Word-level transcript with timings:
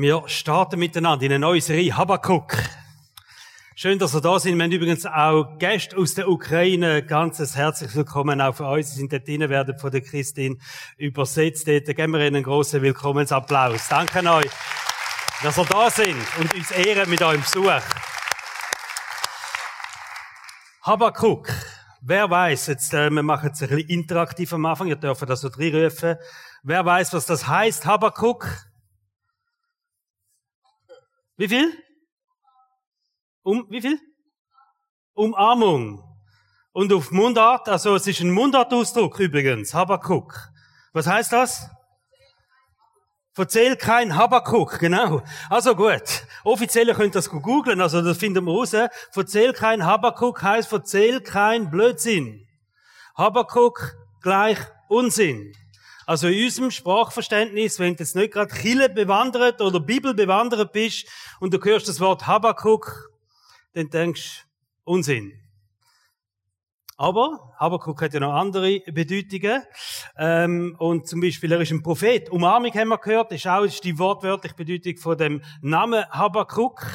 Wir 0.00 0.22
starten 0.28 0.78
miteinander 0.78 1.26
in 1.26 1.32
eine 1.32 1.40
neue 1.40 1.60
Serie 1.60 1.96
Habakuk. 1.96 2.52
Schön, 3.74 3.98
dass 3.98 4.14
ihr 4.14 4.20
da 4.20 4.38
sind. 4.38 4.56
Wir 4.56 4.62
haben 4.62 4.70
übrigens 4.70 5.04
auch 5.04 5.58
Gäste 5.58 5.96
aus 5.96 6.14
der 6.14 6.28
Ukraine. 6.28 7.02
Ganz 7.02 7.40
herzlich 7.56 7.92
willkommen 7.96 8.40
auch 8.40 8.54
für 8.54 8.64
uns. 8.66 8.90
Sie 8.90 8.98
sind 8.98 9.12
dort 9.12 9.26
drinnen, 9.26 9.50
werden 9.50 9.76
von 9.76 9.90
der 9.90 10.02
Christine 10.02 10.56
übersetzt. 10.98 11.66
Dort 11.66 11.86
geben 11.86 12.12
wir 12.12 12.20
Ihnen 12.20 12.36
einen 12.36 12.44
grossen 12.44 12.80
Willkommensapplaus. 12.80 13.88
Danke 13.88 14.20
euch, 14.30 14.48
dass 15.42 15.58
ihr 15.58 15.64
da 15.64 15.90
sind 15.90 16.38
und 16.38 16.54
uns 16.54 16.70
ehren 16.70 17.10
mit 17.10 17.20
eurem 17.20 17.40
Besuch. 17.40 17.82
Habakuk. 20.82 21.48
Wer 22.02 22.30
weiß, 22.30 22.68
jetzt, 22.68 22.94
äh, 22.94 23.10
wir 23.10 23.24
machen 23.24 23.50
es 23.52 23.60
ein 23.62 23.68
bisschen 23.70 23.88
interaktiv 23.88 24.52
am 24.52 24.64
Anfang, 24.64 24.86
ihr 24.86 24.94
dürft 24.94 25.28
das 25.28 25.40
so 25.40 25.48
reinrufen. 25.48 26.14
Wer 26.62 26.86
weiß, 26.86 27.12
was 27.14 27.26
das 27.26 27.48
heißt, 27.48 27.84
Habakuk? 27.84 28.68
Wie 31.38 31.46
viel? 31.46 31.72
Um, 33.44 33.64
wie 33.70 33.80
viel? 33.80 34.00
Umarmung. 35.14 36.02
Und 36.72 36.92
auf 36.92 37.12
Mundart, 37.12 37.68
also 37.68 37.94
es 37.94 38.08
ist 38.08 38.20
ein 38.20 38.32
Mundartausdruck 38.32 39.20
übrigens, 39.20 39.72
Habakuk. 39.72 40.34
Was 40.92 41.06
heißt 41.06 41.32
das? 41.32 41.70
Verzähl 43.34 43.76
kein 43.76 44.16
Habakuk, 44.16 44.80
genau. 44.80 45.22
Also 45.48 45.76
gut. 45.76 46.26
Offiziell 46.42 46.92
könnt 46.92 47.14
ihr 47.14 47.18
das 47.18 47.30
googlen, 47.30 47.80
also 47.80 48.02
das 48.02 48.18
finden 48.18 48.44
wir 48.44 48.52
raus. 48.52 48.74
Verzähl 49.12 49.52
kein 49.52 49.86
Habakuk 49.86 50.42
heißt 50.42 50.68
verzähl 50.68 51.20
kein 51.20 51.70
Blödsinn. 51.70 52.48
Habakuk 53.16 53.94
gleich 54.22 54.58
Unsinn. 54.88 55.52
Also 56.08 56.28
in 56.28 56.42
unserem 56.42 56.70
Sprachverständnis, 56.70 57.78
wenn 57.78 57.94
du 57.94 58.02
jetzt 58.02 58.16
nicht 58.16 58.32
gerade 58.32 58.50
Chile 58.54 58.88
bewandert 58.88 59.60
oder 59.60 59.78
Bibel 59.78 60.14
bewandert 60.14 60.72
bist 60.72 61.06
und 61.38 61.52
du 61.52 61.62
hörst 61.62 61.86
das 61.86 62.00
Wort 62.00 62.26
Habakuk, 62.26 63.10
dann 63.74 63.90
denkst 63.90 64.46
du 64.86 64.92
Unsinn. 64.92 65.38
Aber 66.96 67.52
Habakuk 67.58 68.00
hat 68.00 68.14
ja 68.14 68.20
noch 68.20 68.32
andere 68.32 68.80
Bedeutungen. 68.86 69.62
Ähm, 70.16 70.76
und 70.78 71.06
zum 71.06 71.20
Beispiel, 71.20 71.52
er 71.52 71.60
ist 71.60 71.72
ein 71.72 71.82
Prophet. 71.82 72.30
Umarmung 72.30 72.72
haben 72.72 72.88
wir 72.88 72.96
gehört, 72.96 73.30
ist 73.32 73.46
auch 73.46 73.64
ist 73.64 73.84
die 73.84 73.98
wortwörtliche 73.98 74.54
Bedeutung 74.54 74.96
von 74.96 75.18
dem 75.18 75.42
Namen 75.60 76.06
Habakuk. 76.08 76.86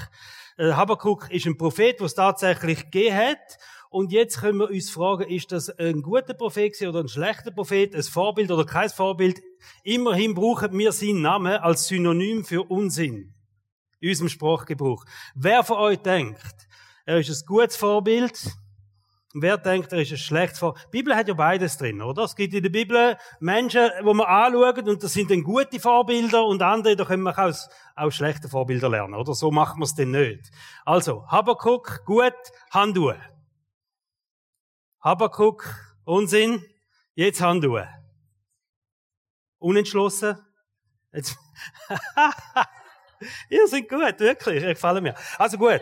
Äh, 0.58 0.72
Habakuk 0.72 1.30
ist 1.30 1.45
ein 1.45 1.56
Prophet, 1.56 2.02
was 2.02 2.16
tatsächlich 2.16 2.86
gegeben 2.89 3.16
hat. 3.16 3.59
Und 3.94 4.11
jetzt 4.11 4.39
können 4.39 4.58
wir 4.58 4.72
uns 4.72 4.89
fragen, 4.89 5.30
ist 5.30 5.52
das 5.52 5.69
ein 5.69 6.02
guter 6.02 6.33
Prophet 6.33 6.81
oder 6.81 7.02
ein 7.02 7.08
schlechter 7.08 7.52
Prophet, 7.52 7.94
ein 7.94 8.02
Vorbild 8.02 8.50
oder 8.50 8.66
kein 8.66 8.89
Vorbild? 8.89 9.39
Immerhin 9.83 10.33
brauchen 10.33 10.75
wir 10.75 10.91
seinen 10.91 11.22
Namen 11.22 11.53
als 11.58 11.85
Synonym 11.89 12.44
für 12.44 12.63
Unsinn. 12.63 13.35
In 14.00 14.09
unserem 14.09 14.30
Sprachgebrauch. 14.30 15.05
Wer 15.35 15.63
von 15.63 15.77
euch 15.77 16.00
denkt, 16.00 16.41
er 17.05 17.19
ist 17.19 17.30
ein 17.30 17.45
gutes 17.45 17.75
Vorbild? 17.75 18.33
Wer 19.35 19.59
denkt, 19.59 19.94
er 19.94 20.02
ist 20.02 20.11
ein 20.11 20.17
schlechtes 20.17 20.57
Vorbild? 20.57 20.85
Die 20.88 20.97
Bibel 20.97 21.16
hat 21.16 21.28
ja 21.28 21.35
beides 21.35 21.78
drin, 21.78 22.02
oder? 22.02 22.23
Es 22.23 22.35
gibt 22.35 22.55
in 22.55 22.63
der 22.63 22.72
Bibel 22.72 23.16
Menschen, 23.39 23.91
wo 24.02 24.16
man 24.16 24.25
anschauen 24.25 24.89
und 24.89 25.03
das 25.03 25.13
sind 25.13 25.30
dann 25.30 25.44
gute 25.44 25.80
Vorbilder 25.80 26.44
und 26.47 26.63
andere, 26.63 26.95
da 26.95 27.05
können 27.05 27.22
wir 27.22 27.38
auch, 27.38 27.53
auch 27.95 28.11
schlechte 28.11 28.50
Vorbilder 28.50 28.89
lernen, 28.89 29.13
oder? 29.13 29.35
So 29.35 29.52
machen 29.52 29.81
wir 29.81 29.85
es 29.85 29.94
denn 29.94 30.09
nicht. 30.09 30.50
Also, 30.83 31.28
Habakuk, 31.28 32.03
gut, 32.05 32.33
Handschuhe. 32.72 33.33
Habakuk, 35.04 35.66
Unsinn, 36.06 36.64
jetzt 37.14 37.42
Handschuhe. 37.42 37.90
Unentschlossen? 39.59 40.38
Jetzt. 41.12 41.38
Ihr 43.50 43.68
seid 43.68 43.90
gut, 43.90 44.20
wirklich, 44.20 44.64
ihr 44.64 44.74
gefallen 44.74 45.04
mir. 45.04 45.16
Also 45.38 45.58
gut. 45.58 45.81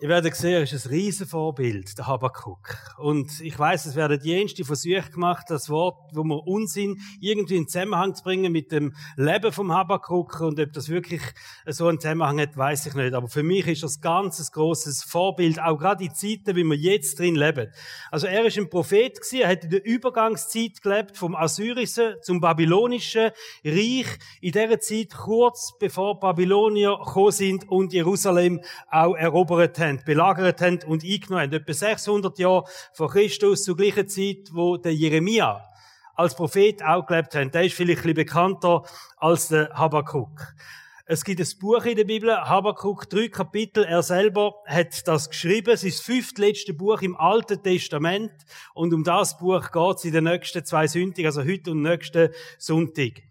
Ihr 0.00 0.08
werdet 0.08 0.34
sehen, 0.34 0.54
er 0.54 0.62
ist 0.64 0.72
ein 0.72 0.90
Riesenvorbild, 0.90 1.96
der 1.96 2.08
Habakuk. 2.08 2.76
Und 2.98 3.40
ich 3.40 3.56
weiß, 3.56 3.86
es 3.86 3.94
werden 3.94 4.18
jenste 4.24 4.64
Versuche 4.64 5.08
gemacht, 5.12 5.46
das 5.48 5.70
Wort, 5.70 6.10
wo 6.12 6.24
wir 6.24 6.48
Unsinn 6.48 6.98
irgendwie 7.20 7.54
in 7.54 7.68
Zusammenhang 7.68 8.12
zu 8.12 8.24
bringen 8.24 8.50
mit 8.50 8.72
dem 8.72 8.92
Leben 9.16 9.52
vom 9.52 9.72
Habakuk. 9.72 10.40
Und 10.40 10.58
ob 10.58 10.72
das 10.72 10.88
wirklich 10.88 11.22
so 11.66 11.86
einen 11.86 12.00
Zusammenhang 12.00 12.40
hat, 12.40 12.56
weiß 12.56 12.86
ich 12.86 12.94
nicht. 12.94 13.14
Aber 13.14 13.28
für 13.28 13.44
mich 13.44 13.68
ist 13.68 13.84
das 13.84 14.00
ganz 14.00 14.40
ein 14.40 14.46
grosses 14.52 15.04
Vorbild, 15.04 15.62
auch 15.62 15.78
gerade 15.78 16.02
in 16.02 16.12
Zeiten, 16.12 16.56
wie 16.56 16.64
wir 16.64 16.76
jetzt 16.76 17.20
drin 17.20 17.36
leben. 17.36 17.70
Also 18.10 18.26
er 18.26 18.44
ist 18.44 18.58
ein 18.58 18.68
Prophet 18.68 19.14
gewesen, 19.14 19.42
er 19.42 19.48
hat 19.48 19.62
in 19.62 19.70
der 19.70 19.86
Übergangszeit 19.86 20.82
gelebt, 20.82 21.16
vom 21.16 21.36
Assyrischen 21.36 22.16
zum 22.20 22.40
Babylonischen 22.40 23.30
Reich. 23.64 24.06
In 24.40 24.52
dieser 24.52 24.80
Zeit, 24.80 25.14
kurz 25.14 25.78
bevor 25.78 26.18
Babylonier 26.18 26.98
gekommen 26.98 27.30
sind 27.30 27.68
und 27.68 27.92
Jerusalem 27.92 28.60
auch 28.90 29.14
erobert 29.14 29.78
haben, 29.78 29.83
belagert 30.04 30.60
haben 30.60 30.80
und 30.86 31.04
eingenommen 31.04 31.42
haben. 31.42 31.52
Etwa 31.52 31.72
600 31.72 32.38
Jahre 32.38 32.64
vor 32.92 33.10
Christus, 33.10 33.64
zur 33.64 33.76
gleichen 33.76 34.08
Zeit, 34.08 34.48
wo 34.52 34.76
der 34.76 34.94
Jeremia 34.94 35.62
als 36.14 36.34
Prophet 36.34 36.82
auch 36.82 37.06
gelebt 37.06 37.34
hat. 37.34 37.54
Der 37.54 37.64
ist 37.64 37.74
vielleicht 37.74 38.00
ein 38.00 38.14
bisschen 38.14 38.14
bekannter 38.14 38.82
als 39.16 39.48
der 39.48 39.70
Habakkuk. 39.70 40.54
Es 41.06 41.22
gibt 41.22 41.38
ein 41.38 41.58
Buch 41.60 41.84
in 41.84 41.96
der 41.96 42.04
Bibel, 42.04 42.34
Habakkuk, 42.34 43.10
drei 43.10 43.28
Kapitel. 43.28 43.84
Er 43.84 44.02
selber 44.02 44.54
hat 44.66 45.06
das 45.06 45.28
geschrieben. 45.28 45.74
Es 45.74 45.84
ist 45.84 45.98
das 45.98 46.06
fünftletzte 46.06 46.72
Buch 46.72 47.02
im 47.02 47.14
Alten 47.16 47.62
Testament. 47.62 48.32
Und 48.72 48.94
um 48.94 49.04
das 49.04 49.36
Buch 49.36 49.70
geht 49.70 49.96
es 49.96 50.04
in 50.06 50.12
den 50.12 50.24
nächsten 50.24 50.64
zwei 50.64 50.86
Sündigen, 50.86 51.26
also 51.26 51.44
heute 51.44 51.72
und 51.72 51.82
nächsten 51.82 52.30
Sonntag. 52.58 53.22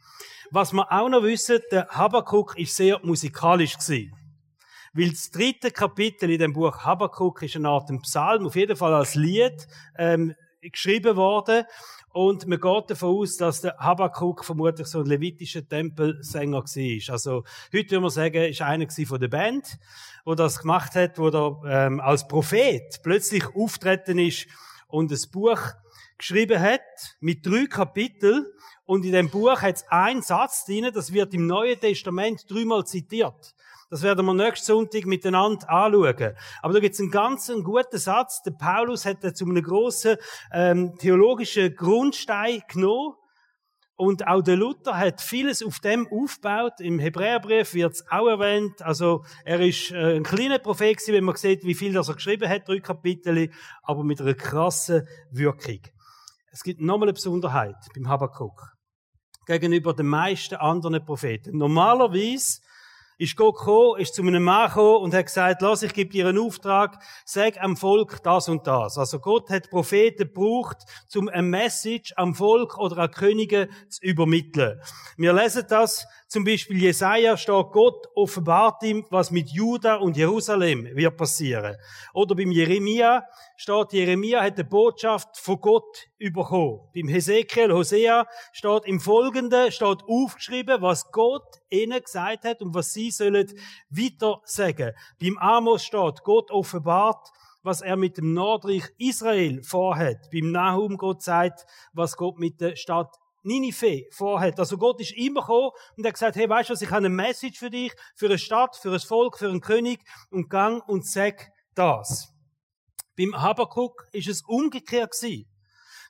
Was 0.51 0.71
wir 0.71 0.91
auch 0.91 1.09
noch 1.09 1.23
wissen, 1.23 1.61
der 1.71 1.87
Habakkuk 1.87 2.59
ist 2.59 2.75
sehr 2.75 2.99
musikalisch 3.01 3.75
gewesen. 3.75 4.22
Weil 4.93 5.09
das 5.09 5.31
dritte 5.31 5.71
Kapitel 5.71 6.29
in 6.29 6.39
dem 6.39 6.53
Buch 6.53 6.79
Habakkuk 6.79 7.41
ist 7.41 7.55
eine 7.55 7.69
Art 7.69 7.89
Psalm, 8.03 8.45
auf 8.45 8.55
jeden 8.55 8.75
Fall 8.75 8.93
als 8.93 9.15
Lied, 9.15 9.67
ähm, 9.97 10.35
geschrieben 10.61 11.15
worden. 11.15 11.65
Und 12.09 12.45
man 12.45 12.59
geht 12.59 12.91
davon 12.91 13.17
aus, 13.17 13.37
dass 13.37 13.61
der 13.61 13.75
Habakkuk 13.79 14.45
vermutlich 14.45 14.85
so 14.85 14.99
ein 14.99 15.07
levitischer 15.07 15.67
Tempelsänger 15.67 16.63
war. 16.63 17.13
Also, 17.13 17.43
heute 17.73 17.91
würde 17.91 17.99
man 18.01 18.09
sagen, 18.11 18.43
ist 18.43 18.61
einer 18.61 18.87
von 18.89 19.19
der 19.19 19.29
Band, 19.29 19.79
wo 20.23 20.35
das 20.35 20.59
gemacht 20.59 20.93
hat, 20.93 21.17
wo 21.17 21.29
er 21.29 21.87
ähm, 21.87 21.99
als 21.99 22.27
Prophet 22.27 22.99
plötzlich 23.01 23.43
auftreten 23.55 24.19
ist 24.19 24.45
und 24.87 25.11
ein 25.11 25.31
Buch 25.31 25.59
geschrieben 26.19 26.59
hat 26.59 26.81
mit 27.19 27.43
drei 27.43 27.65
Kapiteln. 27.65 28.45
Und 28.85 29.05
in 29.05 29.13
dem 29.13 29.29
Buch 29.29 29.61
hat 29.61 29.75
es 29.75 29.85
einen 29.87 30.21
Satz 30.21 30.65
drin, 30.65 30.89
das 30.93 31.13
wird 31.13 31.33
im 31.33 31.47
Neuen 31.47 31.79
Testament 31.79 32.49
dreimal 32.49 32.85
zitiert. 32.85 33.55
Das 33.89 34.01
werden 34.01 34.25
wir 34.25 34.33
nächsten 34.33 34.65
Sonntag 34.65 35.05
miteinander 35.05 35.69
anschauen. 35.69 36.35
Aber 36.61 36.73
da 36.73 36.79
gibt 36.79 36.95
es 36.95 36.99
einen 36.99 37.11
ganz 37.11 37.49
einen 37.49 37.63
guten 37.63 37.99
Satz. 37.99 38.41
Der 38.41 38.51
Paulus 38.51 39.05
hat 39.05 39.37
zu 39.37 39.45
einem 39.45 39.61
grossen 39.61 40.17
ähm, 40.51 40.97
theologischen 40.97 41.75
Grundstein 41.75 42.63
genommen. 42.67 43.13
Und 43.95 44.27
auch 44.27 44.41
der 44.41 44.57
Luther 44.57 44.97
hat 44.97 45.21
vieles 45.21 45.63
auf 45.63 45.79
dem 45.79 46.07
aufgebaut. 46.11 46.79
Im 46.79 46.97
Hebräerbrief 46.97 47.75
wird 47.75 47.93
es 47.93 48.05
auch 48.09 48.27
erwähnt. 48.27 48.81
Also 48.81 49.23
er 49.45 49.61
ist 49.61 49.91
äh, 49.91 50.15
ein 50.15 50.23
kleiner 50.23 50.57
Prophet 50.57 50.97
gewesen, 50.97 51.13
wenn 51.13 51.23
man 51.23 51.35
sieht, 51.35 51.63
wie 51.63 51.75
viel 51.75 51.93
das 51.93 52.09
er 52.09 52.15
geschrieben 52.15 52.49
hat, 52.49 52.67
drei 52.67 52.79
Kapitel, 52.79 53.51
aber 53.83 54.03
mit 54.03 54.19
einer 54.19 54.33
krassen 54.33 55.07
Wirkung. 55.29 55.81
Es 56.51 56.63
gibt 56.63 56.81
nochmal 56.81 57.09
eine 57.09 57.13
Besonderheit 57.13 57.77
beim 57.93 58.09
Habakkuk 58.09 58.72
gegenüber 59.45 59.93
den 59.93 60.07
meisten 60.07 60.55
anderen 60.55 61.03
Propheten. 61.05 61.57
Normalerweise 61.57 62.61
ist 63.17 63.35
Gott 63.35 63.57
gekommen, 63.57 63.99
ist 63.99 64.15
zu 64.15 64.21
einem 64.21 64.43
Mann 64.43 64.67
gekommen 64.67 65.03
und 65.03 65.13
hat 65.13 65.27
gesagt, 65.27 65.61
lass, 65.61 65.83
ich 65.83 65.93
gebe 65.93 66.09
dir 66.09 66.27
einen 66.27 66.39
Auftrag, 66.39 66.99
sag 67.25 67.61
am 67.61 67.77
Volk 67.77 68.23
das 68.23 68.49
und 68.49 68.65
das. 68.67 68.97
Also 68.97 69.19
Gott 69.19 69.49
hat 69.49 69.69
Propheten 69.69 70.27
gebraucht, 70.27 70.77
um 71.15 71.29
ein 71.29 71.49
Message 71.49 72.13
am 72.17 72.33
Volk 72.33 72.77
oder 72.77 72.97
an 72.97 73.11
Könige 73.11 73.69
zu 73.87 74.01
übermitteln. 74.01 74.81
Wir 75.17 75.33
lesen 75.33 75.65
das 75.69 76.07
zum 76.33 76.43
Beispiel 76.45 76.81
Jesaja 76.81 77.37
steht, 77.37 77.71
Gott 77.71 78.07
offenbart 78.15 78.81
ihm, 78.81 79.05
was 79.11 79.29
mit 79.29 79.51
Juda 79.51 79.97
und 79.97 80.17
Jerusalem 80.17 80.89
wird 80.95 81.15
passieren. 81.15 81.75
Oder 82.11 82.33
beim 82.33 82.49
Jeremia 82.49 83.23
steht, 83.55 83.93
Jeremia 83.93 84.41
hat 84.41 84.55
eine 84.55 84.63
Botschaft 84.63 85.37
von 85.37 85.61
Gott 85.61 86.07
bekommen. 86.17 86.79
Beim 86.95 87.07
Hesekiel, 87.07 87.71
Hosea 87.71 88.25
steht 88.51 88.85
im 88.85 88.99
Folgenden, 88.99 89.71
steht 89.71 90.01
aufgeschrieben, 90.07 90.81
was 90.81 91.11
Gott 91.11 91.61
ihnen 91.69 92.01
gesagt 92.01 92.45
hat 92.45 92.63
und 92.63 92.73
was 92.73 92.91
sie 92.93 93.11
sollen 93.11 93.53
weiter 93.91 94.41
sagen. 94.45 94.93
Beim 95.21 95.37
Amos 95.37 95.83
steht, 95.83 96.23
Gott 96.23 96.49
offenbart, 96.49 97.29
was 97.61 97.81
er 97.81 97.95
mit 97.95 98.17
dem 98.17 98.33
Nordreich 98.33 98.85
Israel 98.97 99.61
vorhat. 99.61 100.31
Beim 100.31 100.51
Nahum 100.51 100.97
Gott 100.97 101.21
sagt, 101.21 101.67
was 101.93 102.17
Gott 102.17 102.39
mit 102.39 102.59
der 102.59 102.75
Stadt 102.75 103.19
Ninive 103.43 104.05
vorhat. 104.11 104.59
Also 104.59 104.77
Gott 104.77 104.99
ist 105.01 105.11
immer 105.11 105.41
gekommen 105.41 105.71
und 105.97 106.05
hat 106.05 106.13
gesagt, 106.13 106.35
hey, 106.35 106.49
weißt 106.49 106.69
du 106.69 106.73
was, 106.73 106.81
ich 106.81 106.89
habe 106.89 106.97
eine 106.97 107.09
Message 107.09 107.59
für 107.59 107.69
dich, 107.69 107.93
für 108.15 108.27
eine 108.27 108.37
Stadt, 108.37 108.75
für 108.75 108.91
ein 108.91 108.99
Volk, 108.99 109.37
für 109.37 109.49
einen 109.49 109.61
König 109.61 109.99
und 110.29 110.49
gang 110.49 110.87
und 110.87 111.05
sag 111.05 111.51
das. 111.75 112.33
Beim 113.17 113.39
Habakkuk 113.39 114.07
ist 114.11 114.27
es 114.27 114.41
umgekehrt 114.41 115.11
gewesen. 115.11 115.47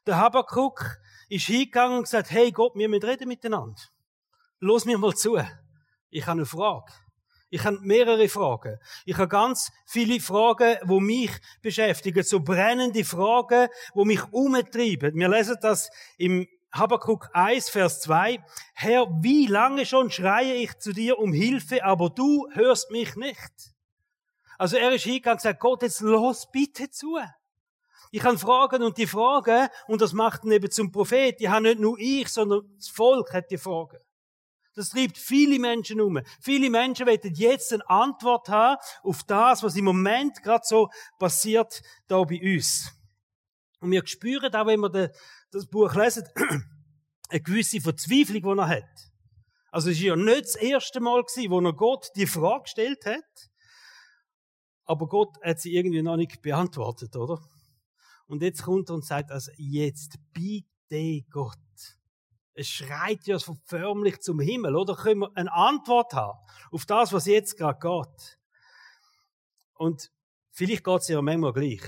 Der 0.06 0.18
Habakkuk 0.18 0.98
ist 1.30 1.46
hingegangen 1.46 1.98
und 1.98 2.04
gesagt, 2.04 2.32
hey 2.32 2.52
Gott, 2.52 2.76
wir 2.76 2.88
müssen 2.88 3.04
reden 3.04 3.28
miteinander. 3.28 3.82
los 4.60 4.86
mir 4.86 4.98
mal 4.98 5.14
zu. 5.14 5.38
Ich 6.10 6.26
habe 6.26 6.40
eine 6.40 6.46
Frage. 6.46 6.94
Ich 7.50 7.64
habe 7.66 7.78
mehrere 7.82 8.28
Fragen. 8.30 8.80
Ich 9.06 9.16
habe 9.16 9.28
ganz 9.28 9.72
viele 9.86 10.20
Fragen, 10.20 10.78
wo 10.86 11.00
mich 11.00 11.32
beschäftigen, 11.62 12.24
so 12.24 12.40
brennende 12.40 13.04
Fragen, 13.04 13.68
wo 13.94 14.06
mich 14.06 14.24
umtreiben. 14.32 15.14
Wir 15.14 15.30
lesen 15.30 15.58
das 15.62 15.90
im 16.18 16.48
Habakkuk 16.74 17.30
1, 17.34 17.70
Vers 17.70 18.02
2. 18.02 18.44
Herr, 18.74 19.08
wie 19.22 19.46
lange 19.46 19.86
schon 19.86 20.10
schreie 20.10 20.56
ich 20.56 20.80
zu 20.80 20.92
dir 20.92 21.20
um 21.20 21.32
Hilfe, 21.32 21.86
aber 21.86 22.10
du 22.10 22.50
hörst 22.54 22.90
mich 22.90 23.16
nicht. 23.16 23.74
Also 24.58 24.78
er 24.78 24.92
ist 24.92 25.04
hingegangen 25.04 25.36
und 25.36 25.44
gesagt, 25.44 25.60
Gott, 25.60 25.84
jetzt 25.84 26.02
los 26.02 26.50
bitte 26.52 26.90
zu. 26.90 27.20
Ich 28.10 28.22
kann 28.22 28.40
Fragen 28.40 28.82
und 28.82 28.98
die 28.98 29.06
Fragen, 29.06 29.70
und 29.88 30.02
das 30.02 30.14
macht 30.14 30.46
ihn 30.46 30.52
eben 30.52 30.72
zum 30.72 30.92
Prophet, 30.92 31.40
die 31.40 31.48
haben 31.50 31.64
nicht 31.64 31.80
nur 31.80 31.98
ich, 32.00 32.30
sondern 32.30 32.62
das 32.76 32.88
Volk 32.88 33.34
hat 33.34 33.52
die 33.52 33.60
Fragen. 33.60 34.00
Das 34.74 34.90
treibt 34.90 35.20
viele 35.20 35.60
Menschen 35.60 36.02
um. 36.02 36.20
Viele 36.42 36.72
Menschen 36.72 37.06
wollen 37.06 37.20
jetzt 37.36 37.72
eine 37.72 37.88
Antwort 37.88 38.50
haben 38.50 38.82
auf 39.04 39.24
das, 39.24 39.62
was 39.62 39.76
im 39.76 39.86
Moment 39.86 40.42
gerade 40.42 40.66
so 40.66 40.90
passiert 41.20 41.84
da 42.08 42.24
bei 42.24 42.42
uns. 42.42 42.92
Und 43.80 43.92
wir 43.92 44.02
spüren 44.08 44.56
auch, 44.56 44.66
wenn 44.66 44.80
wir 44.80 45.12
das 45.54 45.68
Buch 45.68 45.94
lesen, 45.96 46.28
eine 47.30 47.42
gewisse 47.42 47.80
Verzweiflung, 47.80 48.42
die 48.42 48.62
er 48.62 48.68
hat. 48.68 49.12
Also 49.72 49.90
es 49.90 50.00
war 50.00 50.06
ja 50.06 50.16
nicht 50.16 50.46
das 50.46 50.56
erste 50.56 51.00
Mal, 51.00 51.22
wo 51.22 51.60
er 51.62 51.74
Gott 51.74 52.10
die 52.16 52.28
Frage 52.28 52.64
gestellt 52.64 53.06
hat, 53.06 53.50
aber 54.86 55.08
Gott 55.08 55.36
hat 55.44 55.60
sie 55.60 55.76
irgendwie 55.76 56.02
noch 56.02 56.18
nicht 56.18 56.42
beantwortet, 56.42 57.16
oder? 57.16 57.40
Und 58.28 58.42
jetzt 58.42 58.64
kommt 58.64 58.90
er 58.90 58.96
und 58.96 59.06
sagt, 59.06 59.32
also 59.32 59.52
jetzt 59.58 60.18
bitte 60.32 61.26
Gott, 61.30 61.58
es 62.54 62.68
schreit 62.68 63.26
ja 63.26 63.38
förmlich 63.66 64.22
zum 64.22 64.40
Himmel, 64.40 64.76
oder? 64.76 64.96
Können 64.96 65.22
wir 65.22 65.32
eine 65.36 65.52
Antwort 65.52 66.14
haben 66.14 66.38
auf 66.72 66.86
das, 66.86 67.12
was 67.12 67.26
jetzt 67.26 67.58
gerade 67.58 67.80
geht? 67.80 68.40
Und 69.76 70.12
vielleicht 70.52 70.84
geht 70.84 71.00
es 71.00 71.08
dir 71.08 71.22
manchmal 71.22 71.54
gleich. 71.54 71.82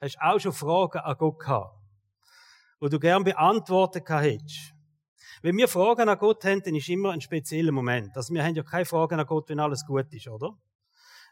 Hast 0.00 0.16
du 0.16 0.20
auch 0.20 0.38
schon 0.38 0.52
Fragen 0.52 0.98
an 0.98 1.16
Gott 1.16 1.38
gehabt, 1.38 1.75
wo 2.80 2.88
du 2.88 2.98
gern 2.98 3.24
beantwortet 3.24 4.08
hättest? 4.08 4.72
Wenn 5.42 5.56
wir 5.56 5.68
Fragen 5.68 6.08
an 6.08 6.18
Gott 6.18 6.44
haben, 6.44 6.62
dann 6.62 6.74
ist 6.74 6.88
immer 6.88 7.10
ein 7.12 7.20
spezieller 7.20 7.72
Moment. 7.72 8.16
Also 8.16 8.32
wir 8.32 8.42
haben 8.42 8.54
ja 8.54 8.62
keine 8.62 8.84
Fragen 8.84 9.20
an 9.20 9.26
Gott, 9.26 9.48
wenn 9.48 9.60
alles 9.60 9.84
gut 9.84 10.12
ist, 10.12 10.28
oder? 10.28 10.56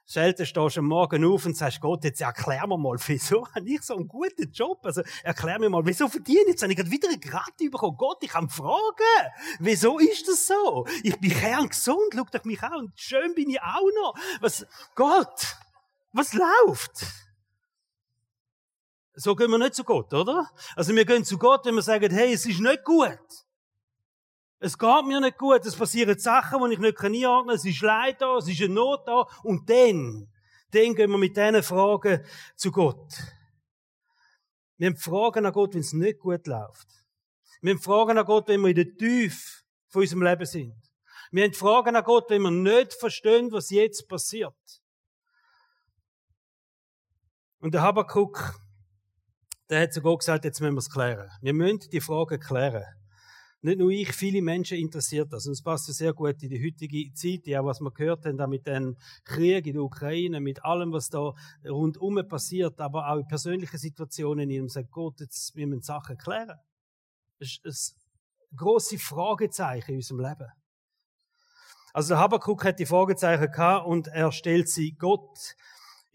Selten 0.06 0.44
stehst 0.44 0.76
du 0.76 0.80
am 0.80 0.86
Morgen 0.86 1.24
auf 1.24 1.46
und 1.46 1.56
sagst, 1.56 1.80
Gott, 1.80 2.04
jetzt 2.04 2.20
erklär 2.20 2.66
mir 2.66 2.76
mal, 2.76 2.96
wieso 3.06 3.48
habe 3.54 3.66
ich 3.66 3.80
so 3.80 3.96
einen 3.96 4.06
guten 4.06 4.52
Job? 4.52 4.80
Also, 4.84 5.02
erklär 5.22 5.58
mir 5.58 5.70
mal, 5.70 5.84
wieso 5.86 6.08
verdiene 6.08 6.42
ich 6.42 6.48
jetzt? 6.48 6.62
Habe 6.62 6.72
ich 6.72 6.78
gerade 6.78 6.90
wieder 6.90 7.08
eine 7.08 7.18
Gratis 7.18 7.70
bekommen? 7.70 7.96
Gott, 7.96 8.18
ich 8.20 8.28
kann 8.28 8.50
fragen. 8.50 9.32
Wieso 9.60 9.98
ist 9.98 10.28
das 10.28 10.46
so? 10.46 10.86
Ich 11.02 11.18
bin 11.18 11.30
kerngesund, 11.30 12.12
schau 12.14 12.24
doch 12.30 12.44
mich 12.44 12.62
an. 12.62 12.74
Und 12.74 12.92
schön 13.00 13.34
bin 13.34 13.48
ich 13.48 13.62
auch 13.62 13.88
noch. 14.02 14.14
Was, 14.40 14.66
Gott, 14.94 15.56
was 16.12 16.34
läuft? 16.34 17.06
So 19.16 19.36
gehen 19.36 19.50
wir 19.50 19.58
nicht 19.58 19.74
zu 19.74 19.84
Gott, 19.84 20.12
oder? 20.12 20.50
Also, 20.74 20.94
wir 20.94 21.04
gehen 21.04 21.24
zu 21.24 21.38
Gott, 21.38 21.64
wenn 21.64 21.76
wir 21.76 21.82
sagen, 21.82 22.12
hey, 22.12 22.32
es 22.32 22.46
ist 22.46 22.60
nicht 22.60 22.84
gut. 22.84 23.18
Es 24.58 24.78
geht 24.78 25.04
mir 25.04 25.20
nicht 25.20 25.38
gut, 25.38 25.64
es 25.66 25.76
passieren 25.76 26.18
Sachen, 26.18 26.58
die 26.64 26.74
ich 26.74 26.78
nicht 26.80 26.98
einordnen 26.98 27.48
kann, 27.48 27.54
es 27.54 27.64
ist 27.64 27.82
Leid 27.82 28.20
da, 28.22 28.38
es 28.38 28.48
ist 28.48 28.62
eine 28.62 28.72
Not 28.72 29.06
da, 29.06 29.26
und 29.42 29.68
dann, 29.68 30.32
dann 30.70 30.94
gehen 30.94 31.10
wir 31.10 31.18
mit 31.18 31.36
diesen 31.36 31.62
Fragen 31.62 32.24
zu 32.56 32.72
Gott. 32.72 33.12
Wir 34.78 34.88
haben 34.88 34.96
Fragen 34.96 35.46
an 35.46 35.52
Gott, 35.52 35.74
wenn 35.74 35.80
es 35.82 35.92
nicht 35.92 36.18
gut 36.18 36.46
läuft. 36.46 36.88
Wir 37.60 37.74
haben 37.74 37.80
Fragen 37.80 38.18
an 38.18 38.24
Gott, 38.24 38.48
wenn 38.48 38.62
wir 38.62 38.70
in 38.70 38.74
der 38.74 38.96
Tiefe 38.96 39.62
von 39.88 40.02
unserem 40.02 40.22
Leben 40.22 40.46
sind. 40.46 40.74
Wir 41.30 41.44
haben 41.44 41.54
Fragen 41.54 41.94
an 41.94 42.04
Gott, 42.04 42.30
wenn 42.30 42.42
wir 42.42 42.50
nicht 42.50 42.94
verstehen, 42.94 43.52
was 43.52 43.70
jetzt 43.70 44.08
passiert. 44.08 44.82
Und 47.60 47.74
der 47.74 47.82
Habakkuk, 47.82 48.54
der 49.74 49.82
hat 49.82 50.02
Gott 50.02 50.20
gesagt, 50.20 50.44
jetzt 50.44 50.60
müssen 50.60 50.74
wir 50.74 50.78
es 50.78 50.88
klären. 50.88 51.28
Wir 51.40 51.52
müssen 51.52 51.80
die 51.90 52.00
Fragen 52.00 52.38
klären. 52.38 52.84
Nicht 53.60 53.78
nur 53.78 53.90
ich, 53.90 54.12
viele 54.12 54.40
Menschen 54.40 54.78
interessiert 54.78 55.32
das. 55.32 55.46
Und 55.46 55.54
es 55.54 55.62
passt 55.62 55.92
sehr 55.92 56.12
gut 56.12 56.40
in 56.44 56.50
die 56.50 56.64
heutige 56.64 57.12
Zeit, 57.12 57.46
ja, 57.46 57.64
was 57.64 57.80
wir 57.80 57.90
gehört 57.90 58.24
haben, 58.24 58.50
mit 58.50 58.68
dem 58.68 58.96
Krieg 59.24 59.66
in 59.66 59.72
der 59.72 59.82
Ukraine, 59.82 60.40
mit 60.40 60.64
allem, 60.64 60.92
was 60.92 61.08
da 61.08 61.32
rundum 61.68 62.22
passiert, 62.28 62.80
aber 62.80 63.08
auch 63.10 63.16
in 63.16 63.26
persönlichen 63.26 63.78
Situationen, 63.78 64.48
in 64.48 64.60
man 64.60 64.68
sagt, 64.68 64.92
Gott, 64.92 65.18
jetzt 65.18 65.56
müssen 65.56 65.72
wir 65.72 65.82
Sachen 65.82 66.18
klären. 66.18 66.60
Das 67.40 67.58
ist 67.64 67.96
ein 68.52 68.56
grosses 68.56 69.02
Fragezeichen 69.02 69.90
in 69.90 69.96
unserem 69.96 70.20
Leben. 70.20 70.52
Also 71.92 72.10
der 72.10 72.18
Habakkuk 72.18 72.64
hat 72.64 72.78
die 72.78 72.86
Fragezeichen 72.86 73.50
gehabt 73.50 73.86
und 73.88 74.06
er 74.06 74.30
stellt 74.30 74.68
sie 74.68 74.92
Gott. 74.92 75.56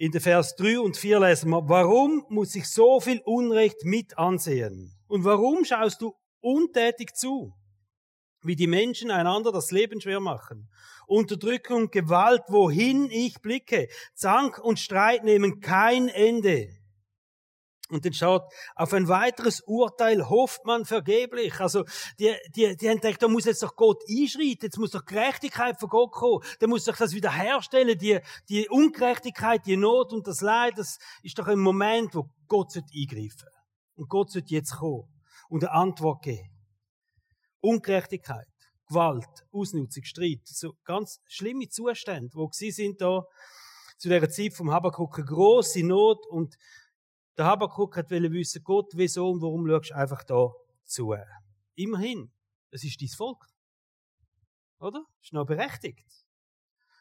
In 0.01 0.13
den 0.13 0.21
Vers 0.21 0.55
3 0.55 0.79
und 0.79 0.95
4 0.95 1.19
lesen 1.19 1.49
wir, 1.49 1.67
warum 1.67 2.25
muss 2.29 2.55
ich 2.55 2.69
so 2.69 3.01
viel 3.01 3.21
Unrecht 3.25 3.83
mit 3.83 4.17
ansehen? 4.17 4.95
Und 5.09 5.25
warum 5.25 5.65
schaust 5.65 6.01
du 6.01 6.15
untätig 6.39 7.17
zu, 7.17 7.53
wie 8.41 8.55
die 8.55 8.67
Menschen 8.67 9.11
einander 9.11 9.51
das 9.51 9.71
Leben 9.71 9.99
schwer 9.99 10.21
machen. 10.21 10.69
Unterdrückung, 11.05 11.91
Gewalt, 11.91 12.43
wohin 12.47 13.11
ich 13.11 13.41
blicke. 13.41 13.89
Zank 14.15 14.57
und 14.59 14.79
Streit 14.79 15.25
nehmen 15.25 15.59
kein 15.59 16.07
Ende. 16.07 16.69
Und 17.89 18.05
dann 18.05 18.13
schaut, 18.13 18.43
auf 18.75 18.93
ein 18.93 19.07
weiteres 19.07 19.61
Urteil 19.61 20.29
hofft 20.29 20.63
man 20.65 20.85
vergeblich. 20.85 21.59
Also, 21.59 21.85
die, 22.19 22.35
die, 22.55 22.75
die 22.77 22.89
haben 22.89 22.99
gedacht, 22.99 23.21
da 23.23 23.27
muss 23.27 23.45
jetzt 23.45 23.63
doch 23.63 23.75
Gott 23.75 24.03
einschreiten, 24.07 24.59
jetzt 24.61 24.77
muss 24.77 24.91
doch 24.91 25.05
Gerechtigkeit 25.05 25.79
von 25.79 25.89
Gott 25.89 26.11
kommen, 26.11 26.43
der 26.61 26.67
muss 26.67 26.85
doch 26.85 26.95
das 26.95 27.13
wieder 27.13 27.31
herstellen, 27.31 27.97
die, 27.97 28.19
die 28.47 28.69
Ungerechtigkeit, 28.69 29.65
die 29.65 29.75
Not 29.75 30.13
und 30.13 30.27
das 30.27 30.41
Leid, 30.41 30.77
das 30.77 30.99
ist 31.23 31.39
doch 31.39 31.47
ein 31.47 31.59
Moment, 31.59 32.13
wo 32.13 32.29
Gott 32.47 32.75
eingreifen 32.75 33.39
sollte. 33.39 33.51
Und 33.95 34.09
Gott 34.09 34.31
sollte 34.31 34.53
jetzt 34.53 34.77
kommen 34.77 35.09
und 35.49 35.63
eine 35.63 35.73
Antwort 35.73 36.21
geben. 36.21 36.47
Ungerechtigkeit, 37.59 38.47
Gewalt, 38.87 39.45
Ausnutzung, 39.51 40.03
Streit, 40.03 40.41
so 40.45 40.73
ganz 40.85 41.19
schlimme 41.27 41.67
Zustände, 41.69 42.29
wo 42.33 42.49
sie 42.51 42.71
sind 42.71 43.01
da 43.01 43.23
zu 43.97 44.09
der 44.09 44.29
Zeit 44.29 44.53
vom 44.53 44.71
Habakkuk 44.71 45.25
grosse 45.25 45.83
Not 45.83 46.25
und 46.27 46.55
der 47.39 47.45
Habakkuk 47.47 47.97
hat 47.97 48.11
wissen, 48.11 48.63
Gott, 48.63 48.91
wieso 48.95 49.29
und 49.31 49.41
warum 49.41 49.67
schaust 49.67 49.89
du 49.89 49.95
einfach 49.95 50.23
da 50.23 50.51
zu? 50.83 51.15
Immerhin, 51.75 52.31
es 52.69 52.83
ist 52.83 53.01
dein 53.01 53.07
Volk. 53.07 53.43
Oder? 54.79 55.03
Ist 55.23 55.33
noch 55.33 55.45
berechtigt. 55.45 56.07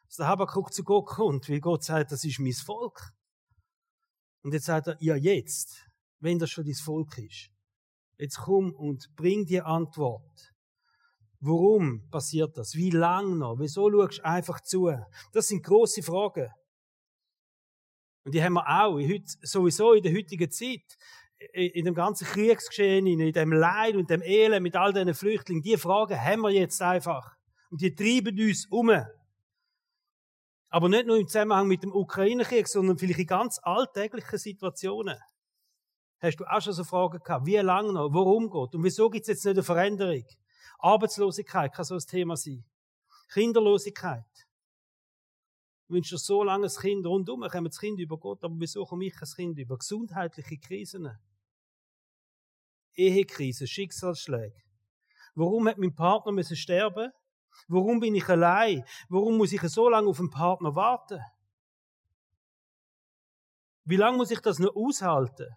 Dass 0.07 0.17
der 0.17 0.29
Habakkuk 0.29 0.73
zu 0.73 0.83
Gott 0.85 1.07
kommt, 1.07 1.51
weil 1.51 1.61
Gott 1.61 1.85
sagt, 1.85 2.13
das 2.13 2.25
ist 2.25 2.39
mein 2.39 2.55
Volk. 2.55 3.13
Und 4.43 4.55
jetzt 4.55 4.67
sagt 4.67 4.87
er, 4.87 4.97
ja 5.01 5.17
jetzt, 5.17 5.85
wenn 6.21 6.39
das 6.39 6.51
schon 6.51 6.65
dein 6.65 6.75
Volk 6.75 7.19
ist, 7.19 7.51
Jetzt 8.19 8.39
komm 8.39 8.73
und 8.73 9.15
bring 9.15 9.47
die 9.47 9.61
Antwort. 9.61 10.53
Warum 11.41 12.11
passiert 12.11 12.57
das? 12.59 12.75
Wie 12.75 12.91
lange 12.91 13.37
noch? 13.37 13.61
Wieso 13.61 13.89
schaust 13.89 14.19
du 14.19 14.25
einfach 14.25 14.61
zu? 14.61 14.91
Das 15.33 15.47
sind 15.47 15.63
große 15.63 16.03
Fragen. 16.03 16.49
Und 18.25 18.35
die 18.35 18.43
haben 18.43 18.55
wir 18.55 18.67
auch 18.69 18.99
sowieso 19.43 19.95
in 19.95 20.03
der 20.03 20.13
heutigen 20.13 20.51
Zeit. 20.51 20.99
In 21.53 21.85
dem 21.85 21.95
ganzen 21.95 22.27
Kriegsgeschehen, 22.27 23.07
in 23.07 23.33
dem 23.33 23.53
Leid 23.53 23.95
und 23.95 24.11
dem 24.11 24.23
Elend 24.23 24.63
mit 24.63 24.75
all 24.75 24.93
diesen 24.93 25.15
Flüchtlingen. 25.15 25.63
Die 25.63 25.77
Fragen 25.77 26.21
haben 26.21 26.41
wir 26.41 26.51
jetzt 26.51 26.83
einfach. 26.83 27.37
Und 27.71 27.81
die 27.81 27.95
treiben 27.95 28.37
uns 28.39 28.67
um. 28.67 28.91
Aber 30.71 30.89
nicht 30.89 31.07
nur 31.07 31.17
im 31.17 31.27
Zusammenhang 31.29 31.69
mit 31.69 31.83
dem 31.83 31.93
Ukraine-Krieg, 31.93 32.67
sondern 32.67 32.99
vielleicht 32.99 33.21
in 33.21 33.27
ganz 33.27 33.59
alltäglichen 33.63 34.39
Situationen. 34.39 35.19
Hast 36.21 36.41
du 36.41 36.45
auch 36.45 36.61
schon 36.61 36.73
so 36.73 36.83
Fragen 36.83 37.21
gehabt? 37.21 37.47
Wie 37.47 37.57
lange 37.57 37.93
noch? 37.93 38.13
Worum 38.13 38.51
geht? 38.51 38.75
Und 38.75 38.83
wieso 38.83 39.09
gibt 39.09 39.23
es 39.23 39.29
jetzt 39.29 39.45
nicht 39.45 39.55
eine 39.55 39.63
Veränderung? 39.63 40.25
Arbeitslosigkeit 40.81 41.73
kann 41.73 41.85
so 41.85 41.95
ein 41.95 42.01
Thema 42.01 42.37
sein. 42.37 42.65
Kinderlosigkeit. 43.33 44.25
Du 45.89 45.95
wünschst 45.95 46.13
dir 46.13 46.19
so 46.19 46.43
lange 46.43 46.67
ein 46.67 46.81
Kind 46.81 47.07
rundum, 47.07 47.41
kommen 47.49 47.65
das 47.65 47.81
Kind 47.81 47.99
über 47.99 48.19
Gott, 48.19 48.45
aber 48.45 48.55
wieso 48.59 48.85
komme 48.85 49.07
ich 49.07 49.15
ein 49.21 49.29
Kind 49.35 49.59
über? 49.59 49.79
Gesundheitliche 49.79 50.59
Krisen. 50.59 51.19
Ehekrise, 52.95 53.67
Schicksalsschläge. 53.67 54.63
Warum 55.35 55.67
hat 55.67 55.79
mein 55.79 55.95
Partner 55.95 56.33
müssen 56.33 56.57
sterben? 56.57 57.11
Warum 57.69 58.01
bin 58.01 58.15
ich 58.15 58.29
allein? 58.29 58.85
Warum 59.09 59.39
muss 59.39 59.53
ich 59.53 59.63
so 59.63 59.89
lange 59.89 60.09
auf 60.09 60.21
einen 60.21 60.31
Partner 60.31 60.75
warten? 60.75 61.21
Wie 63.85 63.97
lange 63.97 64.19
muss 64.19 64.31
ich 64.31 64.41
das 64.41 64.59
noch 64.59 64.77
aushalten? 64.77 65.49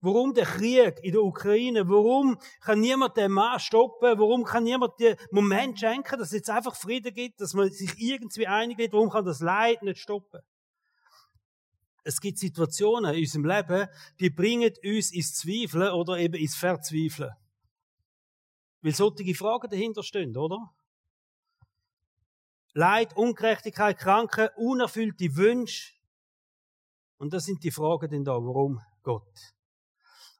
Warum 0.00 0.32
der 0.32 0.44
Krieg 0.44 1.00
in 1.02 1.12
der 1.12 1.22
Ukraine? 1.22 1.88
Warum 1.88 2.38
kann 2.60 2.80
niemand 2.80 3.16
den 3.16 3.32
Mann 3.32 3.58
stoppen? 3.58 4.18
Warum 4.18 4.44
kann 4.44 4.62
niemand 4.62 4.98
den 5.00 5.16
Moment 5.32 5.78
schenken, 5.78 6.18
dass 6.18 6.28
es 6.28 6.34
jetzt 6.34 6.50
einfach 6.50 6.76
Frieden 6.76 7.12
gibt, 7.12 7.40
dass 7.40 7.52
man 7.54 7.68
sich 7.70 7.98
irgendwie 7.98 8.46
einig 8.46 8.78
wird? 8.78 8.92
Warum 8.92 9.10
kann 9.10 9.24
das 9.24 9.40
Leid 9.40 9.82
nicht 9.82 9.98
stoppen? 9.98 10.40
Es 12.04 12.20
gibt 12.20 12.38
Situationen 12.38 13.12
in 13.12 13.20
unserem 13.20 13.44
Leben, 13.44 13.88
die 14.20 14.30
bringen 14.30 14.72
uns 14.84 15.12
ins 15.12 15.34
Zweifeln 15.34 15.92
oder 15.92 16.16
eben 16.18 16.34
ins 16.34 16.54
Verzweifeln. 16.54 17.32
Weil 18.80 18.94
solche 18.94 19.34
Fragen 19.34 19.68
dahinter 19.68 20.04
stehen, 20.04 20.36
oder? 20.36 20.72
Leid, 22.72 23.16
Ungerechtigkeit, 23.16 23.98
Kranke, 23.98 24.52
unerfüllte 24.56 25.34
Wünsche. 25.34 25.92
Und 27.16 27.32
das 27.32 27.46
sind 27.46 27.64
die 27.64 27.72
Fragen 27.72 28.08
denn 28.08 28.24
da, 28.24 28.34
warum 28.34 28.80
Gott? 29.02 29.57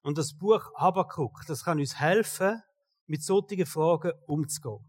Und 0.08 0.16
das 0.16 0.32
Buch 0.32 0.72
Habakkuk, 0.74 1.44
das 1.48 1.64
kann 1.64 1.80
uns 1.80 2.00
helfen, 2.00 2.62
mit 3.08 3.22
solchen 3.22 3.66
Fragen 3.66 4.12
umzugehen. 4.26 4.82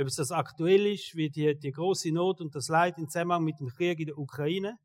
Ob 0.00 0.06
es 0.06 0.16
das 0.16 0.32
aktuell 0.32 0.86
ist, 0.86 1.14
wie 1.14 1.28
die, 1.28 1.58
die 1.58 1.72
große 1.72 2.10
Not 2.10 2.40
und 2.40 2.54
das 2.54 2.68
Leid 2.68 2.96
im 2.96 3.10
Zusammenhang 3.10 3.44
mit 3.44 3.60
dem 3.60 3.68
Krieg 3.68 4.00
in 4.00 4.06
der 4.06 4.16
Ukraine, 4.16 4.78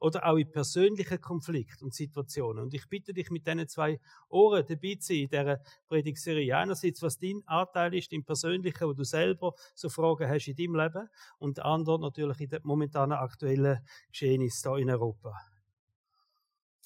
oder 0.00 0.24
auch 0.24 0.38
in 0.38 0.50
persönlichen 0.50 1.20
Konflikten 1.20 1.84
und 1.84 1.92
Situationen. 1.92 2.62
Und 2.62 2.72
ich 2.72 2.88
bitte 2.88 3.12
dich 3.12 3.28
mit 3.28 3.46
diesen 3.46 3.68
zwei 3.68 4.00
Ohren 4.30 4.64
dabei 4.66 4.94
zu 4.94 5.08
sein 5.08 5.16
in 5.18 5.28
dieser 5.28 5.60
Predigserie. 5.86 6.56
Einerseits, 6.56 7.02
was 7.02 7.18
dein 7.18 7.42
Anteil 7.44 7.92
ist 7.94 8.10
im 8.14 8.24
Persönlichen, 8.24 8.88
wo 8.88 8.94
du 8.94 9.04
selber 9.04 9.52
so 9.74 9.90
Fragen 9.90 10.30
hast 10.30 10.48
in 10.48 10.56
deinem 10.56 10.76
Leben 10.76 11.10
und 11.38 11.58
der 11.58 11.66
andere 11.66 12.00
natürlich 12.00 12.40
in 12.40 12.48
den 12.48 12.60
momentanen 12.62 13.18
aktuellen 13.18 13.86
Geschehnissen 14.10 14.72
hier 14.72 14.82
in 14.82 14.90
Europa. 14.90 15.51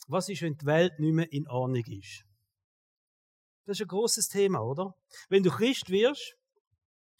Was 0.06 0.28
ist, 0.28 0.42
wenn 0.42 0.56
die 0.56 0.66
Welt 0.66 0.98
nicht 0.98 1.14
mehr 1.14 1.32
in 1.32 1.48
Ordnung 1.48 1.84
ist? 1.86 2.24
Das 3.64 3.78
ist 3.78 3.82
ein 3.82 3.88
großes 3.88 4.28
Thema, 4.28 4.60
oder? 4.60 4.94
Wenn 5.28 5.42
du 5.42 5.50
Christ 5.50 5.90
wirst, 5.90 6.36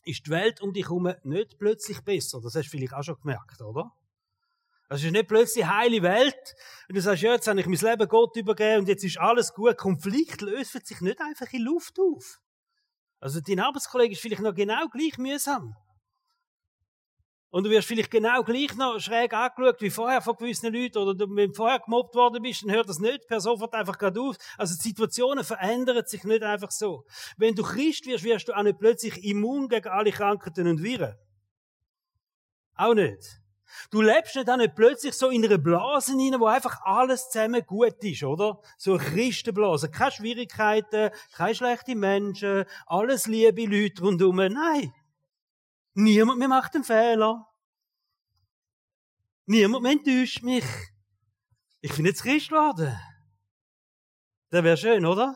ist 0.04 0.26
die 0.26 0.30
Welt 0.30 0.60
um 0.60 0.72
dich 0.72 0.84
herum 0.84 1.12
nicht 1.24 1.58
plötzlich 1.58 2.00
besser. 2.02 2.40
Das 2.40 2.54
hast 2.54 2.66
du 2.66 2.70
vielleicht 2.70 2.94
auch 2.94 3.02
schon 3.02 3.20
gemerkt, 3.20 3.60
oder? 3.60 3.92
Das 4.88 5.02
ist 5.02 5.10
nicht 5.10 5.26
plötzlich 5.26 5.66
heile 5.66 6.00
Welt. 6.02 6.54
Und 6.88 6.96
du 6.96 7.00
sagst, 7.00 7.22
ja, 7.22 7.32
jetzt 7.32 7.48
habe 7.48 7.58
ich 7.58 7.66
mein 7.66 7.78
Leben 7.78 8.08
Gott 8.08 8.36
übergeben 8.36 8.80
und 8.80 8.88
jetzt 8.88 9.02
ist 9.02 9.18
alles 9.18 9.52
gut. 9.52 9.76
Konflikt 9.76 10.40
löst 10.42 10.86
sich 10.86 11.00
nicht 11.00 11.20
einfach 11.20 11.52
in 11.52 11.62
Luft 11.62 11.98
auf. 11.98 12.40
Also 13.18 13.40
dein 13.40 13.58
Arbeitskollege 13.58 14.12
ist 14.12 14.20
vielleicht 14.20 14.42
noch 14.42 14.54
genau 14.54 14.86
gleich 14.88 15.18
mühsam. 15.18 15.74
Und 17.50 17.64
du 17.64 17.70
wirst 17.70 17.88
vielleicht 17.88 18.10
genau 18.10 18.42
gleich 18.42 18.74
noch 18.76 18.98
schräg 18.98 19.32
angeschaut 19.32 19.80
wie 19.80 19.90
vorher 19.90 20.20
von 20.20 20.36
gewissen 20.36 20.72
Leuten. 20.72 20.98
Oder 20.98 21.14
du, 21.14 21.26
wenn 21.34 21.50
du 21.50 21.54
vorher 21.54 21.78
gemobbt 21.78 22.14
worden 22.14 22.42
bist, 22.42 22.62
dann 22.62 22.72
hört 22.72 22.88
das 22.88 22.98
nicht 22.98 23.26
per 23.28 23.40
sofort 23.40 23.74
einfach 23.74 23.98
gerade 23.98 24.20
auf. 24.20 24.36
Also 24.58 24.74
die 24.76 24.88
Situationen 24.88 25.44
verändern 25.44 26.04
sich 26.06 26.24
nicht 26.24 26.42
einfach 26.42 26.70
so. 26.70 27.04
Wenn 27.36 27.54
du 27.54 27.62
Christ 27.62 28.06
wirst, 28.06 28.24
wirst 28.24 28.48
du 28.48 28.56
auch 28.56 28.62
nicht 28.62 28.78
plötzlich 28.78 29.24
immun 29.24 29.68
gegen 29.68 29.88
alle 29.88 30.10
Krankheiten 30.10 30.66
und 30.66 30.82
Viren. 30.82 31.14
Auch 32.74 32.94
nicht. 32.94 33.40
Du 33.90 34.02
lebst 34.02 34.36
nicht 34.36 34.50
auch 34.50 34.56
nicht 34.56 34.74
plötzlich 34.74 35.14
so 35.14 35.30
in 35.30 35.44
einer 35.44 35.58
Blase 35.58 36.12
hinein, 36.12 36.40
wo 36.40 36.46
einfach 36.46 36.80
alles 36.84 37.30
zusammen 37.30 37.64
gut 37.64 38.02
ist, 38.02 38.22
oder? 38.22 38.60
So 38.76 38.94
eine 38.94 39.02
Christenblase. 39.02 39.90
Keine 39.90 40.12
Schwierigkeiten, 40.12 41.10
keine 41.32 41.54
schlechten 41.54 41.98
Menschen, 41.98 42.64
alles 42.86 43.26
liebe 43.26 43.64
Leute 43.64 44.02
rundherum. 44.02 44.36
Nein. 44.36 44.92
Niemand 45.98 46.38
mehr 46.38 46.48
macht 46.48 46.74
einen 46.74 46.84
Fehler. 46.84 47.48
Niemand 49.46 49.82
mehr 49.82 49.92
enttäuscht 49.92 50.42
mich. 50.42 50.66
Ich 51.80 51.96
bin 51.96 52.04
jetzt 52.04 52.22
Christ 52.22 52.50
geworden. 52.50 52.94
Das 54.50 54.62
wäre 54.62 54.76
schön, 54.76 55.06
oder? 55.06 55.34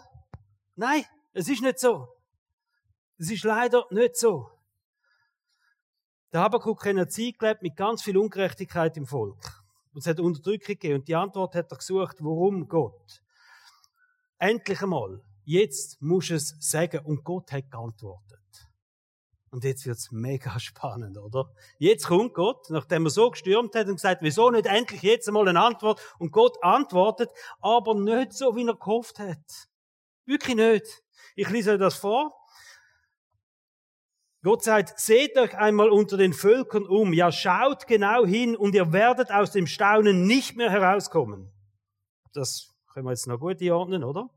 Nein, 0.74 1.06
es 1.32 1.48
ist 1.48 1.62
nicht 1.62 1.78
so. 1.78 2.08
Es 3.16 3.30
ist 3.30 3.44
leider 3.44 3.86
nicht 3.90 4.18
so. 4.18 4.50
Der 6.30 6.42
Habakkuk 6.42 6.80
hat 6.80 6.90
in 6.90 6.98
einer 6.98 7.08
Zeit 7.08 7.38
gelebt 7.38 7.62
mit 7.62 7.74
ganz 7.74 8.02
viel 8.02 8.18
Ungerechtigkeit 8.18 8.94
im 8.98 9.06
Volk. 9.06 9.64
Und 9.94 10.00
es 10.00 10.06
hat 10.06 10.20
Unterdrückung 10.20 10.74
gegeben. 10.74 10.96
Und 10.96 11.08
die 11.08 11.16
Antwort 11.16 11.54
hat 11.54 11.72
er 11.72 11.78
gesucht, 11.78 12.16
warum 12.20 12.68
Gott? 12.68 13.22
Endlich 14.36 14.82
einmal. 14.82 15.22
Jetzt 15.44 16.02
muss 16.02 16.28
es 16.28 16.54
sagen. 16.60 17.00
Und 17.06 17.24
Gott 17.24 17.50
hat 17.50 17.70
geantwortet. 17.70 18.69
Und 19.50 19.64
jetzt 19.64 19.84
wird's 19.84 20.12
mega 20.12 20.58
spannend, 20.60 21.18
oder? 21.18 21.52
Jetzt 21.78 22.06
kommt 22.06 22.34
Gott, 22.34 22.70
nachdem 22.70 23.06
er 23.06 23.10
so 23.10 23.30
gestürmt 23.30 23.74
hat 23.74 23.88
und 23.88 23.96
gesagt, 23.96 24.22
wieso 24.22 24.50
nicht 24.50 24.66
endlich 24.66 25.02
jetzt 25.02 25.28
einmal 25.28 25.48
eine 25.48 25.60
Antwort? 25.60 26.00
Und 26.18 26.32
Gott 26.32 26.62
antwortet, 26.62 27.30
aber 27.60 27.94
nicht 27.94 28.32
so, 28.32 28.54
wie 28.56 28.66
er 28.66 28.76
gehofft 28.76 29.18
hat. 29.18 29.68
Wirklich 30.24 30.56
nicht. 30.56 31.02
Ich 31.34 31.48
lese 31.48 31.72
euch 31.72 31.78
das 31.78 31.96
vor. 31.96 32.36
Gott 34.42 34.62
sagt, 34.62 34.98
seht 34.98 35.36
euch 35.36 35.56
einmal 35.58 35.90
unter 35.90 36.16
den 36.16 36.32
Völkern 36.32 36.86
um, 36.86 37.12
ja 37.12 37.30
schaut 37.30 37.86
genau 37.86 38.24
hin 38.24 38.56
und 38.56 38.74
ihr 38.74 38.90
werdet 38.92 39.30
aus 39.30 39.50
dem 39.50 39.66
Staunen 39.66 40.26
nicht 40.26 40.56
mehr 40.56 40.70
herauskommen. 40.70 41.52
Das 42.32 42.74
können 42.92 43.04
wir 43.04 43.10
jetzt 43.10 43.26
noch 43.26 43.38
gut 43.38 43.60
einordnen, 43.60 44.02
oder? 44.02 44.30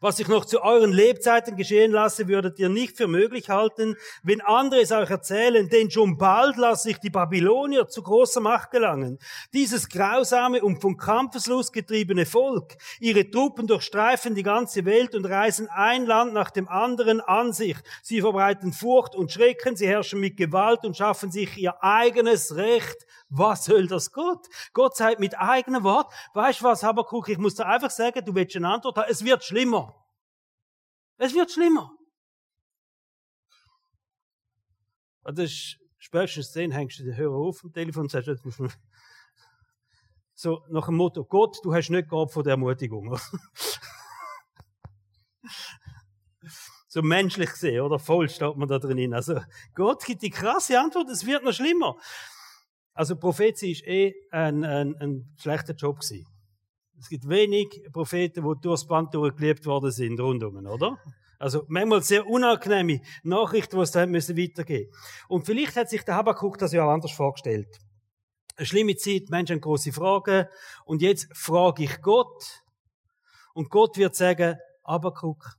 Was 0.00 0.18
ich 0.18 0.28
noch 0.28 0.44
zu 0.44 0.62
euren 0.62 0.92
Lebzeiten 0.92 1.56
geschehen 1.56 1.92
lasse, 1.92 2.28
würdet 2.28 2.58
ihr 2.58 2.68
nicht 2.68 2.96
für 2.96 3.08
möglich 3.08 3.50
halten, 3.50 3.96
wenn 4.22 4.40
andere 4.40 4.80
es 4.80 4.92
euch 4.92 5.10
erzählen, 5.10 5.68
denn 5.68 5.90
schon 5.90 6.16
bald 6.16 6.56
lasse 6.56 6.90
ich 6.90 6.98
die 6.98 7.10
Babylonier 7.10 7.88
zu 7.88 8.02
großer 8.02 8.40
Macht 8.40 8.70
gelangen. 8.70 9.18
Dieses 9.52 9.88
grausame 9.88 10.62
und 10.62 10.80
vom 10.80 10.96
Kampfeslust 10.96 11.72
getriebene 11.72 12.26
Volk. 12.26 12.76
Ihre 13.00 13.30
Truppen 13.30 13.66
durchstreifen 13.66 14.34
die 14.34 14.42
ganze 14.42 14.84
Welt 14.84 15.14
und 15.14 15.24
reißen 15.24 15.68
ein 15.68 16.06
Land 16.06 16.32
nach 16.32 16.50
dem 16.50 16.68
anderen 16.68 17.20
an 17.20 17.52
sich. 17.52 17.76
Sie 18.02 18.20
verbreiten 18.20 18.72
Furcht 18.72 19.14
und 19.14 19.32
Schrecken, 19.32 19.76
sie 19.76 19.88
herrschen 19.88 20.20
mit 20.20 20.36
Gewalt 20.36 20.84
und 20.84 20.96
schaffen 20.96 21.30
sich 21.30 21.56
ihr 21.56 21.82
eigenes 21.82 22.56
Recht. 22.56 23.06
Was 23.28 23.64
soll 23.64 23.86
das 23.86 24.12
Gott? 24.12 24.48
Gott 24.72 24.96
sagt 24.96 25.20
mit 25.20 25.38
eigenem 25.38 25.84
Wort, 25.84 26.12
weißt 26.34 26.62
was, 26.62 26.82
Habakuk, 26.82 27.28
ich 27.28 27.38
muss 27.38 27.54
dir 27.54 27.66
einfach 27.66 27.90
sagen, 27.90 28.24
du 28.24 28.34
willst 28.34 28.56
eine 28.56 28.68
Antwort 28.68 28.96
haben, 28.96 29.08
es 29.08 29.24
wird 29.24 29.44
schlimmer. 29.44 29.79
Es 31.22 31.34
wird 31.34 31.50
schlimmer. 31.50 31.94
Und 35.22 35.38
das 35.38 35.50
ist, 35.50 35.78
spätestens 35.98 36.52
dann 36.52 36.70
hängst 36.70 36.98
du 36.98 37.04
den 37.04 37.14
Hörer 37.14 37.36
auf 37.36 37.62
am 37.62 37.74
Telefon 37.74 38.04
und 38.04 38.10
sagst, 38.10 38.30
so 40.34 40.64
nach 40.70 40.86
dem 40.86 40.94
Motto, 40.96 41.22
Gott, 41.26 41.58
du 41.62 41.74
hast 41.74 41.90
nicht 41.90 42.08
gehabt 42.08 42.32
von 42.32 42.42
der 42.42 42.52
Ermutigung. 42.52 43.14
so 46.88 47.02
menschlich 47.02 47.50
gesehen, 47.50 47.82
oder? 47.82 47.98
Voll 47.98 48.30
steht 48.30 48.56
man 48.56 48.66
da 48.66 48.78
drin. 48.78 49.12
Also, 49.12 49.42
Gott 49.74 50.02
gibt 50.06 50.22
die 50.22 50.30
krasse 50.30 50.80
Antwort, 50.80 51.10
es 51.10 51.26
wird 51.26 51.44
noch 51.44 51.52
schlimmer. 51.52 51.98
Also 52.94 53.14
Prophetie 53.14 53.72
ist 53.72 53.86
eh 53.86 54.14
ein, 54.30 54.64
ein, 54.64 54.96
ein 54.96 55.36
schlechter 55.38 55.74
Job 55.74 56.00
gewesen. 56.00 56.26
Es 57.00 57.08
gibt 57.08 57.26
wenig 57.28 57.82
Propheten, 57.92 58.44
die 58.44 58.60
durchs 58.60 58.86
Band 58.86 59.14
durchgelebt 59.14 59.64
worden 59.64 59.90
sind, 59.90 60.20
rundum, 60.20 60.66
oder? 60.66 60.98
Also 61.38 61.64
manchmal 61.68 62.02
sehr 62.02 62.26
unangenehme 62.26 63.00
Nachrichten, 63.22 63.76
die 63.76 63.82
es 63.82 63.90
da 63.90 64.04
müssen 64.04 64.36
weitergehen 64.36 64.92
Und 65.26 65.46
vielleicht 65.46 65.74
hat 65.76 65.88
sich 65.88 66.04
der 66.04 66.16
Habakkuk 66.16 66.58
das 66.58 66.72
ja 66.72 66.84
auch 66.84 66.90
anders 66.90 67.12
vorgestellt. 67.12 67.78
Eine 68.56 68.66
schlimme 68.66 68.94
Zeit, 68.96 69.30
Menschen 69.30 69.54
haben 69.54 69.60
große 69.62 69.92
Fragen. 69.92 70.46
Und 70.84 71.00
jetzt 71.00 71.34
frage 71.34 71.84
ich 71.84 72.02
Gott. 72.02 72.62
Und 73.54 73.70
Gott 73.70 73.96
wird 73.96 74.14
sagen, 74.14 74.58
Habakkuk, 74.84 75.56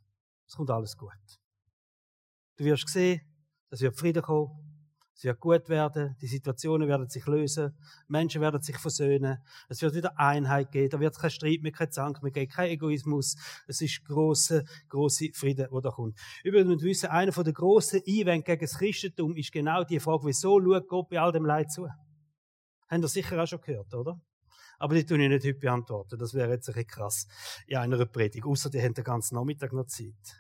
es 0.48 0.56
kommt 0.56 0.70
alles 0.70 0.96
gut. 0.96 1.10
Du 2.58 2.66
wirst 2.66 2.88
sehen, 2.88 3.22
es 3.72 3.82
wird 3.82 3.98
Frieden 3.98 4.22
kommen, 4.22 4.61
es 5.14 5.24
wird 5.24 5.40
gut 5.40 5.70
werden, 5.70 6.16
die 6.22 6.28
Situationen 6.28 6.88
werden 6.88 7.10
sich 7.10 7.26
lösen, 7.26 7.78
Menschen 8.08 8.42
werden 8.42 8.62
sich 8.62 8.78
versöhnen, 8.78 9.38
es 9.70 9.82
wird 9.82 9.94
wieder 9.94 10.18
Einheit 10.18 10.72
geben, 10.72 10.90
da 10.90 11.00
wird 11.00 11.18
kein 11.18 11.30
Streit 11.30 11.62
mehr, 11.62 11.72
kein 11.72 11.92
Zank 11.92 12.24
mehr 12.24 12.32
geben, 12.32 12.52
kein 12.52 12.72
Egoismus. 12.72 13.36
Es 13.68 13.82
ist 13.82 14.04
große, 14.06 14.66
große 14.90 15.30
Frieden, 15.34 15.68
der 15.72 15.82
da 15.82 15.90
kommt. 15.92 16.18
Übrigens, 16.44 16.82
wir 16.82 16.90
wissen, 16.90 17.10
einer 17.10 17.32
der 17.32 17.54
grossen 17.54 18.02
Einwände 18.08 18.44
gegen 18.44 18.62
das 18.62 18.78
Christentum 18.78 19.36
ist 19.36 19.52
genau 19.52 19.84
die 19.84 20.00
Frage, 20.00 20.26
wieso 20.26 20.60
schaut 20.60 20.88
Gott 20.88 21.10
bei 21.10 21.20
all 21.20 21.32
dem 21.32 21.46
Leid 21.46 21.72
zu? 21.72 21.88
Haben 22.90 23.04
ihr 23.04 23.08
sicher 23.08 23.42
auch 23.42 23.48
schon 23.48 23.62
gehört, 23.62 23.94
oder? 23.94 24.20
Aber 24.80 24.96
die 24.96 25.06
tun 25.06 25.20
ich 25.20 25.30
nicht 25.30 25.46
heute 25.46 25.60
beantworten. 25.60 26.18
Das 26.18 26.34
wäre 26.34 26.50
jetzt 26.50 26.68
ein 26.68 26.74
bisschen 26.74 26.90
krass 26.90 27.28
in 27.68 27.78
einer 27.78 28.04
Predigt. 28.08 28.46
Außer 28.46 28.70
die 28.72 28.82
haben 28.82 28.96
den 28.96 29.04
ganzen 29.04 29.36
Nachmittag 29.36 29.74
noch 29.74 29.86
Zeit. 29.86 30.36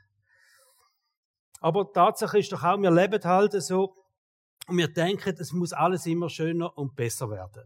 Aber 1.59 1.93
Tatsache 1.93 2.39
ist 2.39 2.51
doch 2.51 2.63
auch, 2.63 2.81
wir 2.81 2.89
leben 2.89 3.23
halt 3.23 3.53
so, 3.61 4.00
und 4.67 4.77
wir 4.77 4.87
denken, 4.87 5.35
es 5.37 5.51
muss 5.51 5.73
alles 5.73 6.05
immer 6.05 6.29
schöner 6.29 6.77
und 6.77 6.95
besser 6.95 7.29
werden. 7.29 7.63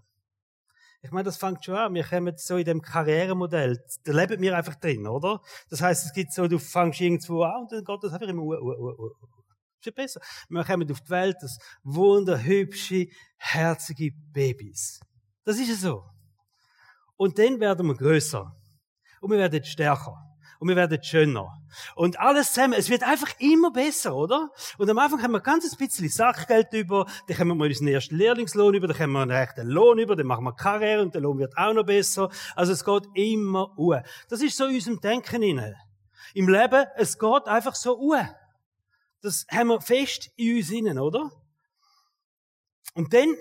Ich 1.01 1.11
meine, 1.11 1.25
das 1.25 1.37
fängt 1.37 1.63
schon 1.63 1.75
an. 1.75 1.93
Wir 1.93 2.03
kommen 2.03 2.33
so 2.35 2.57
in 2.57 2.65
dem 2.65 2.81
Karrieremodell. 2.81 3.79
Da 4.03 4.11
leben 4.11 4.41
wir 4.41 4.57
einfach 4.57 4.75
drin, 4.75 5.05
oder? 5.05 5.39
Das 5.69 5.81
heißt, 5.81 6.05
es 6.05 6.13
gibt 6.13 6.33
so, 6.33 6.47
du 6.47 6.57
fängst 6.57 6.99
irgendwo 6.99 7.43
an 7.43 7.61
und 7.61 7.71
dann 7.71 7.83
geht 7.83 8.03
das 8.03 8.13
einfach 8.13 8.27
immer, 8.27 8.41
uh, 8.41 8.55
uh, 8.55 8.89
uh, 8.89 9.05
uh. 9.05 9.11
Ist 9.79 9.85
ja 9.85 9.91
besser. 9.91 10.21
Wir 10.49 10.63
kommen 10.63 10.91
auf 10.91 11.01
die 11.01 11.09
Welt, 11.11 11.35
das 11.41 11.59
wunderhübsche, 11.83 13.05
herzige 13.37 14.11
Babys. 14.33 14.99
Das 15.43 15.59
ist 15.59 15.69
ja 15.69 15.75
so. 15.75 16.03
Und 17.17 17.37
dann 17.37 17.59
werden 17.59 17.85
wir 17.85 17.93
größer. 17.95 18.51
Und 19.21 19.29
wir 19.29 19.37
werden 19.37 19.63
stärker 19.63 20.17
und 20.65 20.69
wir 20.69 20.77
werden 20.77 21.03
schöner. 21.03 21.61
Und 21.93 22.19
alles 22.19 22.51
zusammen, 22.53 22.73
es 22.73 22.89
wird 22.89 23.03
einfach 23.03 23.39
immer 23.39 23.69
besser, 23.69 24.15
oder? 24.15 24.49
Und 24.79 24.89
am 24.89 24.97
Anfang 24.97 25.21
haben 25.21 25.33
wir 25.33 25.47
ein 25.47 25.59
bisschen 25.77 26.09
Sackgeld 26.09 26.73
über, 26.73 27.05
dann 27.27 27.37
haben 27.37 27.49
wir 27.49 27.55
mal 27.55 27.67
unseren 27.67 27.87
ersten 27.89 28.15
Lehrlingslohn 28.15 28.73
über, 28.73 28.87
dann 28.87 28.97
haben 28.97 29.11
wir 29.11 29.21
einen 29.21 29.29
rechten 29.29 29.67
Lohn 29.67 29.99
über, 29.99 30.15
dann 30.15 30.25
machen 30.25 30.43
wir 30.43 30.55
Karriere 30.55 31.03
und 31.03 31.13
der 31.13 31.21
Lohn 31.21 31.37
wird 31.37 31.55
auch 31.55 31.71
noch 31.71 31.85
besser. 31.85 32.31
Also 32.55 32.71
es 32.71 32.83
geht 32.83 33.03
immer 33.13 33.77
uhr. 33.77 34.01
Das 34.27 34.41
ist 34.41 34.57
so 34.57 34.65
in 34.65 34.73
unserem 34.73 34.99
Denken 34.99 35.43
inne. 35.43 35.75
Im 36.33 36.49
Leben, 36.49 36.87
es 36.95 37.19
geht 37.19 37.45
einfach 37.45 37.75
so 37.75 37.99
uhr. 37.99 38.27
Das 39.21 39.45
haben 39.51 39.67
wir 39.67 39.81
fest 39.81 40.31
in 40.35 40.57
uns 40.57 40.71
innen, 40.71 40.97
oder? 40.97 41.29
Und 42.95 43.13
dann, 43.13 43.35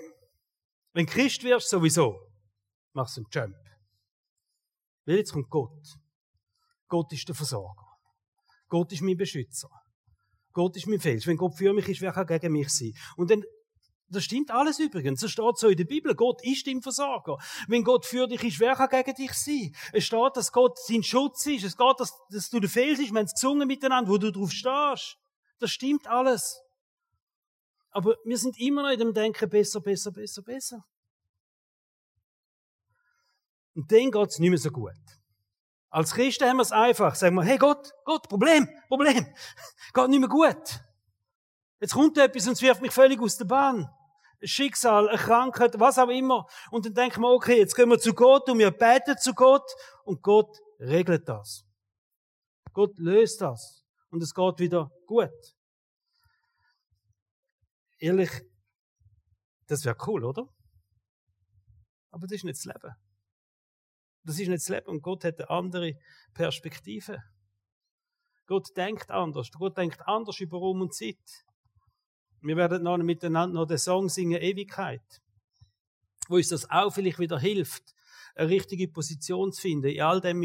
wenn 0.93 1.07
Christ 1.07 1.43
wirst, 1.43 1.69
sowieso, 1.69 2.19
machst 2.93 3.17
du 3.17 3.21
einen 3.21 3.29
Jump. 3.31 3.57
Weil 5.05 5.15
jetzt 5.15 5.33
kommt 5.33 5.49
Gott. 5.49 6.04
Gott 6.95 7.11
ist 7.11 7.27
der 7.27 7.35
Versorger. 7.35 7.87
Gott 8.69 8.89
ist 8.93 9.01
mein 9.01 9.17
Beschützer. 9.17 9.67
Gott 10.53 10.77
ist 10.77 10.87
mein 10.87 11.01
Fels. 11.01 11.27
Wenn 11.27 11.35
Gott 11.35 11.57
für 11.57 11.73
mich 11.73 11.89
ist, 11.89 11.99
wer 11.99 12.13
kann 12.13 12.25
gegen 12.25 12.53
mich 12.53 12.69
sein? 12.69 12.93
Und 13.17 13.29
dann, 13.29 13.43
das 14.07 14.23
stimmt 14.23 14.49
alles 14.49 14.79
übrigens. 14.79 15.21
Es 15.21 15.31
steht 15.31 15.57
so 15.57 15.67
in 15.67 15.75
der 15.75 15.83
Bibel. 15.83 16.15
Gott 16.15 16.41
ist 16.45 16.65
dein 16.65 16.81
Versorger. 16.81 17.37
Wenn 17.67 17.83
Gott 17.83 18.05
für 18.05 18.27
dich 18.27 18.41
ist, 18.45 18.61
wer 18.61 18.75
kann 18.75 18.87
gegen 18.87 19.13
dich 19.13 19.33
sein? 19.33 19.75
Es 19.91 20.05
steht, 20.05 20.37
dass 20.37 20.53
Gott 20.53 20.79
sein 20.79 21.03
Schutz 21.03 21.45
ist. 21.47 21.65
Es 21.65 21.75
geht, 21.75 21.99
dass, 21.99 22.13
dass 22.29 22.49
du 22.49 22.61
der 22.61 22.69
Fels 22.69 22.97
bist. 22.97 23.11
Wir 23.11 23.19
haben 23.19 23.25
es 23.25 23.33
gesungen 23.33 23.67
miteinander, 23.67 24.09
wo 24.09 24.17
du 24.17 24.31
drauf 24.31 24.51
stehst. 24.53 25.17
Das 25.59 25.71
stimmt 25.71 26.07
alles. 26.07 26.61
Aber 27.89 28.15
wir 28.23 28.37
sind 28.37 28.57
immer 28.57 28.83
noch 28.83 28.91
in 28.91 28.99
dem 28.99 29.13
Denken, 29.13 29.49
besser, 29.49 29.81
besser, 29.81 30.13
besser, 30.13 30.43
besser. 30.43 30.85
Und 33.73 33.91
dann 33.91 34.11
geht 34.11 34.29
es 34.29 34.39
nicht 34.39 34.49
mehr 34.49 34.59
so 34.59 34.69
gut. 34.69 34.93
Als 35.95 36.13
Christen 36.13 36.43
haben 36.43 36.57
wir 36.57 36.63
es 36.63 36.73
einfach. 36.73 37.15
Sagen 37.15 37.35
wir, 37.35 37.43
hey 37.43 37.57
Gott, 37.57 37.93
Gott, 38.03 38.27
Problem, 38.27 38.67
Problem. 38.89 39.33
Geht 39.93 40.09
nicht 40.09 40.19
mehr 40.19 40.27
gut. 40.27 40.81
Jetzt 41.79 41.93
kommt 41.93 42.17
etwas 42.17 42.45
und 42.47 42.51
es 42.51 42.61
wirft 42.61 42.81
mich 42.81 42.91
völlig 42.91 43.17
aus 43.21 43.37
der 43.37 43.45
Bahn. 43.45 43.89
Ein 44.41 44.47
Schicksal, 44.47 45.07
eine 45.07 45.17
Krankheit, 45.17 45.79
was 45.79 45.97
auch 45.97 46.09
immer. 46.09 46.47
Und 46.69 46.85
dann 46.85 46.95
denken 46.95 47.21
wir, 47.21 47.29
okay, 47.29 47.59
jetzt 47.59 47.75
gehen 47.75 47.87
wir 47.87 47.97
zu 47.97 48.13
Gott 48.13 48.49
und 48.49 48.59
wir 48.59 48.71
beten 48.71 49.17
zu 49.17 49.33
Gott 49.33 49.63
und 50.03 50.21
Gott 50.21 50.59
regelt 50.81 51.29
das. 51.29 51.65
Gott 52.73 52.99
löst 52.99 53.39
das. 53.39 53.85
Und 54.09 54.21
es 54.21 54.33
geht 54.33 54.59
wieder 54.59 54.91
gut. 55.05 55.31
Ehrlich, 57.99 58.31
das 59.67 59.85
wäre 59.85 59.95
cool, 60.05 60.25
oder? 60.25 60.45
Aber 62.11 62.27
das 62.27 62.33
ist 62.33 62.43
nicht 62.43 62.57
das 62.57 62.65
Leben. 62.65 63.04
Das 64.25 64.39
ist 64.39 64.47
nicht 64.47 64.61
das 64.61 64.69
Leben 64.69 64.87
und 64.87 65.01
Gott 65.01 65.23
hat 65.23 65.39
eine 65.39 65.49
andere 65.49 65.93
Perspektive. 66.33 67.23
Gott 68.47 68.75
denkt 68.75 69.11
anders. 69.11 69.51
Gott 69.51 69.77
denkt 69.77 70.01
anders 70.07 70.39
über 70.39 70.57
Raum 70.57 70.81
und 70.81 70.93
Zeit. 70.93 71.45
Wir 72.41 72.57
werden 72.57 72.83
noch 72.83 72.97
miteinander 72.97 73.61
noch 73.61 73.65
den 73.65 73.77
Song 73.77 74.09
singen 74.09 74.41
Ewigkeit, 74.41 75.21
wo 76.27 76.35
uns 76.35 76.49
das 76.49 76.69
auch 76.69 76.93
vielleicht 76.93 77.19
wieder 77.19 77.39
hilft, 77.39 77.95
eine 78.35 78.49
richtige 78.49 78.87
Position 78.87 79.51
zu 79.51 79.61
finden 79.61 79.87
in 79.87 80.01
all 80.01 80.21
dem 80.21 80.39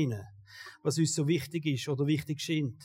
was 0.83 0.99
uns 0.99 1.15
so 1.15 1.27
wichtig 1.27 1.67
ist 1.67 1.89
oder 1.89 2.07
wichtig 2.07 2.41
scheint. 2.41 2.83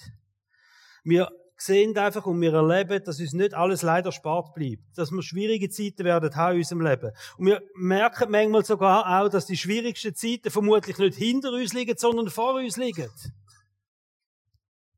Wir 1.03 1.29
sehen 1.57 1.97
einfach 1.97 2.25
und 2.25 2.41
wir 2.41 2.53
erleben, 2.53 3.03
dass 3.03 3.19
uns 3.19 3.33
nicht 3.33 3.53
alles 3.53 3.81
leider 3.81 4.11
spart 4.11 4.53
bleibt. 4.53 4.83
Dass 4.95 5.11
wir 5.11 5.23
schwierige 5.23 5.69
Zeiten 5.69 6.03
werden 6.03 6.35
haben 6.35 6.53
in 6.53 6.57
unserem 6.59 6.81
Leben. 6.81 7.11
Und 7.37 7.47
wir 7.47 7.61
merken 7.75 8.31
manchmal 8.31 8.65
sogar 8.65 9.21
auch, 9.21 9.29
dass 9.29 9.45
die 9.45 9.57
schwierigsten 9.57 10.15
Zeiten 10.15 10.51
vermutlich 10.51 10.97
nicht 10.97 11.17
hinter 11.17 11.51
uns 11.51 11.73
liegen, 11.73 11.97
sondern 11.97 12.29
vor 12.29 12.55
uns 12.55 12.77
liegen. 12.77 13.09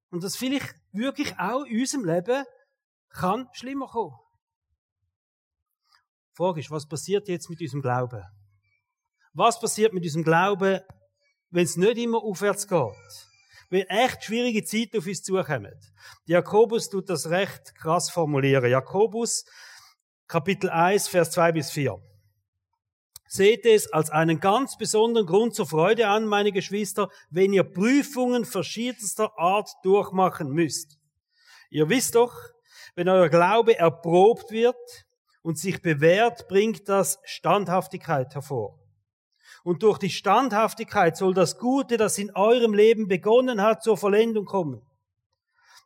Und 0.09 0.23
dass 0.23 0.35
vielleicht 0.35 0.75
wirklich 0.91 1.37
auch 1.37 1.63
in 1.65 1.79
unserem 1.79 2.05
Leben 2.05 2.43
kann 3.09 3.47
schlimmer 3.53 3.87
kommen. 3.87 4.15
Die 6.31 6.35
Frage 6.37 6.59
ist, 6.59 6.71
was 6.71 6.87
passiert 6.87 7.27
jetzt 7.27 7.49
mit 7.49 7.61
unserem 7.61 7.81
Glauben? 7.81 8.23
Was 9.33 9.59
passiert 9.59 9.93
mit 9.93 10.03
unserem 10.03 10.23
Glauben, 10.23 10.79
wenn 11.49 11.63
es 11.63 11.77
nicht 11.77 11.97
immer 11.97 12.23
aufwärts 12.23 12.67
geht? 12.67 13.26
Wenn 13.69 13.87
echt 13.87 14.23
schwierige 14.23 14.63
Zeiten 14.63 14.97
auf 14.97 15.07
uns 15.07 15.23
zukommen. 15.23 15.73
Jakobus 16.25 16.89
tut 16.89 17.09
das 17.09 17.29
recht 17.29 17.75
krass 17.75 18.09
formulieren. 18.09 18.69
Jakobus, 18.69 19.45
Kapitel 20.27 20.69
1, 20.69 21.07
Vers 21.07 21.31
2 21.31 21.51
bis 21.51 21.71
4. 21.71 22.01
Seht 23.29 23.65
es 23.65 23.91
als 23.91 24.09
einen 24.09 24.39
ganz 24.39 24.77
besonderen 24.77 25.27
Grund 25.27 25.53
zur 25.53 25.67
Freude 25.67 26.07
an, 26.07 26.25
meine 26.25 26.53
Geschwister, 26.53 27.09
wenn 27.29 27.51
ihr 27.51 27.65
Prüfungen 27.65 28.45
verschiedenster 28.45 29.37
Art 29.37 29.69
durchmachen 29.83 30.49
müsst. 30.49 30.97
Ihr 31.69 31.89
wisst 31.89 32.15
doch, 32.15 32.33
wenn 32.95 33.09
euer 33.09 33.27
Glaube 33.27 33.77
erprobt 33.77 34.51
wird 34.51 35.05
und 35.41 35.59
sich 35.59 35.81
bewährt, 35.81 36.47
bringt 36.47 36.87
das 36.87 37.19
Standhaftigkeit 37.25 38.33
hervor. 38.33 38.79
Und 39.67 39.83
durch 39.83 39.97
die 39.97 40.09
Standhaftigkeit 40.09 41.17
soll 41.17 41.33
das 41.33 41.57
Gute, 41.57 41.97
das 41.97 42.17
in 42.17 42.33
eurem 42.33 42.73
Leben 42.73 43.09
begonnen 43.09 43.61
hat, 43.61 43.83
zur 43.83 43.97
Vollendung 43.97 44.45
kommen. 44.45 44.81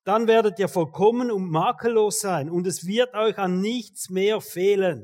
Dann 0.04 0.28
werdet 0.28 0.60
ihr 0.60 0.68
vollkommen 0.68 1.32
und 1.32 1.50
makellos 1.50 2.20
sein 2.20 2.52
und 2.52 2.68
es 2.68 2.86
wird 2.86 3.16
euch 3.16 3.40
an 3.40 3.60
nichts 3.60 4.12
mehr 4.12 4.40
fehlen. 4.40 5.04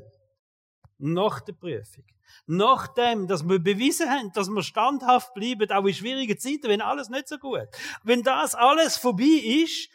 Nach 0.96 1.40
der 1.40 1.54
Prüfung. 1.54 2.04
Nach 2.46 2.86
dem, 2.94 3.26
dass 3.26 3.42
wir 3.48 3.58
bewiesen 3.58 4.08
haben, 4.10 4.30
dass 4.32 4.48
wir 4.48 4.62
standhaft 4.62 5.34
bleiben, 5.34 5.68
auch 5.72 5.84
in 5.84 5.94
schwierigen 5.94 6.38
Zeiten, 6.38 6.68
wenn 6.68 6.80
alles 6.80 7.08
nicht 7.08 7.26
so 7.26 7.36
gut. 7.38 7.66
Wenn 8.04 8.22
das 8.22 8.54
alles 8.54 8.96
vorbei 8.96 9.64
ist, 9.64 9.88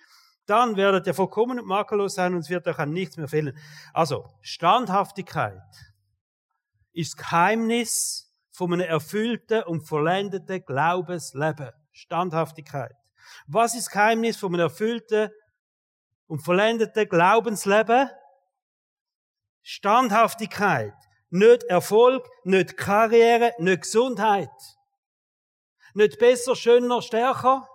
dann 0.46 0.76
werdet 0.76 1.08
ihr 1.08 1.14
vollkommen 1.14 1.58
und 1.58 1.68
makellos 1.68 2.16
sein 2.16 2.34
und 2.34 2.42
es 2.42 2.50
wird 2.50 2.68
euch 2.68 2.80
an 2.80 2.92
nichts 2.92 3.16
mehr 3.16 3.30
fehlen. 3.30 3.58
Also, 3.94 4.26
Standhaftigkeit 4.42 5.62
ist 6.92 7.16
Geheimnis 7.16 8.30
von 8.54 8.72
einem 8.72 8.88
erfüllten 8.88 9.64
und 9.64 9.82
vollendeten 9.82 10.64
Glaubensleben. 10.64 11.72
Standhaftigkeit. 11.92 12.96
Was 13.48 13.74
ist 13.74 13.88
das 13.88 13.94
Geheimnis 13.94 14.38
von 14.38 14.54
einem 14.54 14.62
erfüllten 14.62 15.30
und 16.28 16.40
vollendeten 16.40 17.10
Glaubensleben? 17.10 18.10
Standhaftigkeit. 19.64 20.94
Nicht 21.30 21.64
Erfolg, 21.64 22.28
nicht 22.44 22.78
Karriere, 22.78 23.54
nicht 23.58 23.82
Gesundheit. 23.82 24.50
Nicht 25.96 26.20
besser, 26.20 26.56
schöner, 26.56 27.02
stärker, 27.02 27.68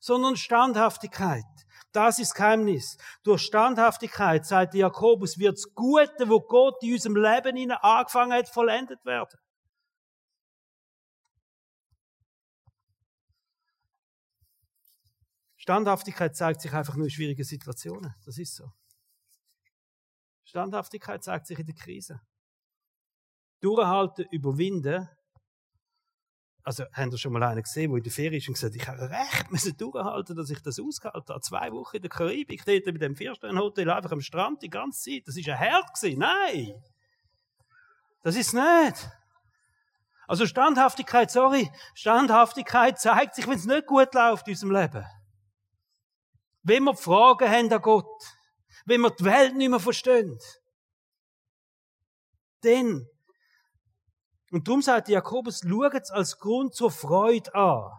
sondern 0.00 0.36
Standhaftigkeit. 0.36 1.44
Das 1.92 2.18
ist 2.18 2.30
das 2.30 2.34
Geheimnis. 2.34 2.96
Durch 3.22 3.42
Standhaftigkeit, 3.42 4.46
sagt 4.46 4.74
Jakobus, 4.74 5.38
wird 5.38 5.58
das 5.58 5.74
Gute, 5.74 6.28
wo 6.28 6.40
Gott 6.40 6.82
in 6.82 6.94
unserem 6.94 7.16
Leben 7.16 7.70
angefangen 7.70 8.32
hat, 8.32 8.48
vollendet 8.48 9.04
werden. 9.04 9.38
Standhaftigkeit 15.62 16.34
zeigt 16.34 16.60
sich 16.60 16.72
einfach 16.72 16.96
nur 16.96 17.04
in 17.04 17.10
schwierigen 17.10 17.44
Situationen. 17.44 18.12
Das 18.24 18.36
ist 18.36 18.56
so. 18.56 18.72
Standhaftigkeit 20.42 21.22
zeigt 21.22 21.46
sich 21.46 21.56
in 21.56 21.66
der 21.66 21.76
Krise. 21.76 22.20
Durchhalten, 23.60 24.26
überwinden. 24.32 25.08
Also, 26.64 26.84
haben 26.92 27.12
ihr 27.12 27.18
schon 27.18 27.32
mal 27.32 27.44
einen 27.44 27.62
gesehen, 27.62 27.92
der 27.92 27.98
in 27.98 28.02
der 28.02 28.12
Ferie 28.12 28.38
ist 28.38 28.48
und 28.48 28.54
gesagt, 28.54 28.74
ich 28.74 28.88
habe 28.88 29.08
recht 29.08 29.52
müssen 29.52 29.76
durchhalten, 29.76 30.34
dass 30.34 30.50
ich 30.50 30.60
das 30.62 30.80
ausgehalten 30.80 31.28
habe. 31.28 31.40
Zwei 31.42 31.70
Wochen 31.70 31.96
in 31.96 32.02
der 32.02 32.10
Karibik, 32.10 32.64
dort 32.64 32.86
mit 32.86 33.00
dem 33.00 33.14
Viersternhotel, 33.14 33.88
einfach 33.88 34.10
am 34.10 34.20
Strand 34.20 34.62
die 34.62 34.68
ganze 34.68 35.12
Zeit. 35.12 35.28
Das 35.28 35.36
ist 35.36 35.48
ein 35.48 35.56
Herd 35.56 35.94
gewesen. 35.94 36.18
Nein! 36.18 36.74
Das 38.24 38.34
ist 38.34 38.52
nicht. 38.52 39.10
Also 40.26 40.44
Standhaftigkeit, 40.44 41.30
sorry, 41.30 41.70
Standhaftigkeit 41.94 42.98
zeigt 42.98 43.36
sich, 43.36 43.46
wenn 43.46 43.58
es 43.58 43.64
nicht 43.64 43.86
gut 43.86 44.12
läuft 44.12 44.48
in 44.48 44.54
unserem 44.54 44.72
Leben. 44.72 45.06
Wenn 46.62 46.84
wir 46.84 46.94
Fragen 46.94 47.48
haben 47.48 47.72
an 47.72 47.82
Gott, 47.82 48.22
wenn 48.84 49.00
wir 49.00 49.10
die 49.10 49.24
Welt 49.24 49.56
nicht 49.56 49.68
mehr 49.68 49.80
verstehen, 49.80 50.38
dann, 52.62 53.06
und 54.50 54.68
darum 54.68 54.82
sagt 54.82 55.08
Jakobus, 55.08 55.62
schaut 55.66 55.94
es 55.94 56.10
als 56.10 56.38
Grund 56.38 56.74
zur 56.74 56.90
Freude 56.90 57.54
an, 57.54 57.90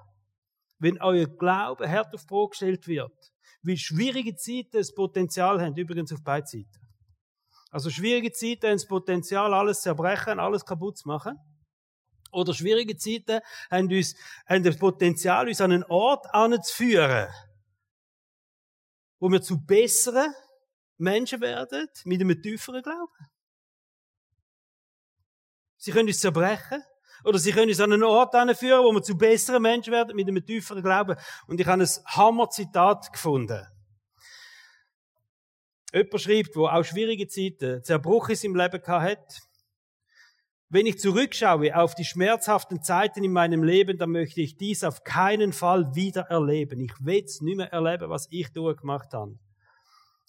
wenn 0.80 1.02
euer 1.02 1.26
Glaube 1.26 1.90
hart 1.90 2.14
auf 2.14 2.26
Probe 2.28 2.52
gestellt 2.52 2.88
wird, 2.88 3.34
wie 3.62 3.78
schwierige 3.78 4.36
Zeiten 4.36 4.72
das 4.78 4.94
Potenzial 4.94 5.62
haben, 5.62 5.76
übrigens 5.76 6.14
auf 6.14 6.24
beiden 6.24 6.48
Seiten. 6.48 6.84
Also 7.72 7.90
schwierige 7.90 8.32
Zeiten 8.32 8.68
haben 8.68 8.74
das 8.74 8.88
Potenzial, 8.88 9.54
alles 9.54 9.82
zerbrechen, 9.82 10.40
alles 10.40 10.64
kaputt 10.64 10.98
zu 10.98 11.08
machen. 11.08 11.40
Oder 12.32 12.54
schwierige 12.54 12.96
Zeiten 12.98 13.40
haben, 13.70 13.92
uns, 13.92 14.16
haben 14.48 14.64
das 14.64 14.78
Potenzial, 14.78 15.48
uns 15.48 15.60
an 15.60 15.72
einen 15.72 15.84
Ort 15.84 16.34
anzuführen, 16.34 17.28
wo 19.24 19.32
wir 19.32 19.42
zu 19.42 19.58
besseren 19.66 20.36
Menschen 20.98 21.40
werden, 21.40 21.88
mit 22.04 22.20
einem 22.20 22.42
tieferen 22.42 22.84
Glauben. 22.84 23.30
Sie 25.78 25.92
können 25.92 26.10
uns 26.10 26.20
zerbrechen. 26.20 26.84
Oder 27.24 27.40
sie 27.40 27.54
können 27.54 27.70
uns 27.70 27.80
an 27.80 27.94
einen 27.94 28.04
Ort 28.04 28.36
führen, 28.58 28.84
wo 28.84 28.92
wir 28.92 29.02
zu 29.02 29.18
besseren 29.18 29.62
Menschen 29.62 29.94
werden, 29.94 30.14
mit 30.14 30.28
einem 30.28 30.46
tieferen 30.46 30.84
Glauben. 30.84 31.16
Und 31.48 31.58
ich 31.58 31.66
habe 31.66 31.82
ein 31.82 31.90
Hammer-Zitat 32.06 33.14
gefunden. 33.14 33.66
Jemand 35.94 36.22
schreibt, 36.22 36.58
wo 36.58 36.68
auch 36.68 36.84
schwierige 36.84 37.30
Zeiten, 37.30 37.82
Zerbruch 37.82 38.28
in 38.28 38.36
seinem 38.36 38.58
Leben 38.58 38.82
gehabt 38.82 39.10
hat, 39.10 39.42
wenn 40.74 40.88
ich 40.88 40.98
zurückschaue 40.98 41.78
auf 41.78 41.94
die 41.94 42.04
schmerzhaften 42.04 42.82
Zeiten 42.82 43.24
in 43.24 43.32
meinem 43.32 43.62
Leben, 43.62 44.00
dann 44.00 44.10
möchte 44.10 44.42
ich 44.42 44.58
dies 44.58 44.84
auf 44.84 45.04
keinen 45.04 45.54
Fall 45.54 45.94
wieder 45.94 46.24
erleben. 46.24 46.80
Ich 46.80 46.94
will 47.00 47.24
es 47.24 47.42
nicht 47.42 47.58
mehr 47.58 47.72
erleben, 47.72 48.10
was 48.10 48.28
ich 48.32 48.52
durchgemacht 48.52 49.14
habe. 49.14 49.38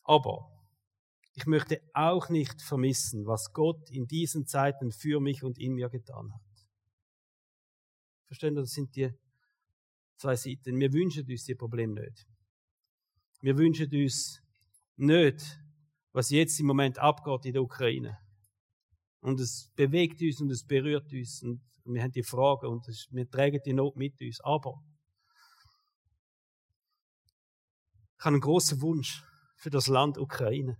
Aber 0.03 0.53
ich 1.33 1.47
möchte 1.47 1.81
auch 1.95 2.29
nicht 2.29 2.61
vermissen, 2.61 3.25
was 3.25 3.55
Gott 3.55 3.91
in 3.91 4.07
diesen 4.07 4.47
Zeiten 4.47 4.93
für 4.93 5.19
mich 5.19 5.43
und 5.43 5.59
in 5.59 5.73
mir 5.73 5.89
getan 5.89 6.31
hat. 6.35 6.67
Verstehen 8.27 8.55
Sie, 8.55 8.61
das 8.61 8.71
sind 8.73 8.95
die 8.95 9.15
zwei 10.19 10.37
Seiten. 10.37 10.79
Wir 10.79 10.93
wünschen 10.93 11.27
uns 11.27 11.45
die 11.47 11.55
Probleme 11.55 12.03
nicht. 12.03 12.27
Wir 13.41 13.57
wünschen 13.57 13.91
uns 13.95 14.43
nicht, 14.97 15.59
was 16.13 16.29
jetzt 16.29 16.61
im 16.61 16.67
Moment 16.67 16.99
abgeht 16.99 17.47
in 17.47 17.55
der 17.55 17.63
Ukraine. 17.63 18.19
Und 19.25 19.41
es 19.41 19.71
bewegt 19.75 20.21
uns 20.21 20.43
und 20.43 20.51
es 20.51 20.67
berührt 20.67 21.11
uns 21.11 21.43
und 21.43 21.63
wir 21.87 22.03
haben 22.03 22.13
die 22.13 22.23
Fragen 22.23 22.67
und 22.67 22.87
wir 23.11 23.31
tragen 23.31 23.59
die 23.65 23.73
Not 23.73 23.97
mit 23.97 24.21
uns. 24.21 24.39
Aber 24.43 24.85
ich 28.19 28.25
habe 28.25 28.35
einen 28.35 28.43
großen 28.43 28.83
Wunsch 28.83 29.25
für 29.57 29.71
das 29.71 29.87
Land 29.87 30.19
Ukraine. 30.19 30.77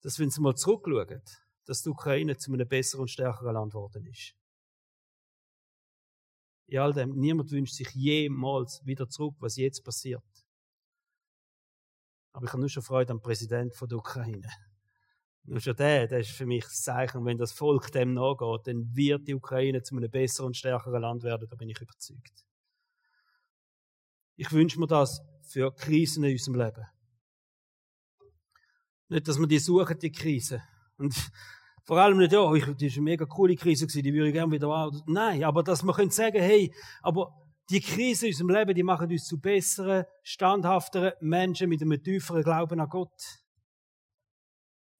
Dass, 0.00 0.18
wenn 0.18 0.28
Sie 0.28 0.40
mal 0.40 0.56
zurückschauen, 0.56 1.22
dass 1.66 1.82
die 1.82 1.90
Ukraine 1.90 2.36
zu 2.36 2.52
einem 2.52 2.66
besseren 2.66 3.02
und 3.02 3.08
stärkeren 3.08 3.54
Land 3.54 3.70
geworden 3.70 4.04
ist. 4.04 4.34
In 6.66 6.80
all 6.80 6.92
dem, 6.92 7.10
niemand 7.14 7.52
wünscht 7.52 7.74
sich 7.74 7.90
jemals 7.90 8.84
wieder 8.84 9.08
zurück, 9.08 9.36
was 9.38 9.54
jetzt 9.54 9.84
passiert. 9.84 10.24
Aber 12.32 12.46
ich 12.46 12.52
habe 12.52 12.60
nur 12.60 12.68
schon 12.68 12.82
Freude 12.82 13.12
am 13.12 13.20
Präsidenten 13.20 13.88
der 13.88 13.98
Ukraine. 13.98 14.50
Nur 15.44 15.60
schon 15.60 15.74
der, 15.74 16.06
der 16.06 16.20
ist 16.20 16.30
für 16.30 16.46
mich 16.46 16.64
das 16.64 16.82
Zeichen, 16.82 17.24
wenn 17.24 17.36
das 17.36 17.52
Volk 17.52 17.90
dem 17.90 18.14
nachgeht, 18.14 18.66
dann 18.66 18.94
wird 18.94 19.26
die 19.26 19.34
Ukraine 19.34 19.82
zu 19.82 19.96
einem 19.96 20.10
besseren 20.10 20.48
und 20.48 20.56
stärkeren 20.56 21.02
Land 21.02 21.24
werden, 21.24 21.48
da 21.48 21.56
bin 21.56 21.68
ich 21.68 21.80
überzeugt. 21.80 22.44
Ich 24.36 24.52
wünsche 24.52 24.78
mir 24.78 24.86
das 24.86 25.20
für 25.42 25.74
Krisen 25.74 26.24
in 26.24 26.32
unserem 26.32 26.54
Leben. 26.60 26.86
Nicht, 29.08 29.28
dass 29.28 29.38
wir 29.38 29.46
die 29.46 29.58
suchen, 29.58 29.98
die 29.98 30.12
Krise. 30.12 30.62
Und 30.96 31.14
vor 31.84 31.98
allem 31.98 32.18
nicht, 32.18 32.32
ja, 32.32 32.54
ich, 32.54 32.64
das 32.64 32.80
war 32.80 32.88
eine 32.92 33.02
mega 33.02 33.26
coole 33.26 33.56
Krise, 33.56 33.86
die 33.86 34.14
würde 34.14 34.28
ich 34.28 34.32
gerne 34.32 34.52
wieder 34.52 34.68
haben. 34.68 35.02
Nein, 35.06 35.42
aber 35.44 35.62
dass 35.62 35.82
wir 35.82 35.92
können 35.92 36.10
sagen, 36.10 36.40
hey, 36.40 36.72
aber 37.02 37.34
die 37.68 37.80
Krise 37.80 38.26
in 38.26 38.32
unserem 38.32 38.50
Leben, 38.50 38.74
die 38.74 38.82
machen 38.82 39.10
uns 39.10 39.26
zu 39.26 39.40
besseren, 39.40 40.04
standhafteren 40.22 41.12
Menschen 41.20 41.68
mit 41.68 41.82
einem 41.82 42.02
tieferen 42.02 42.42
Glauben 42.42 42.80
an 42.80 42.88
Gott. 42.88 43.41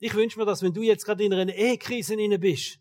Ich 0.04 0.14
wünsche 0.14 0.36
mir, 0.36 0.44
dass 0.44 0.62
wenn 0.62 0.74
du 0.74 0.82
jetzt 0.82 1.04
gerade 1.04 1.22
in 1.22 1.32
einer 1.32 1.54
Ehekrise 1.54 2.20
inne 2.20 2.36
bist, 2.36 2.80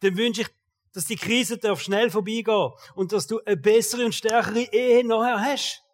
dann 0.00 0.16
wünsche 0.16 0.40
ich, 0.40 0.48
dass 0.94 1.04
die 1.04 1.16
Krise 1.16 1.58
darf 1.58 1.82
schnell 1.82 2.10
vorbeigehen 2.10 2.72
und 2.94 3.12
dass 3.12 3.26
du 3.26 3.38
eine 3.44 3.58
bessere 3.58 4.06
und 4.06 4.14
stärkere 4.14 4.60
Ehe 4.60 5.06
nachher 5.06 5.42
hast. 5.42 5.84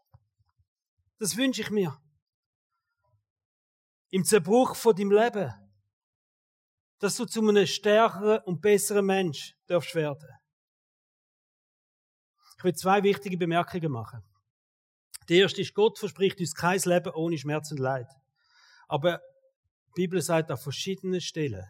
Das 1.18 1.36
wünsche 1.36 1.62
ich 1.62 1.70
mir. 1.70 2.00
Im 4.10 4.24
Zerbruch 4.24 4.76
von 4.76 4.94
deinem 4.94 5.10
Leben. 5.10 5.52
Dass 7.00 7.16
du 7.16 7.24
zu 7.24 7.40
einem 7.40 7.66
stärkeren 7.66 8.38
und 8.44 8.60
besseren 8.60 9.06
Mensch 9.06 9.56
darfst 9.66 9.96
werden. 9.96 10.28
Ich 12.58 12.62
will 12.62 12.76
zwei 12.76 13.02
wichtige 13.02 13.36
Bemerkungen 13.36 13.90
machen. 13.90 14.22
Die 15.28 15.38
erste 15.38 15.62
ist, 15.62 15.74
Gott 15.74 15.98
verspricht 15.98 16.38
uns 16.38 16.54
kein 16.54 16.78
Leben 16.78 17.12
ohne 17.12 17.38
Schmerz 17.38 17.72
und 17.72 17.80
Leid. 17.80 18.08
Aber 18.86 19.20
die 19.96 20.02
Bibel 20.02 20.20
sagt 20.20 20.50
an 20.50 20.58
verschiedenen 20.58 21.20
Stellen, 21.20 21.64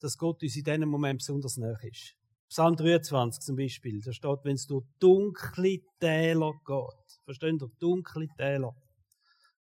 dass 0.00 0.18
Gott 0.18 0.42
uns 0.42 0.56
in 0.56 0.64
diesem 0.64 0.88
Moment 0.88 1.18
besonders 1.18 1.56
nahe 1.56 1.78
ist. 1.82 2.14
Psalm 2.48 2.76
23 2.76 3.42
zum 3.42 3.56
Beispiel, 3.56 4.00
da 4.02 4.12
steht, 4.12 4.38
wenn 4.44 4.54
es 4.56 4.66
durch 4.66 4.84
dunkle 5.00 5.78
Täler 5.98 6.52
geht. 6.66 7.20
Verstehen 7.24 7.58
ihr? 7.60 7.70
Dunkle 7.78 8.28
Täler. 8.36 8.74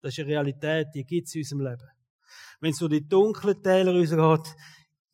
Das 0.02 0.12
ist 0.14 0.20
eine 0.20 0.30
Realität, 0.30 0.88
die 0.94 1.06
gibt 1.06 1.28
es 1.28 1.36
in 1.36 1.42
unserem 1.42 1.62
Leben. 1.62 1.90
Wenn 2.60 2.72
es 2.72 2.80
durch 2.80 2.92
die 2.92 3.08
dunklen 3.08 3.64
Täler 3.64 3.96
rausgeht, 3.96 4.56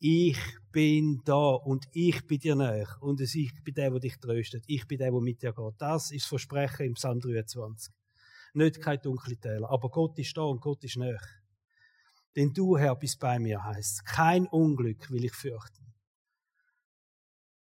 ich 0.00 0.38
bin 0.72 1.20
da 1.24 1.50
und 1.54 1.84
ich 1.92 2.26
bin 2.26 2.38
dir 2.38 2.56
nahe. 2.56 2.86
Und 3.00 3.20
ich 3.20 3.62
bin 3.62 3.74
der, 3.74 3.90
der 3.90 4.00
dich 4.00 4.18
tröstet. 4.18 4.64
Ich 4.66 4.86
bin 4.88 4.98
der, 4.98 5.12
der 5.12 5.20
mit 5.20 5.40
dir 5.42 5.52
geht. 5.52 5.74
Das 5.78 6.10
ist 6.10 6.22
das 6.22 6.28
Versprechen 6.28 6.86
im 6.86 6.94
Psalm 6.94 7.20
23. 7.20 7.94
Nicht 8.54 8.80
kein 8.80 9.00
dunkle 9.00 9.36
Täler. 9.36 9.70
Aber 9.70 9.88
Gott 9.90 10.18
ist 10.18 10.36
da 10.36 10.42
und 10.42 10.60
Gott 10.60 10.82
ist 10.82 10.96
nahe. 10.96 11.18
Denn 12.36 12.52
du, 12.52 12.78
Herr, 12.78 12.94
bist 12.94 13.18
bei 13.18 13.38
mir, 13.38 13.64
heißt. 13.64 14.04
Kein 14.06 14.46
Unglück 14.46 15.10
will 15.10 15.24
ich 15.24 15.34
fürchten. 15.34 15.92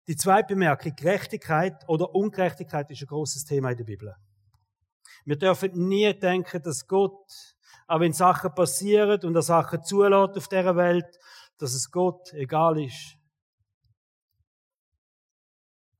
Die 0.07 0.15
zweite 0.15 0.53
Bemerkung, 0.53 0.95
Gerechtigkeit 0.95 1.83
oder 1.87 2.13
Ungerechtigkeit 2.13 2.89
ist 2.91 3.01
ein 3.01 3.07
großes 3.07 3.43
Thema 3.45 3.71
in 3.71 3.77
der 3.77 3.85
Bibel. 3.85 4.15
Wir 5.25 5.37
dürfen 5.37 5.71
nie 5.87 6.13
denken, 6.13 6.61
dass 6.61 6.87
Gott, 6.87 7.25
auch 7.87 7.99
wenn 7.99 8.13
Sachen 8.13 8.53
passieren 8.53 9.19
und 9.23 9.35
er 9.35 9.41
Sachen 9.41 9.83
zulässt 9.83 10.37
auf 10.37 10.47
dieser 10.47 10.75
Welt, 10.75 11.19
dass 11.57 11.73
es 11.73 11.89
Gott 11.89 12.31
egal 12.33 12.79
ist. 12.79 13.14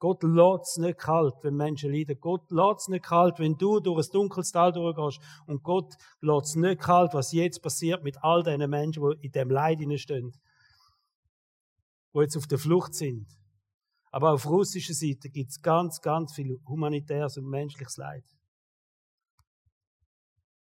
Gott 0.06 0.22
lässt 0.22 0.68
es 0.70 0.78
nicht 0.78 1.00
kalt, 1.00 1.34
wenn 1.42 1.56
Menschen 1.56 1.92
leiden. 1.92 2.20
Gott 2.22 2.52
lässt 2.52 2.82
es 2.82 2.88
nicht 2.90 3.06
kalt, 3.06 3.40
wenn 3.40 3.58
du 3.58 3.80
durch 3.80 4.08
ein 4.08 4.12
dunkles 4.12 4.52
Tal 4.52 4.72
durchgehst. 4.72 5.20
Und 5.48 5.64
Gott 5.64 5.96
lässt 6.22 6.50
es 6.50 6.56
nicht 6.56 6.80
kalt, 6.80 7.16
was 7.16 7.32
jetzt 7.32 7.64
passiert 7.64 8.04
mit 8.04 8.24
all 8.24 8.44
diesen 8.44 8.70
Menschen, 8.70 9.02
die 9.02 9.26
in 9.26 9.32
dem 9.32 9.50
Leid 9.50 9.80
stehen. 10.00 10.32
Die 12.14 12.20
jetzt 12.20 12.38
auf 12.38 12.46
der 12.46 12.60
Flucht 12.60 12.94
sind. 12.94 13.26
Aber 14.12 14.34
auf 14.34 14.46
russischer 14.46 14.94
Seite 14.94 15.32
gibt 15.32 15.50
es 15.50 15.60
ganz, 15.60 16.00
ganz 16.02 16.36
viel 16.36 16.62
humanitäres 16.68 17.40
und 17.40 17.50
menschliches 17.50 17.98
Leid. 17.98 18.26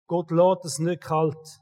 Gott 0.08 0.32
lässt 0.32 0.63
es 0.63 0.79
nicht 0.79 1.01
kalt. 1.01 1.60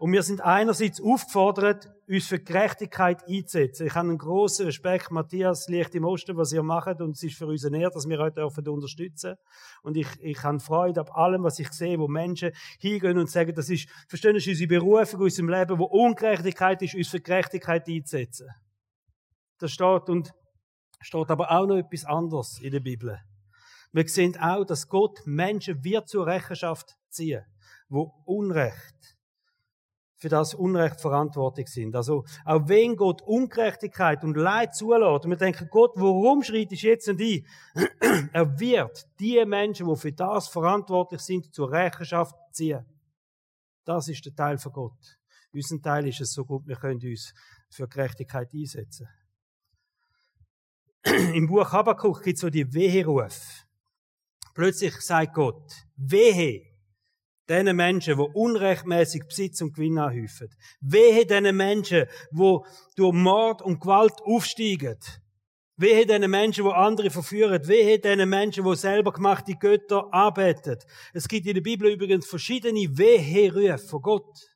Und 0.00 0.14
wir 0.14 0.22
sind 0.22 0.40
einerseits 0.40 0.98
aufgefordert, 0.98 1.92
uns 2.08 2.26
für 2.26 2.38
Gerechtigkeit 2.38 3.22
einzusetzen. 3.28 3.86
Ich 3.86 3.94
habe 3.94 4.08
einen 4.08 4.16
großen 4.16 4.64
Respekt, 4.64 5.10
Matthias, 5.10 5.68
Licht 5.68 5.94
im 5.94 6.06
Osten, 6.06 6.38
was 6.38 6.54
ihr 6.54 6.62
macht, 6.62 7.02
und 7.02 7.16
es 7.16 7.22
ist 7.22 7.36
für 7.36 7.46
uns 7.46 7.66
eine 7.66 7.82
Ehre, 7.82 7.90
dass 7.90 8.08
wir 8.08 8.18
euch 8.18 8.32
dürfen 8.32 8.66
unterstützen. 8.66 9.34
Und 9.82 9.98
ich, 9.98 10.08
ich 10.20 10.42
habe 10.42 10.58
Freude 10.58 11.00
ab 11.00 11.14
allem, 11.14 11.42
was 11.42 11.58
ich 11.58 11.70
sehe, 11.72 11.98
wo 11.98 12.08
Menschen 12.08 12.52
hingehen 12.78 13.18
und 13.18 13.28
sagen, 13.28 13.54
das 13.54 13.68
ist, 13.68 13.90
verstehen 14.08 14.40
Sie, 14.40 14.48
unsere 14.48 14.68
Berufung 14.68 15.20
in 15.20 15.24
unserem 15.24 15.48
Leben, 15.50 15.78
wo 15.78 15.84
Ungerechtigkeit 15.84 16.80
ist, 16.80 16.94
uns 16.94 17.08
für 17.08 17.20
Gerechtigkeit 17.20 17.86
einzusetzen. 17.86 18.48
Das 19.58 19.70
steht, 19.70 20.08
und 20.08 20.32
steht 21.02 21.30
aber 21.30 21.50
auch 21.50 21.66
noch 21.66 21.76
etwas 21.76 22.06
anderes 22.06 22.58
in 22.62 22.72
der 22.72 22.80
Bibel. 22.80 23.20
Wir 23.92 24.08
sehen 24.08 24.38
auch, 24.38 24.64
dass 24.64 24.88
Gott 24.88 25.20
Menschen 25.26 25.84
wird 25.84 26.08
zur 26.08 26.26
Rechenschaft 26.26 26.96
ziehen, 27.10 27.44
wo 27.90 28.14
Unrecht 28.24 29.19
für 30.20 30.28
das 30.28 30.52
Unrecht 30.52 31.00
verantwortlich 31.00 31.68
sind. 31.68 31.96
Also, 31.96 32.24
auch 32.44 32.68
wenn 32.68 32.94
Gott 32.94 33.22
Ungerechtigkeit 33.22 34.22
und 34.22 34.36
Leid 34.36 34.74
zulässt, 34.74 35.24
und 35.24 35.30
wir 35.30 35.38
denken, 35.38 35.66
Gott, 35.70 35.92
warum 35.96 36.42
schreitest 36.42 36.82
du 36.82 36.86
jetzt 36.86 37.08
und 37.08 37.20
ein? 37.22 37.46
er 38.32 38.60
wird 38.60 39.08
die 39.18 39.42
Menschen, 39.46 39.88
die 39.88 39.96
für 39.96 40.12
das 40.12 40.48
verantwortlich 40.48 41.22
sind, 41.22 41.54
zur 41.54 41.72
Rechenschaft 41.72 42.36
ziehen. 42.52 42.84
Das 43.86 44.08
ist 44.08 44.24
der 44.26 44.34
Teil 44.34 44.58
von 44.58 44.72
Gott. 44.72 45.18
Unser 45.54 45.80
Teil 45.80 46.06
ist 46.06 46.20
es 46.20 46.34
so 46.34 46.44
gut, 46.44 46.66
wir 46.66 46.76
können 46.76 47.00
uns 47.02 47.32
für 47.70 47.88
Gerechtigkeit 47.88 48.52
einsetzen. 48.52 49.08
Im 51.34 51.46
Buch 51.46 51.72
Habakkuk 51.72 52.22
gibt 52.22 52.36
es 52.36 52.42
so 52.42 52.50
die 52.50 52.70
Weheruf. 52.74 53.64
Plötzlich 54.52 55.00
sagt 55.00 55.32
Gott, 55.32 55.72
Wehe, 55.96 56.69
diesen 57.50 57.76
Menschen, 57.76 58.16
die 58.16 58.28
unrechtmäßig 58.34 59.24
Besitz 59.26 59.60
und 59.60 59.74
Gewinn 59.74 59.98
anhäufen. 59.98 60.48
Wehe 60.80 61.26
diesen 61.26 61.56
Menschen, 61.56 62.06
die 62.30 62.58
durch 62.96 63.14
Mord 63.14 63.62
und 63.62 63.80
Gewalt 63.80 64.20
aufsteigen. 64.22 64.98
Wehe 65.76 66.06
diesen 66.06 66.30
Menschen, 66.30 66.64
die 66.64 66.70
andere 66.70 67.10
verführen. 67.10 67.66
Wehe 67.66 67.98
diesen 67.98 68.28
Menschen, 68.28 68.64
die 68.64 68.76
selber 68.76 69.12
gemachte 69.12 69.54
Götter 69.54 70.08
arbeiten. 70.12 70.78
Es 71.12 71.26
gibt 71.26 71.46
in 71.46 71.54
der 71.54 71.62
Bibel 71.62 71.90
übrigens 71.90 72.26
verschiedene 72.26 72.96
Weherufe 72.96 73.78
von 73.78 74.02
Gott. 74.02 74.50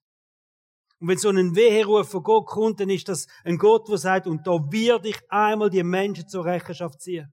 Und 1.01 1.09
wenn 1.09 1.19
so 1.19 1.29
ein 1.29 1.55
Weheruf 1.55 2.11
von 2.11 2.23
Gott 2.23 2.47
kommt, 2.47 2.81
dann 2.81 2.89
ist 2.89 3.09
das 3.09 3.27
ein 3.45 3.59
Gott, 3.59 3.89
der 3.89 3.99
sagt, 3.99 4.27
und 4.27 4.47
da 4.47 4.53
wird 4.53 5.05
ich 5.05 5.19
einmal 5.29 5.69
die 5.69 5.83
Menschen 5.83 6.29
zur 6.29 6.45
Rechenschaft 6.45 7.03
ziehen. 7.03 7.33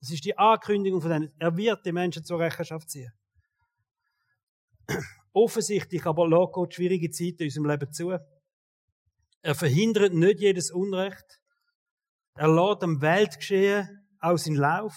Das 0.00 0.10
ist 0.10 0.24
die 0.24 0.36
Ankündigung 0.36 1.00
von 1.00 1.10
denen. 1.10 1.32
Er 1.38 1.56
wird 1.56 1.84
die 1.84 1.92
Menschen 1.92 2.24
zur 2.24 2.38
Rechenschaft 2.38 2.88
ziehen. 2.88 3.12
Offensichtlich 5.32 6.04
aber 6.06 6.28
lässt 6.28 6.52
Gott 6.52 6.74
schwierige 6.74 7.10
Zeiten 7.10 7.42
in 7.42 7.46
unserem 7.46 7.66
Leben 7.66 7.92
zu. 7.92 8.18
Er 9.42 9.54
verhindert 9.54 10.12
nicht 10.12 10.40
jedes 10.40 10.70
Unrecht. 10.70 11.40
Er 12.34 12.48
lässt 12.48 12.82
am 12.82 13.00
Weltgeschehen 13.00 14.06
aus 14.20 14.46
in 14.46 14.54
Lauf. 14.54 14.94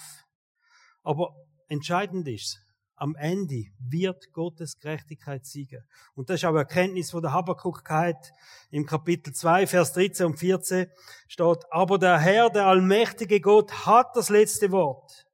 Aber 1.02 1.34
entscheidend 1.68 2.26
ist, 2.28 2.58
am 2.96 3.16
Ende 3.16 3.64
wird 3.78 4.32
Gottes 4.32 4.78
Gerechtigkeit 4.78 5.44
siegen. 5.44 5.82
Und 6.14 6.30
das 6.30 6.36
ist 6.36 6.44
auch 6.44 6.54
Erkenntnis 6.54 7.10
von 7.10 7.22
der 7.22 7.32
Habakkukkeit. 7.32 8.32
Im 8.70 8.86
Kapitel 8.86 9.32
2, 9.32 9.66
Vers 9.66 9.92
13 9.92 10.26
und 10.26 10.38
14 10.38 10.86
steht, 11.28 11.64
aber 11.70 11.98
der 11.98 12.18
Herr, 12.18 12.50
der 12.50 12.66
allmächtige 12.66 13.40
Gott, 13.40 13.86
hat 13.86 14.14
das 14.14 14.28
letzte 14.28 14.70
Wort. 14.70 15.26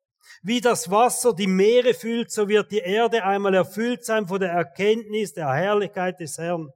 Wie 0.42 0.60
das 0.60 0.90
Wasser 0.90 1.34
die 1.34 1.46
Meere 1.46 1.92
füllt, 1.92 2.30
so 2.30 2.48
wird 2.48 2.72
die 2.72 2.78
Erde 2.78 3.24
einmal 3.24 3.54
erfüllt 3.54 4.04
sein 4.04 4.26
von 4.26 4.40
der 4.40 4.50
Erkenntnis 4.50 5.34
der 5.34 5.52
Herrlichkeit 5.52 6.18
des 6.18 6.38
Herrn. 6.38 6.70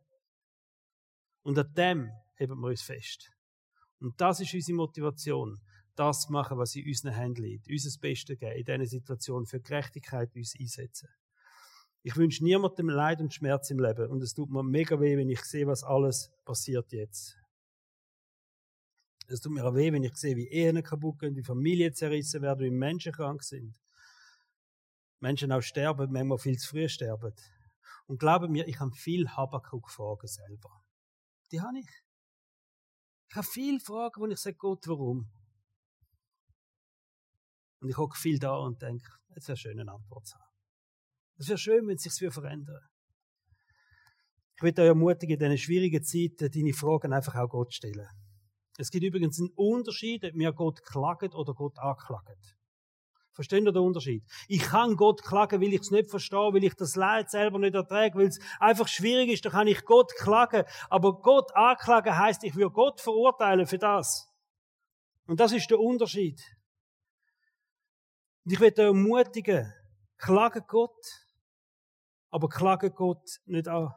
Und 1.42 1.58
an 1.58 1.72
dem 1.74 2.10
heben 2.34 2.60
wir 2.60 2.68
uns 2.68 2.82
fest. 2.82 3.30
Und 4.00 4.20
das 4.20 4.40
ist 4.40 4.52
unsere 4.52 4.76
Motivation. 4.76 5.58
Das 5.94 6.28
machen, 6.28 6.58
was 6.58 6.74
in 6.74 6.86
unseren 6.86 7.14
Händen 7.14 7.42
liegt. 7.42 7.68
Unser 7.70 7.98
Bestes 8.00 8.38
geben, 8.38 8.56
in 8.56 8.64
dieser 8.64 8.86
Situation 8.86 9.46
für 9.46 9.60
Gerechtigkeit 9.60 10.34
uns 10.34 10.54
einsetzen. 10.58 11.08
Ich 12.02 12.16
wünsche 12.16 12.44
niemandem 12.44 12.90
Leid 12.90 13.20
und 13.20 13.32
Schmerz 13.32 13.70
im 13.70 13.78
Leben. 13.78 14.10
Und 14.10 14.22
es 14.22 14.34
tut 14.34 14.50
mir 14.50 14.62
mega 14.62 15.00
weh, 15.00 15.16
wenn 15.16 15.30
ich 15.30 15.42
sehe, 15.42 15.66
was 15.66 15.84
alles 15.84 16.30
passiert 16.44 16.92
jetzt. 16.92 17.38
Es 19.26 19.40
tut 19.40 19.52
mir 19.52 19.64
auch 19.64 19.74
weh, 19.74 19.92
wenn 19.92 20.04
ich 20.04 20.16
sehe, 20.16 20.36
wie 20.36 20.48
Ehen 20.48 20.82
kaputt 20.82 21.18
gehen, 21.18 21.34
wie 21.34 21.42
Familien 21.42 21.94
zerrissen 21.94 22.42
werden, 22.42 22.64
wie 22.64 22.70
Menschen 22.70 23.12
krank 23.12 23.42
sind. 23.42 23.80
Menschen 25.20 25.52
auch 25.52 25.62
sterben, 25.62 26.12
manchmal 26.12 26.38
viel 26.38 26.58
zu 26.58 26.68
früh 26.68 26.88
sterben. 26.88 27.32
Und 28.06 28.18
glaube 28.18 28.48
mir, 28.48 28.68
ich 28.68 28.78
habe 28.80 28.92
viel 28.92 29.28
Habakuk-Fragen 29.28 30.28
selber. 30.28 30.84
Die 31.50 31.60
habe 31.60 31.78
ich. 31.78 31.88
Ich 33.30 33.36
habe 33.36 33.46
viele 33.46 33.80
Fragen, 33.80 34.20
wo 34.20 34.26
ich 34.26 34.38
sage, 34.38 34.56
Gott, 34.56 34.86
warum? 34.86 35.30
Und 37.80 37.88
ich 37.88 37.96
hocke 37.96 38.18
viel 38.18 38.38
da 38.38 38.56
und 38.56 38.80
denke, 38.82 39.10
es 39.34 39.48
wäre 39.48 39.56
schön, 39.56 39.80
eine 39.80 39.92
Antwort 39.92 40.26
zu 40.26 40.36
haben. 40.36 40.52
Es 41.36 41.48
wäre 41.48 41.58
schön, 41.58 41.86
wenn 41.86 41.96
es 41.96 42.02
sich 42.02 42.32
verändern 42.32 42.80
Ich 44.56 44.62
würde 44.62 44.82
euch 44.82 44.88
ermutigen, 44.88 45.34
in 45.34 45.38
diesen 45.38 45.58
schwierigen 45.58 46.04
Zeiten 46.04 46.50
deine 46.50 46.72
Fragen 46.72 47.12
einfach 47.12 47.34
auch 47.34 47.48
Gott 47.48 47.74
stellen. 47.74 48.08
Es 48.76 48.90
gibt 48.90 49.04
übrigens 49.04 49.38
einen 49.38 49.50
Unterschied, 49.54 50.24
ob 50.24 50.34
mir 50.34 50.52
Gott 50.52 50.82
klagt 50.84 51.34
oder 51.34 51.54
Gott 51.54 51.78
anklagt. 51.78 52.56
Verstehen 53.34 53.66
ihr 53.66 53.72
den 53.72 53.82
Unterschied? 53.82 54.24
Ich 54.46 54.62
kann 54.62 54.94
Gott 54.94 55.22
klagen, 55.22 55.60
weil 55.60 55.72
ich 55.72 55.80
es 55.80 55.90
nicht 55.90 56.08
verstehe, 56.08 56.52
weil 56.52 56.62
ich 56.62 56.74
das 56.74 56.94
Leid 56.94 57.30
selber 57.30 57.58
nicht 57.58 57.74
erträge, 57.74 58.16
weil 58.16 58.28
es 58.28 58.38
einfach 58.60 58.86
schwierig 58.86 59.28
ist, 59.28 59.44
dann 59.44 59.52
kann 59.52 59.66
ich 59.66 59.84
Gott 59.84 60.14
klagen. 60.14 60.64
Aber 60.88 61.20
Gott 61.20 61.54
anklagen 61.54 62.16
heißt, 62.16 62.44
ich 62.44 62.54
will 62.54 62.70
Gott 62.70 63.00
verurteilen 63.00 63.66
für 63.66 63.78
das. 63.78 64.32
Und 65.26 65.40
das 65.40 65.52
ist 65.52 65.68
der 65.68 65.80
Unterschied. 65.80 66.40
Und 68.44 68.52
ich 68.52 68.60
will 68.60 68.72
ermutigen, 68.76 69.72
klage 70.16 70.62
Gott, 70.62 71.04
aber 72.30 72.48
klage 72.48 72.92
Gott 72.92 73.40
nicht 73.46 73.66
an. 73.66 73.92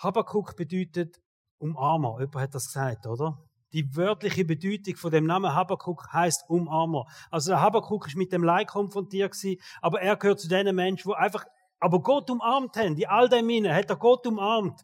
Habakuk 0.00 0.56
bedeutet 0.56 1.20
Umarmer. 1.58 2.16
Jemand 2.20 2.36
hat 2.36 2.54
das 2.54 2.66
gesagt, 2.66 3.06
oder? 3.06 3.38
Die 3.72 3.94
wörtliche 3.94 4.44
Bedeutung 4.44 4.96
von 4.96 5.10
dem 5.10 5.26
Namen 5.26 5.54
Habakuk 5.54 6.10
heißt 6.12 6.48
Umarmer. 6.48 7.04
Also 7.30 7.50
der 7.50 7.60
Habakuk 7.60 8.06
ist 8.08 8.16
mit 8.16 8.32
dem 8.32 8.42
Leid 8.42 8.68
konfrontiert 8.68 9.32
gewesen, 9.32 9.60
aber 9.80 10.00
er 10.00 10.16
gehört 10.16 10.40
zu 10.40 10.48
den 10.48 10.74
Menschen, 10.74 11.10
wo 11.10 11.12
einfach, 11.12 11.44
aber 11.78 12.00
Gott 12.00 12.30
umarmt 12.30 12.76
haben. 12.76 12.96
Die 12.96 13.06
all 13.06 13.28
dem 13.28 13.48
inne 13.50 13.74
hat 13.74 13.90
er 13.90 13.96
Gott 13.96 14.26
umarmt. 14.26 14.80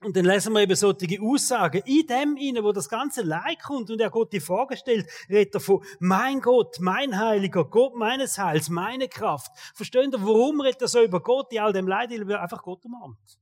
Und 0.00 0.16
dann 0.16 0.24
lesen 0.24 0.52
wir 0.54 0.62
eben 0.62 0.74
solche 0.74 1.20
Aussagen. 1.20 1.82
In 1.84 2.06
dem 2.06 2.36
inne, 2.36 2.64
wo 2.64 2.72
das 2.72 2.88
ganze 2.88 3.22
Leid 3.22 3.62
kommt 3.62 3.90
und 3.90 4.00
er 4.00 4.10
Gott 4.10 4.32
die 4.32 4.40
Frage 4.40 4.76
stellt, 4.76 5.06
redet 5.28 5.54
er 5.54 5.60
von, 5.60 5.84
mein 5.98 6.40
Gott, 6.40 6.78
mein 6.80 7.18
Heiliger, 7.18 7.64
Gott 7.64 7.94
meines 7.94 8.38
Heils, 8.38 8.70
meine 8.70 9.08
Kraft. 9.08 9.52
Verstehen 9.74 10.12
ihr, 10.12 10.20
warum 10.20 10.60
redet 10.60 10.82
er 10.82 10.88
so 10.88 11.02
über 11.02 11.22
Gott, 11.22 11.52
die 11.52 11.60
all 11.60 11.72
dem 11.72 11.86
Leid, 11.86 12.10
weil 12.10 12.30
er 12.30 12.42
einfach 12.42 12.62
Gott 12.62 12.84
umarmt? 12.84 13.38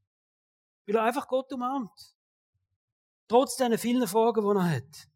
Weil 0.87 0.97
er 0.97 1.05
einfach 1.05 1.29
Gott 1.29 1.53
umarmt. 1.53 2.15
Trotz 3.29 3.57
diesen 3.57 3.79
vielen 3.79 4.07
Fragen, 4.07 4.43
die 4.43 4.57
er 4.59 4.77
hat. 4.77 5.09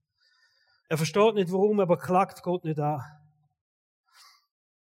Er 0.88 0.96
versteht 0.96 1.35
nicht 1.35 1.52
warum, 1.52 1.81
aber 1.81 1.98
klagt 1.98 2.42
Gott 2.42 2.64
nicht 2.64 2.79
an. 2.79 3.02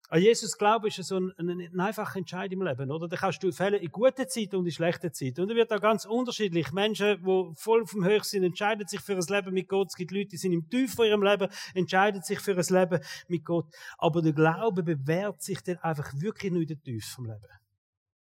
An 0.09 0.21
Jesus 0.21 0.55
glauben 0.55 0.85
ist 0.85 1.03
so 1.03 1.15
eine, 1.15 1.33
eine 1.37 1.83
einfache 1.83 2.19
Entscheidung 2.19 2.61
im 2.61 2.67
Leben, 2.67 2.91
oder? 2.91 3.07
Da 3.07 3.17
kannst 3.17 3.41
du 3.41 3.51
fällen 3.51 3.81
in 3.81 3.91
guten 3.91 4.29
Zeiten 4.29 4.55
und 4.57 4.65
in 4.65 4.71
schlechten 4.71 5.11
Zeiten. 5.11 5.41
Und 5.41 5.49
da 5.49 5.55
wird 5.55 5.73
auch 5.73 5.81
ganz 5.81 6.05
unterschiedlich. 6.05 6.71
Menschen, 6.71 7.23
die 7.25 7.51
voll 7.55 7.87
vom 7.87 8.05
Höch 8.05 8.23
sind, 8.23 8.43
entscheiden 8.43 8.87
sich 8.87 9.01
für 9.01 9.15
ein 9.15 9.25
Leben 9.27 9.53
mit 9.53 9.67
Gott. 9.67 9.87
Es 9.89 9.95
gibt 9.95 10.11
Leute, 10.11 10.29
die 10.29 10.37
sind 10.37 10.53
im 10.53 10.69
Tief 10.69 10.93
von 10.93 11.07
ihrem 11.07 11.23
Leben, 11.23 11.49
entscheiden 11.73 12.21
sich 12.21 12.39
für 12.39 12.55
ein 12.55 12.63
Leben 12.69 13.03
mit 13.27 13.43
Gott. 13.43 13.65
Aber 13.97 14.21
der 14.21 14.33
Glaube 14.33 14.83
bewährt 14.83 15.41
sich 15.41 15.61
dann 15.61 15.79
einfach 15.79 16.13
wirklich 16.15 16.51
nur 16.51 16.61
in 16.61 16.67
der 16.67 16.81
Tiefe 16.81 17.15
vom 17.15 17.25
Leben. 17.25 17.64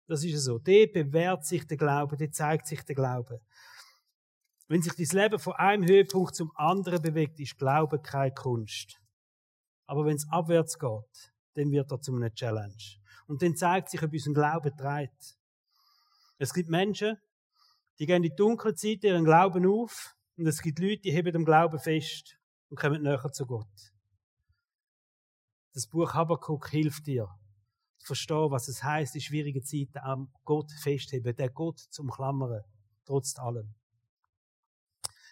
Das 0.06 0.24
ist 0.24 0.44
so. 0.44 0.58
Dort 0.58 0.92
bewährt 0.92 1.44
sich 1.44 1.66
der 1.66 1.76
Glaube, 1.76 2.16
dort 2.16 2.34
zeigt 2.34 2.66
sich 2.66 2.82
der 2.82 2.94
Glaube. 2.94 3.40
Wenn 4.68 4.82
sich 4.82 4.94
das 4.94 5.12
Leben 5.12 5.38
von 5.38 5.54
einem 5.54 5.86
Höhepunkt 5.86 6.34
zum 6.34 6.50
anderen 6.56 7.00
bewegt, 7.00 7.38
ist 7.38 7.58
Glaube 7.58 8.00
keine 8.00 8.34
Kunst. 8.34 9.00
Aber 9.86 10.04
wenn 10.04 10.16
es 10.16 10.28
abwärts 10.30 10.78
geht, 10.78 11.32
dann 11.54 11.70
wird 11.70 11.90
er 11.90 12.00
zu 12.00 12.14
einer 12.14 12.32
Challenge. 12.32 12.74
Und 13.26 13.42
dann 13.42 13.56
zeigt 13.56 13.90
sich, 13.90 14.02
ob 14.02 14.12
unser 14.12 14.32
Glaube 14.32 14.74
treibt. 14.74 15.36
Es 16.38 16.52
gibt 16.52 16.68
Menschen, 16.68 17.16
die 17.98 18.06
gehen 18.06 18.16
in 18.16 18.22
die 18.24 18.34
dunkle 18.34 18.74
Zeit 18.74 19.04
ihren 19.04 19.24
Glauben 19.24 19.66
auf, 19.66 20.16
und 20.36 20.46
es 20.46 20.60
gibt 20.60 20.78
Leute, 20.80 21.00
die 21.00 21.12
heben 21.12 21.32
dem 21.32 21.44
Glauben 21.46 21.78
fest 21.78 22.36
und 22.68 22.78
kommen 22.78 23.02
näher 23.02 23.32
zu 23.32 23.46
Gott. 23.46 23.94
Das 25.72 25.86
Buch 25.86 26.12
Habakkuk 26.12 26.68
hilft 26.68 27.06
dir, 27.06 27.28
verstehen, 28.06 28.50
was 28.50 28.68
es 28.68 28.82
heißt, 28.82 29.14
in 29.14 29.20
schwierigen 29.20 29.62
Zeiten 29.62 29.98
am 29.98 30.28
Gott 30.44 30.70
festheben, 30.72 31.34
der 31.34 31.50
Gott 31.50 31.78
zum 31.78 32.10
Klammern, 32.10 32.62
trotz 33.04 33.38
allem. 33.38 33.74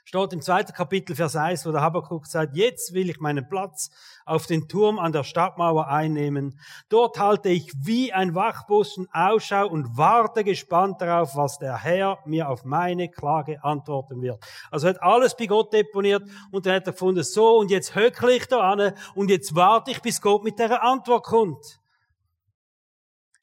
Steht 0.06 0.34
im 0.34 0.42
zweiten 0.42 0.74
Kapitel, 0.74 1.16
Vers 1.16 1.34
1, 1.34 1.64
wo 1.64 1.72
der 1.72 1.80
Habakkuk 1.80 2.26
sagt, 2.26 2.54
jetzt 2.56 2.92
will 2.92 3.08
ich 3.08 3.20
meinen 3.20 3.48
Platz 3.48 3.90
auf 4.26 4.46
den 4.46 4.68
Turm 4.68 4.98
an 4.98 5.12
der 5.12 5.24
Stadtmauer 5.24 5.88
einnehmen. 5.88 6.60
Dort 6.90 7.18
halte 7.18 7.48
ich 7.48 7.72
wie 7.82 8.12
ein 8.12 8.34
Wachposten 8.34 9.08
Ausschau 9.14 9.66
und 9.66 9.96
warte 9.96 10.44
gespannt 10.44 11.00
darauf, 11.00 11.36
was 11.36 11.58
der 11.58 11.78
Herr 11.78 12.18
mir 12.26 12.50
auf 12.50 12.66
meine 12.66 13.08
Klage 13.08 13.64
antworten 13.64 14.20
wird. 14.20 14.44
Also 14.70 14.88
er 14.88 14.94
hat 14.94 15.02
alles 15.02 15.38
bei 15.38 15.46
Gott 15.46 15.72
deponiert 15.72 16.22
und 16.50 16.66
dann 16.66 16.74
hat 16.74 16.86
er 16.86 16.92
gefunden, 16.92 17.24
so 17.24 17.56
und 17.56 17.70
jetzt 17.70 17.94
höckle 17.94 18.36
ich 18.36 18.46
da 18.46 18.60
an 18.60 18.92
und 19.14 19.30
jetzt 19.30 19.54
warte 19.54 19.90
ich, 19.90 20.02
bis 20.02 20.20
Gott 20.20 20.44
mit 20.44 20.58
der 20.58 20.82
Antwort 20.82 21.24
kommt. 21.24 21.80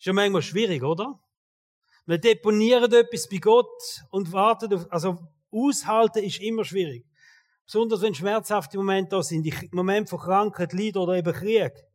Ist 0.01 0.07
ja 0.07 0.13
manchmal 0.13 0.41
schwierig, 0.41 0.81
oder? 0.81 1.21
Wir 2.07 2.17
deponieren 2.17 2.91
etwas 2.91 3.29
bei 3.29 3.37
Gott 3.37 4.03
und 4.09 4.31
warten 4.31 4.73
auf, 4.73 4.91
also 4.91 5.27
aushalten 5.51 6.23
ist 6.23 6.41
immer 6.41 6.65
schwierig. 6.65 7.05
Besonders 7.67 8.01
wenn 8.01 8.15
schmerzhafte 8.15 8.79
Momente 8.79 9.11
da 9.11 9.21
sind, 9.21 9.43
die 9.43 9.69
Momente 9.71 10.09
von 10.09 10.17
Krankheit, 10.17 10.73
Leid 10.73 10.97
oder 10.97 11.13
eben 11.13 11.31
Krieg. 11.31 11.85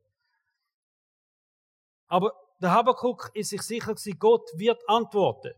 Aber 2.06 2.32
der 2.60 2.70
Habakkuk 2.70 3.32
ist 3.34 3.50
sich 3.50 3.62
sicher 3.62 3.92
gewesen, 3.92 4.20
Gott 4.20 4.48
wird 4.54 4.80
antworten. 4.88 5.54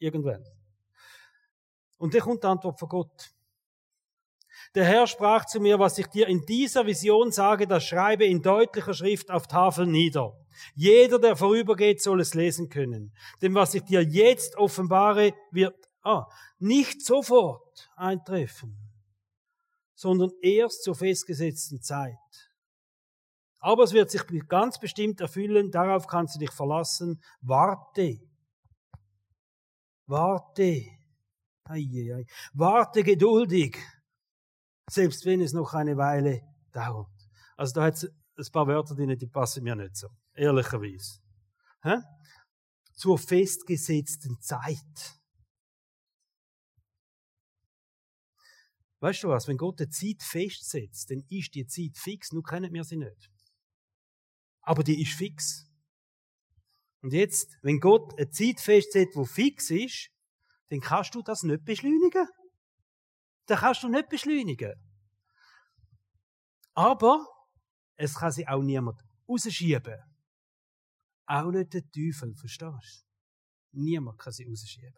Irgendwann. 0.00 0.44
Und 1.96 2.12
dann 2.12 2.20
kommt 2.20 2.42
die 2.42 2.48
Antwort 2.48 2.78
von 2.78 2.90
Gott. 2.90 3.32
Der 4.74 4.84
Herr 4.84 5.06
sprach 5.06 5.44
zu 5.44 5.60
mir, 5.60 5.78
was 5.78 5.98
ich 5.98 6.06
dir 6.06 6.28
in 6.28 6.46
dieser 6.46 6.86
Vision 6.86 7.30
sage, 7.30 7.66
das 7.66 7.84
schreibe 7.84 8.24
in 8.24 8.40
deutlicher 8.40 8.94
Schrift 8.94 9.30
auf 9.30 9.46
Tafeln 9.46 9.90
nieder. 9.90 10.34
Jeder, 10.74 11.18
der 11.18 11.36
vorübergeht, 11.36 12.00
soll 12.00 12.20
es 12.20 12.34
lesen 12.34 12.70
können. 12.70 13.12
Denn 13.42 13.54
was 13.54 13.74
ich 13.74 13.82
dir 13.82 14.02
jetzt 14.02 14.56
offenbare, 14.56 15.34
wird 15.50 15.76
ah, 16.02 16.26
nicht 16.58 17.04
sofort 17.04 17.90
eintreffen, 17.96 18.76
sondern 19.94 20.30
erst 20.40 20.84
zur 20.84 20.94
festgesetzten 20.94 21.82
Zeit. 21.82 22.16
Aber 23.60 23.84
es 23.84 23.92
wird 23.92 24.10
sich 24.10 24.22
ganz 24.48 24.78
bestimmt 24.78 25.20
erfüllen, 25.20 25.70
darauf 25.70 26.06
kannst 26.06 26.34
du 26.34 26.38
dich 26.40 26.50
verlassen. 26.50 27.22
Warte. 27.42 28.18
Warte. 30.06 30.86
Ei, 31.64 31.86
ei, 31.94 32.14
ei. 32.14 32.26
Warte 32.54 33.04
geduldig 33.04 33.78
selbst 34.92 35.24
wenn 35.24 35.40
es 35.40 35.52
noch 35.52 35.72
eine 35.72 35.96
Weile 35.96 36.42
dauert. 36.72 37.10
Also 37.56 37.74
da 37.74 37.84
hat 37.84 37.94
es 37.94 38.04
ein 38.36 38.52
paar 38.52 38.66
Wörter 38.66 38.94
drin, 38.94 39.16
die 39.16 39.26
passen 39.26 39.64
mir 39.64 39.74
nicht 39.74 39.96
so, 39.96 40.08
ehrlicherweise. 40.34 41.20
Hä? 41.82 41.96
Zur 42.94 43.18
festgesetzten 43.18 44.40
Zeit. 44.40 45.18
Weißt 49.00 49.22
du 49.24 49.28
was, 49.28 49.48
wenn 49.48 49.56
Gott 49.56 49.80
eine 49.80 49.88
Zeit 49.88 50.22
festsetzt, 50.22 51.10
dann 51.10 51.24
ist 51.28 51.54
die 51.54 51.66
Zeit 51.66 51.96
fix, 51.96 52.30
nur 52.30 52.44
kennen 52.44 52.72
wir 52.72 52.84
sie 52.84 52.98
nicht. 52.98 53.30
Aber 54.60 54.84
die 54.84 55.00
ist 55.00 55.14
fix. 55.14 55.66
Und 57.00 57.12
jetzt, 57.12 57.50
wenn 57.62 57.80
Gott 57.80 58.16
eine 58.16 58.30
Zeit 58.30 58.60
festsetzt, 58.60 59.16
wo 59.16 59.24
fix 59.24 59.70
ist, 59.70 60.10
dann 60.68 60.80
kannst 60.80 61.14
du 61.14 61.22
das 61.22 61.42
nicht 61.42 61.64
beschleunigen. 61.64 62.28
Dann 63.46 63.58
kannst 63.58 63.82
du 63.82 63.88
nicht 63.88 64.08
beschleunigen. 64.08 64.74
Aber 66.74 67.26
es 67.96 68.14
kann 68.14 68.32
sich 68.32 68.48
auch 68.48 68.62
niemand 68.62 69.02
rausschieben. 69.28 70.00
Auch 71.26 71.50
nicht 71.50 71.74
der 71.74 71.82
Teufel, 71.90 72.34
verstehst 72.34 73.06
du? 73.72 73.80
Niemand 73.80 74.18
kann 74.18 74.32
sie 74.32 74.48
rausschieben. 74.48 74.94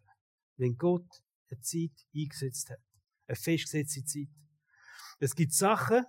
Wenn 0.57 0.77
Gott 0.77 1.23
eine 1.51 1.61
Zeit 1.61 2.07
eingesetzt 2.15 2.71
hat. 2.71 2.81
Eine 3.27 3.37
festgesetzte 3.37 4.05
Zeit. 4.05 4.29
Es 5.19 5.35
gibt 5.35 5.53
Sachen 5.53 6.05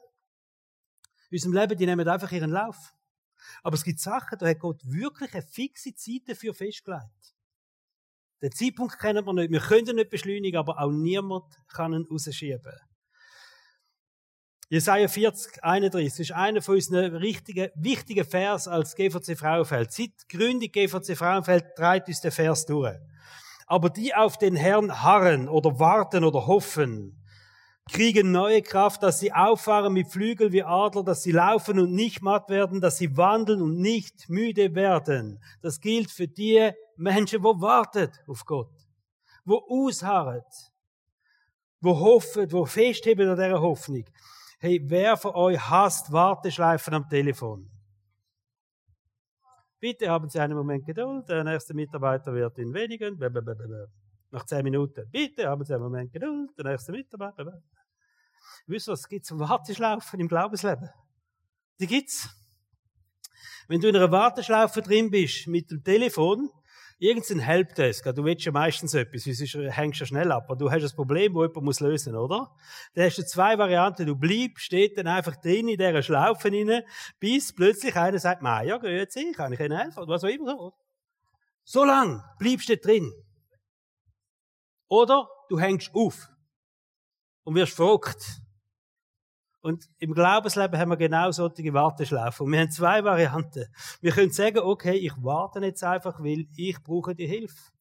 in 1.30 1.38
unserem 1.38 1.54
Leben, 1.54 1.78
die 1.78 1.86
nehmen 1.86 2.08
einfach 2.08 2.32
ihren 2.32 2.52
Lauf. 2.52 2.93
Aber 3.63 3.76
es 3.76 3.84
gibt 3.84 4.00
Sachen, 4.00 4.38
da 4.38 4.48
hat 4.48 4.60
Gott 4.60 4.82
wirklich 4.86 5.34
eine 5.34 5.43
fixe 5.43 5.93
Zeit 5.93 6.28
dafür 6.28 6.54
festgelegt. 6.54 7.35
Den 8.41 8.52
Zeitpunkt 8.52 9.00
kennen 9.00 9.26
wir 9.26 9.34
nicht. 9.34 9.52
Wir 9.52 9.60
können 9.60 9.88
ihn 9.88 9.95
nicht 9.95 10.10
beschleunigen, 10.10 10.58
aber 10.58 10.80
auch 10.80 10.91
niemand 10.91 11.45
kann 11.67 11.93
ihn 11.93 12.08
rausschieben. 12.10 12.74
Jesaja 14.67 15.08
40, 15.08 15.63
31 15.63 16.19
ist 16.19 16.32
einer 16.32 16.62
von 16.62 16.76
unseren 16.76 17.15
richtigen, 17.15 17.69
wichtigen 17.76 18.26
Vers 18.26 18.67
als 18.67 18.95
GVC 18.95 19.38
Frauenfeld. 19.38 19.91
Seit 19.91 20.28
Gründung 20.28 20.71
GVC 20.71 21.15
Frauenfeld 21.15 21.76
treibt 21.76 22.08
uns 22.08 22.21
der 22.21 22.32
Vers 22.32 22.65
durch. 22.65 22.98
Aber 23.67 23.89
die 23.89 24.15
auf 24.15 24.38
den 24.38 24.56
Herrn 24.56 25.04
harren 25.04 25.48
oder 25.48 25.80
warten 25.80 26.24
oder 26.24 26.48
hoffen, 26.48 27.24
kriegen 27.91 28.32
neue 28.32 28.63
Kraft, 28.63 29.04
dass 29.04 29.19
sie 29.19 29.32
auffahren 29.32 29.93
mit 29.93 30.08
Flügel 30.08 30.52
wie 30.52 30.63
Adler, 30.63 31.04
dass 31.04 31.21
sie 31.21 31.32
laufen 31.32 31.80
und 31.80 31.93
nicht 31.93 32.24
matt 32.24 32.50
werden, 32.50 32.82
dass 32.82 32.98
sie 32.98 33.15
wandeln 33.15 33.62
und 33.62 33.78
nicht 33.78 34.30
müde 34.30 34.74
werden. 34.74 35.39
Das 35.62 35.80
gilt 35.80 36.10
für 36.10 36.28
die 36.28 36.71
Menschen, 36.97 37.43
wo 37.43 37.60
wartet 37.60 38.23
auf 38.27 38.45
Gott, 38.45 38.71
wo 39.43 39.58
ausharret, 39.69 40.71
wo 41.81 41.99
hoffen, 41.99 42.51
wo 42.51 42.65
festheben 42.65 43.29
an 43.29 43.36
dieser 43.36 43.62
Hoffnung. 43.62 44.05
Hey, 44.60 44.81
wer 44.84 45.17
von 45.17 45.36
euch 45.36 45.60
hasst 45.60 46.12
Warteschleifen 46.12 46.93
am 46.93 47.08
Telefon? 47.10 47.69
Bitte 49.79 50.10
haben 50.10 50.29
Sie 50.29 50.39
einen 50.39 50.58
Moment 50.58 50.86
Geduld. 50.86 51.29
Der 51.29 51.43
nächste 51.43 51.73
Mitarbeiter 51.73 52.34
wird 52.34 52.58
in 52.58 52.73
wenigen. 52.73 53.19
Nach 54.31 54.45
zehn 54.45 54.63
Minuten. 54.63 55.08
Bitte 55.12 55.47
haben 55.47 55.63
Sie 55.63 55.73
einen 55.73 55.84
Moment 55.84 56.12
Geduld. 56.12 56.58
Der 56.58 56.71
nächste 56.71 56.91
Mitarbeiter. 56.91 57.62
Wisst 58.65 58.88
ihr, 58.88 58.93
was 58.93 59.08
gibt 59.08 59.25
es 59.25 59.38
Warteschlaufen 59.38 60.19
im 60.19 60.27
Glaubensleben? 60.27 60.89
Die 61.79 61.88
gibt's. 61.88 62.29
Wenn 63.67 63.81
du 63.81 63.89
in 63.89 63.95
einer 63.95 64.12
Warteschlaufe 64.12 64.81
drin 64.81 65.12
bist 65.12 65.47
mit 65.47 65.69
dem 65.69 65.84
Telefon, 65.84 66.49
irgendein 66.97 67.39
Helpdesk, 67.39 68.05
du 68.15 68.23
willst 68.23 68.45
ja 68.45 68.51
meistens 68.51 68.93
etwas, 68.93 69.23
sonst 69.23 69.55
hängst 69.75 70.01
du 70.01 70.05
schnell 70.05 70.31
ab, 70.31 70.45
aber 70.47 70.55
du 70.55 70.71
hast 70.71 70.84
ein 70.84 70.95
Problem, 70.95 71.34
das 71.34 71.41
jemand 71.41 71.65
muss 71.65 71.79
lösen, 71.79 72.15
oder? 72.15 72.55
Dann 72.93 73.05
hast 73.05 73.17
du 73.17 73.25
zwei 73.25 73.58
Varianten, 73.58 74.05
du 74.05 74.15
bleibst, 74.15 74.65
steht 74.65 74.97
dann 74.97 75.08
einfach 75.08 75.36
drin 75.36 75.67
in 75.67 75.77
dieser 75.77 76.01
Schlaufe 76.01 76.51
rein, 76.51 76.84
bis 77.19 77.53
plötzlich 77.53 77.95
einer 77.95 78.19
sagt, 78.19 78.41
ja, 78.43 78.77
grüezi, 78.77 79.34
kann 79.36 79.53
ich 79.53 79.60
Ihnen 79.60 79.77
helfen, 79.77 79.99
oder 79.99 80.13
was 80.13 80.23
auch 80.23 80.29
immer. 80.29 80.73
So 81.63 81.84
lang 81.84 82.23
bleibst 82.39 82.69
du 82.69 82.77
drin. 82.77 83.12
Oder 84.88 85.27
du 85.49 85.60
hängst 85.60 85.91
auf 85.93 86.29
und 87.43 87.55
wirst 87.55 87.73
verrückt. 87.73 88.41
Und 89.65 89.89
im 89.97 90.13
Glaubensleben 90.13 90.80
haben 90.80 90.91
wir 90.91 90.97
genau 90.97 91.32
solche 91.32 91.73
Warteschlaufen. 91.73 92.45
Und 92.45 92.51
wir 92.51 92.60
haben 92.60 92.69
zwei 92.69 93.04
Varianten. 93.04 93.65
Wir 93.99 94.12
können 94.12 94.32
sagen, 94.32 94.60
okay, 94.60 94.93
ich 94.93 95.13
warte 95.23 95.60
jetzt 95.60 95.84
einfach, 95.84 96.19
weil 96.19 96.45
ich 96.56 96.80
brauche 96.84 97.15
die 97.15 97.25
Hilfe. 97.25 97.71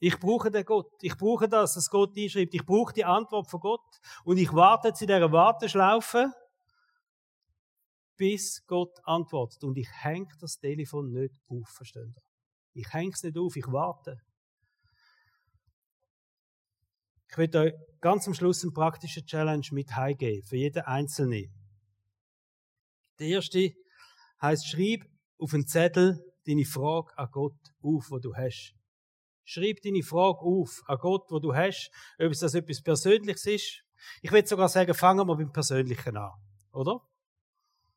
Ich 0.00 0.18
brauche 0.18 0.50
den 0.50 0.64
Gott. 0.64 0.90
Ich 1.02 1.14
brauche 1.18 1.50
das, 1.50 1.74
dass 1.74 1.90
Gott 1.90 2.16
einschreibt. 2.16 2.54
Ich 2.54 2.64
brauche 2.64 2.94
die 2.94 3.04
Antwort 3.04 3.46
von 3.46 3.60
Gott. 3.60 4.00
Und 4.24 4.38
ich 4.38 4.50
warte 4.54 4.88
jetzt 4.88 5.02
in 5.02 5.08
dieser 5.08 5.30
Warteschlaufe, 5.30 6.32
bis 8.16 8.64
Gott 8.66 8.98
antwortet. 9.04 9.64
Und 9.64 9.76
ich 9.76 9.90
hänge 10.02 10.28
das 10.40 10.58
Telefon 10.58 11.12
nicht 11.12 11.38
auf, 11.46 11.68
verstehen 11.68 12.14
Sie? 12.14 12.80
Ich 12.80 12.90
hänge 12.94 13.12
es 13.12 13.22
nicht 13.22 13.36
auf, 13.36 13.54
ich 13.54 13.70
warte. 13.70 14.22
Ich 17.36 17.52
will 17.52 17.60
euch 17.60 17.74
ganz 18.00 18.26
am 18.26 18.32
Schluss 18.32 18.62
eine 18.62 18.72
praktische 18.72 19.22
Challenge 19.22 19.66
mit 19.72 19.94
heimgeben, 19.94 20.42
für 20.42 20.56
jeden 20.56 20.82
Einzelnen. 20.84 21.52
Der 23.18 23.26
erste 23.26 23.74
heißt, 24.40 24.66
schreib 24.66 25.04
auf 25.38 25.52
einen 25.52 25.66
Zettel 25.66 26.24
deine 26.46 26.64
Frage 26.64 27.12
an 27.18 27.28
Gott 27.30 27.58
auf, 27.82 28.06
wo 28.10 28.18
du 28.18 28.34
hast. 28.34 28.72
Schreib 29.44 29.82
deine 29.82 30.02
Frage 30.02 30.38
auf 30.38 30.82
an 30.86 30.96
Gott, 30.98 31.26
wo 31.28 31.38
du 31.38 31.54
hast, 31.54 31.90
ob 32.18 32.30
es 32.30 32.38
das 32.38 32.54
etwas 32.54 32.80
Persönliches 32.80 33.44
ist. 33.44 33.82
Ich 34.22 34.32
will 34.32 34.46
sogar 34.46 34.70
sagen, 34.70 34.94
fangen 34.94 35.26
wir 35.26 35.36
beim 35.36 35.52
Persönlichen 35.52 36.16
an, 36.16 36.32
oder? 36.72 37.02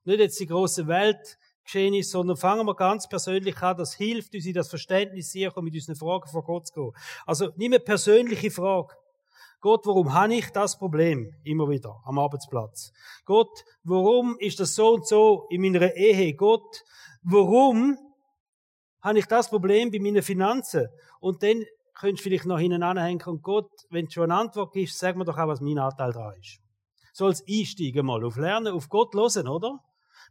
Nicht 0.04 0.19
jetzt 0.19 0.39
die 0.41 0.47
große 0.47 0.86
Welt 0.88 1.38
geschehen 1.63 1.93
ist, 1.93 2.12
sondern 2.12 2.36
fangen 2.36 2.65
wir 2.65 2.75
ganz 2.75 3.08
persönlich 3.08 3.58
an. 3.62 3.78
Das 3.78 3.93
hilft 3.93 4.36
uns 4.36 4.45
in 4.45 4.54
das 4.54 4.67
Verständnis 4.67 5.32
sicher, 5.32 5.62
mit 5.62 5.75
unseren 5.75 5.95
Fragen 5.95 6.28
vor 6.28 6.43
Gott 6.43 6.67
zu 6.67 6.73
gehen. 6.73 6.91
Also, 7.25 7.54
nimm 7.56 7.71
eine 7.71 7.80
persönliche 7.80 8.52
Frage. 8.52 8.93
Gott, 9.62 9.86
warum 9.86 10.13
habe 10.13 10.36
ich 10.36 10.50
das 10.52 10.78
Problem 10.78 11.34
immer 11.43 11.69
wieder 11.69 12.02
am 12.06 12.17
Arbeitsplatz? 12.17 12.93
Gott, 13.26 13.65
warum 13.84 14.38
ist 14.39 14.60
das 14.60 14.76
so 14.76 14.93
und 14.93 15.06
so 15.06 15.48
in 15.50 15.62
meiner 15.62 15.95
Ehe? 15.95 16.34
Gott, 16.34 16.84
warum 17.24 17.98
habe 19.02 19.19
ich 19.19 19.26
das 19.26 19.50
Problem 19.50 19.91
bei 19.91 20.00
meinen 20.00 20.22
Finanzen? 20.22 20.88
Und 21.19 21.43
dann 21.43 21.65
könntest 21.93 22.26
du 22.26 22.30
vielleicht 22.30 22.45
noch 22.45 22.60
hinten 22.60 22.84
anhängen 22.84 23.22
und 23.26 23.43
Gott, 23.43 23.69
wenn 23.89 24.06
du 24.06 24.12
schon 24.12 24.32
eine 24.32 24.41
Antwort 24.41 24.72
gibst, 24.72 24.98
sag 24.98 25.17
mir 25.17 25.26
doch 25.26 25.38
auch, 25.38 25.48
was 25.48 25.60
mein 25.60 25.78
Anteil 25.78 26.13
da 26.13 26.32
ist. 26.32 26.60
So 27.12 27.26
als 27.26 27.43
Einsteigen 27.45 28.06
mal 28.06 28.24
auf 28.24 28.38
Lernen, 28.38 28.74
auf 28.74 28.88
Gott 28.88 29.13
hören, 29.13 29.48
oder? 29.50 29.80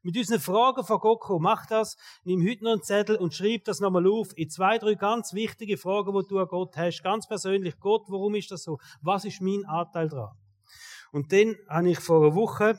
Mit 0.03 0.17
unseren 0.17 0.41
Fragen 0.41 0.85
von 0.85 0.99
Gott. 0.99 1.41
Mach 1.41 1.67
das, 1.67 1.97
nimm 2.25 2.47
heute 2.47 2.65
noch 2.65 2.73
einen 2.73 2.83
Zettel 2.83 3.17
und 3.17 3.35
schreib 3.35 3.65
das 3.65 3.81
nochmal 3.81 4.07
auf 4.07 4.37
in 4.37 4.51
zwei, 4.51 4.79
drei 4.79 4.95
ganz 4.95 5.33
wichtige 5.33 5.77
Fragen, 5.77 6.13
die 6.13 6.29
du 6.29 6.39
an 6.39 6.49
Gott 6.49 6.77
hast. 6.77 7.03
Ganz 7.03 7.27
persönlich, 7.27 7.79
Gott, 7.79 8.05
warum 8.09 8.35
ist 8.35 8.51
das 8.51 8.63
so? 8.63 8.79
Was 9.01 9.25
ist 9.25 9.41
mein 9.41 9.65
Anteil 9.67 10.09
dran? 10.09 10.37
Und 11.13 11.33
dann 11.33 11.57
habe 11.69 11.91
ich 11.91 11.99
vor 11.99 12.23
einer 12.23 12.35
Woche 12.35 12.79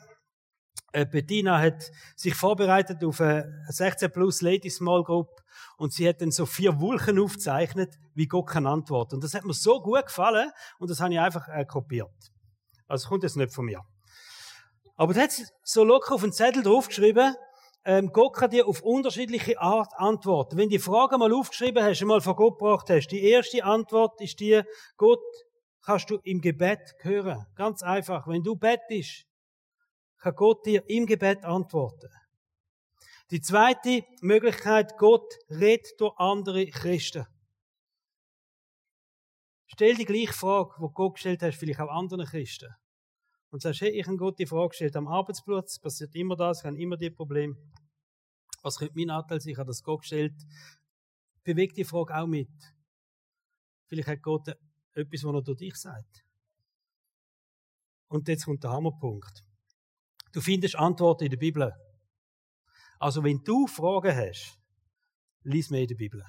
äh, 0.91 1.05
Bettina 1.05 1.59
hat 1.59 1.91
sich 2.15 2.33
vorbereitet 2.33 3.03
auf 3.03 3.21
eine 3.21 3.63
16 3.67 4.11
plus 4.11 4.41
Ladies 4.41 4.77
Small 4.77 5.03
Group 5.03 5.29
und 5.77 5.93
sie 5.93 6.07
hat 6.07 6.21
dann 6.21 6.31
so 6.31 6.45
vier 6.45 6.79
Wolken 6.79 7.19
aufgezeichnet, 7.19 7.95
wie 8.15 8.27
Gott 8.27 8.47
kann 8.47 8.65
antworten. 8.65 9.15
Und 9.15 9.23
das 9.23 9.33
hat 9.33 9.45
mir 9.45 9.53
so 9.53 9.81
gut 9.81 10.07
gefallen 10.07 10.51
und 10.79 10.89
das 10.89 10.99
habe 10.99 11.13
ich 11.13 11.19
einfach 11.19 11.47
äh, 11.49 11.65
kopiert. 11.65 12.31
Also 12.87 13.07
kommt 13.07 13.23
jetzt 13.23 13.37
nicht 13.37 13.53
von 13.53 13.65
mir. 13.65 13.83
Aber 14.99 15.13
da 15.13 15.21
hat 15.21 15.53
so 15.63 15.85
locker 15.85 16.15
auf 16.15 16.21
den 16.23 16.33
Zettel 16.33 16.61
draufgeschrieben, 16.61 17.33
ähm, 17.85 18.11
Gott 18.11 18.35
kann 18.35 18.49
dir 18.49 18.67
auf 18.67 18.81
unterschiedliche 18.81 19.57
Art 19.57 19.93
antworten. 19.95 20.57
Wenn 20.57 20.67
die 20.67 20.77
Frage 20.77 21.17
mal 21.17 21.31
aufgeschrieben 21.31 21.81
hast, 21.81 22.03
mal 22.03 22.19
von 22.19 22.35
Gott 22.35 22.59
gebracht 22.59 22.89
hast, 22.89 23.07
die 23.07 23.23
erste 23.23 23.63
Antwort 23.63 24.19
ist 24.19 24.41
dir, 24.41 24.65
Gott 24.97 25.21
kannst 25.81 26.09
du 26.09 26.19
im 26.23 26.41
Gebet 26.41 26.95
hören. 26.99 27.45
Ganz 27.55 27.81
einfach. 27.81 28.27
Wenn 28.27 28.43
du 28.43 28.57
bettest, 28.57 29.25
kann 30.17 30.35
Gott 30.35 30.65
dir 30.65 30.83
im 30.89 31.05
Gebet 31.05 31.45
antworten. 31.45 32.09
Die 33.31 33.39
zweite 33.39 34.03
Möglichkeit, 34.19 34.97
Gott 34.97 35.33
redet 35.49 35.87
durch 36.01 36.17
andere 36.17 36.65
Christen. 36.65 37.25
Stell 39.67 39.95
die 39.95 40.03
gleiche 40.03 40.33
Frage, 40.33 40.75
die 40.77 40.93
Gott 40.93 41.13
gestellt 41.13 41.41
hast, 41.41 41.57
vielleicht 41.57 41.79
auch 41.79 41.87
anderen 41.87 42.25
Christen 42.25 42.75
und 43.51 43.61
sagst, 43.61 43.81
hey, 43.81 43.89
ich 43.89 44.05
habe 44.05 44.17
Gott 44.17 44.39
die 44.39 44.45
Frage 44.45 44.69
gestellt, 44.69 44.95
am 44.95 45.07
Arbeitsplatz 45.07 45.79
passiert 45.79 46.15
immer 46.15 46.35
das, 46.35 46.59
ich 46.59 46.65
habe 46.65 46.77
immer 46.77 46.97
die 46.97 47.09
Probleme. 47.09 47.55
Was 48.61 48.77
könnte 48.77 48.93
mein 48.95 49.09
Anteil 49.09 49.39
sein? 49.39 49.53
Ich 49.53 49.57
habe 49.57 49.67
das 49.67 49.83
Gott 49.83 50.01
gestellt. 50.01 50.35
Bewegt 51.43 51.77
die 51.77 51.85
Frage 51.85 52.15
auch 52.15 52.27
mit. 52.27 52.51
Vielleicht 53.87 54.07
hat 54.07 54.21
Gott 54.21 54.47
etwas, 54.93 55.23
was 55.23 55.33
er 55.33 55.41
durch 55.41 55.57
dich 55.57 55.75
sagt. 55.75 56.25
Und 58.09 58.27
jetzt 58.27 58.45
kommt 58.45 58.63
der 58.63 58.71
Hammerpunkt. 58.71 59.43
Du 60.33 60.41
findest 60.41 60.75
Antworten 60.75 61.23
in 61.23 61.29
der 61.31 61.37
Bibel. 61.37 61.73
Also 62.99 63.23
wenn 63.23 63.43
du 63.43 63.65
Fragen 63.65 64.15
hast, 64.15 64.59
lies 65.43 65.69
mehr 65.69 65.81
in 65.81 65.87
der 65.87 65.95
Bibel. 65.95 66.23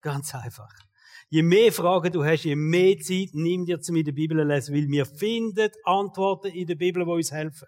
Ganz 0.00 0.34
einfach. 0.34 0.85
Je 1.28 1.42
mehr 1.42 1.72
Fragen 1.72 2.12
du 2.12 2.24
hast, 2.24 2.44
je 2.44 2.54
mehr 2.54 2.98
Zeit 2.98 3.30
nimm 3.32 3.64
dir 3.66 3.80
zum 3.80 3.96
in 3.96 4.04
der 4.04 4.12
Bibel 4.12 4.46
lesen, 4.46 4.74
weil 4.74 4.88
wir 4.88 5.04
finden 5.04 5.70
Antworten 5.84 6.52
in 6.52 6.66
der 6.66 6.76
Bibel, 6.76 7.04
die 7.04 7.10
uns 7.10 7.32
helfen. 7.32 7.66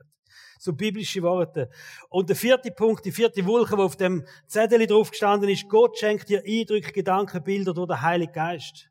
So 0.61 0.72
biblische 0.72 1.22
Worte. 1.22 1.68
Und 2.09 2.28
der 2.28 2.37
vierte 2.37 2.70
Punkt, 2.70 3.05
die 3.05 3.12
vierte 3.12 3.45
Wolke, 3.47 3.74
die 3.74 3.83
auf 3.83 3.97
dem 3.97 4.24
Zettel 4.47 4.87
drauf 4.87 5.11
gestanden 5.11 5.49
ist, 5.49 5.68
Gott 5.68 5.99
schenkt 5.99 6.28
dir 6.28 6.43
Eindrücke, 6.47 6.93
Gedanken, 6.93 7.43
Bilder 7.43 7.74
durch 7.74 7.89
den 7.89 8.03
Heiligen 8.03 8.33
Geist. 8.33 8.91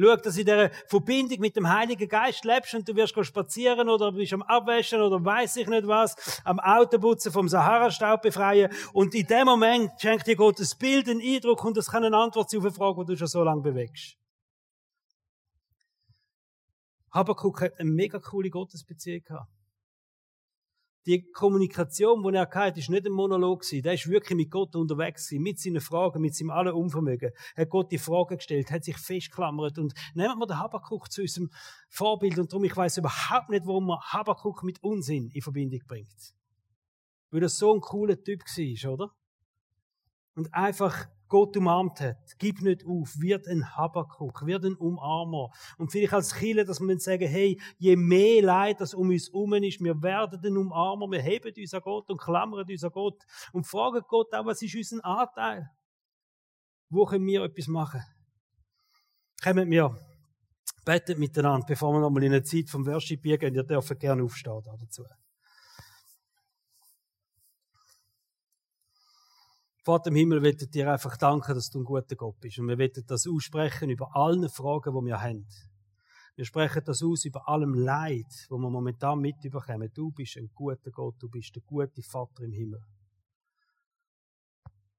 Schau, 0.00 0.16
dass 0.16 0.34
du 0.34 0.40
in 0.40 0.46
dieser 0.46 0.70
Verbindung 0.86 1.40
mit 1.40 1.56
dem 1.56 1.68
Heiligen 1.68 2.08
Geist 2.08 2.44
lebst 2.44 2.74
und 2.74 2.88
du 2.88 2.94
wirst 2.94 3.14
spazieren 3.26 3.88
oder 3.88 4.12
bist 4.12 4.32
am 4.32 4.42
Abwäschen 4.42 5.00
oder 5.00 5.24
weiß 5.24 5.56
ich 5.56 5.66
nicht 5.66 5.88
was, 5.88 6.40
am 6.44 6.60
Autoputzen 6.60 7.32
vom 7.32 7.48
Sahara-Staub 7.48 8.22
befreien 8.22 8.72
und 8.92 9.14
in 9.14 9.26
dem 9.26 9.46
Moment 9.46 9.90
schenkt 9.98 10.26
dir 10.26 10.36
Gott 10.36 10.60
ein 10.60 10.68
Bild, 10.78 11.08
einen 11.08 11.20
Eindruck 11.20 11.64
und 11.64 11.76
das 11.76 11.90
kann 11.90 12.04
eine 12.04 12.16
Antwort 12.16 12.54
auf 12.54 12.62
eine 12.62 12.72
Frage, 12.72 13.04
die 13.04 13.12
du 13.12 13.16
schon 13.16 13.26
so 13.26 13.42
lange 13.42 13.62
bewegst. 13.62 14.16
Habakkuk 17.10 17.62
hat 17.62 17.80
eine 17.80 17.90
mega 17.90 18.20
coole 18.20 18.50
Gottesbeziehung 18.50 19.24
gehabt. 19.24 19.57
Die 21.08 21.22
Kommunikation, 21.32 22.22
die 22.22 22.36
er 22.36 22.50
hatte, 22.50 22.80
ist 22.80 22.90
nicht 22.90 23.06
ein 23.06 23.12
Monolog 23.12 23.62
gewesen. 23.62 23.82
Der 23.82 23.94
ist 23.94 24.10
wirklich 24.10 24.36
mit 24.36 24.50
Gott 24.50 24.76
unterwegs 24.76 25.26
gewesen, 25.26 25.42
mit 25.42 25.58
seinen 25.58 25.80
Fragen, 25.80 26.20
mit 26.20 26.34
seinem 26.34 26.50
allen 26.50 26.74
Unvermögen. 26.74 27.30
Er 27.56 27.62
hat 27.62 27.70
Gott 27.70 27.90
die 27.90 27.96
Fragen 27.96 28.36
gestellt, 28.36 28.70
hat 28.70 28.84
sich 28.84 28.98
festgeklammert 28.98 29.78
und 29.78 29.94
nehmen 30.12 30.38
wir 30.38 30.46
den 30.46 30.58
Habakkuk 30.58 31.10
zu 31.10 31.22
unserem 31.22 31.48
Vorbild 31.88 32.38
und 32.38 32.52
darum, 32.52 32.64
ich 32.64 32.76
weiß 32.76 32.98
überhaupt 32.98 33.48
nicht, 33.48 33.66
warum 33.66 33.86
man 33.86 33.98
Habakkuk 34.00 34.62
mit 34.64 34.82
Unsinn 34.82 35.30
in 35.30 35.40
Verbindung 35.40 35.80
bringt. 35.86 36.34
Weil 37.30 37.42
er 37.42 37.48
so 37.48 37.72
ein 37.72 37.80
cooler 37.80 38.22
Typ 38.22 38.42
war, 38.42 38.92
oder? 38.92 39.10
Und 40.34 40.52
einfach 40.52 41.08
Gott 41.28 41.56
umarmt 41.56 42.00
hat. 42.00 42.18
Gib 42.38 42.62
nicht 42.62 42.84
auf, 42.86 43.18
wird 43.18 43.46
ein 43.48 43.76
Habakuk, 43.76 44.46
wird 44.46 44.64
ein 44.64 44.74
Umarmer. 44.74 45.50
Und 45.76 45.92
vielleicht 45.92 46.12
als 46.12 46.34
Chile, 46.34 46.64
dass 46.64 46.80
wir 46.80 46.98
sagen, 46.98 47.28
hey, 47.28 47.60
je 47.78 47.96
mehr 47.96 48.42
Leid, 48.42 48.80
das 48.80 48.94
um 48.94 49.10
uns 49.10 49.28
herum 49.28 49.54
ist, 49.54 49.80
wir 49.80 50.02
werden 50.02 50.40
ein 50.44 50.56
Umarmer, 50.56 51.10
wir 51.10 51.20
heben 51.20 51.52
uns 51.56 51.74
an 51.74 51.82
Gott 51.82 52.10
und 52.10 52.20
klammern 52.20 52.66
uns 52.68 52.84
an 52.84 52.90
Gott 52.90 53.22
und 53.52 53.66
fragen 53.66 54.02
Gott 54.08 54.32
auch, 54.34 54.46
was 54.46 54.62
ist 54.62 54.74
unser 54.74 55.04
Anteil? 55.04 55.70
Wo 56.90 57.04
können 57.04 57.26
wir 57.26 57.44
etwas 57.44 57.66
machen? 57.68 58.02
Kommen 59.42 59.70
wir, 59.70 59.96
beten 60.84 61.18
miteinander, 61.18 61.66
bevor 61.66 61.92
wir 61.92 62.00
nochmal 62.00 62.24
in 62.24 62.32
eine 62.32 62.42
Zeit 62.42 62.68
vom 62.70 62.86
Worship 62.86 63.22
gehen. 63.22 63.54
Ihr 63.54 63.62
dürft 63.62 64.00
gerne 64.00 64.22
aufstehen 64.22 64.62
dazu. 64.80 65.04
Vater 69.88 70.10
im 70.10 70.16
Himmel, 70.16 70.42
wir 70.42 70.54
dir 70.54 70.92
einfach 70.92 71.16
danken, 71.16 71.54
dass 71.54 71.70
du 71.70 71.80
ein 71.80 71.84
guter 71.86 72.14
Gott 72.14 72.38
bist. 72.40 72.58
Und 72.58 72.68
wir 72.68 72.78
wollen 72.78 73.06
das 73.06 73.26
aussprechen 73.26 73.88
über 73.88 74.14
allen 74.14 74.46
Fragen, 74.50 74.94
die 74.94 75.06
wir 75.06 75.18
haben. 75.18 75.48
Wir 76.36 76.44
sprechen 76.44 76.82
das 76.84 77.02
aus 77.02 77.24
über 77.24 77.48
allem 77.48 77.72
Leid, 77.72 78.26
wo 78.50 78.58
wir 78.58 78.68
momentan 78.68 79.18
mitbekommen. 79.18 79.90
Du 79.94 80.10
bist 80.10 80.36
ein 80.36 80.50
guter 80.54 80.90
Gott, 80.90 81.14
du 81.20 81.30
bist 81.30 81.56
der 81.56 81.62
gute 81.62 82.02
Vater 82.02 82.42
im 82.42 82.52
Himmel. 82.52 82.82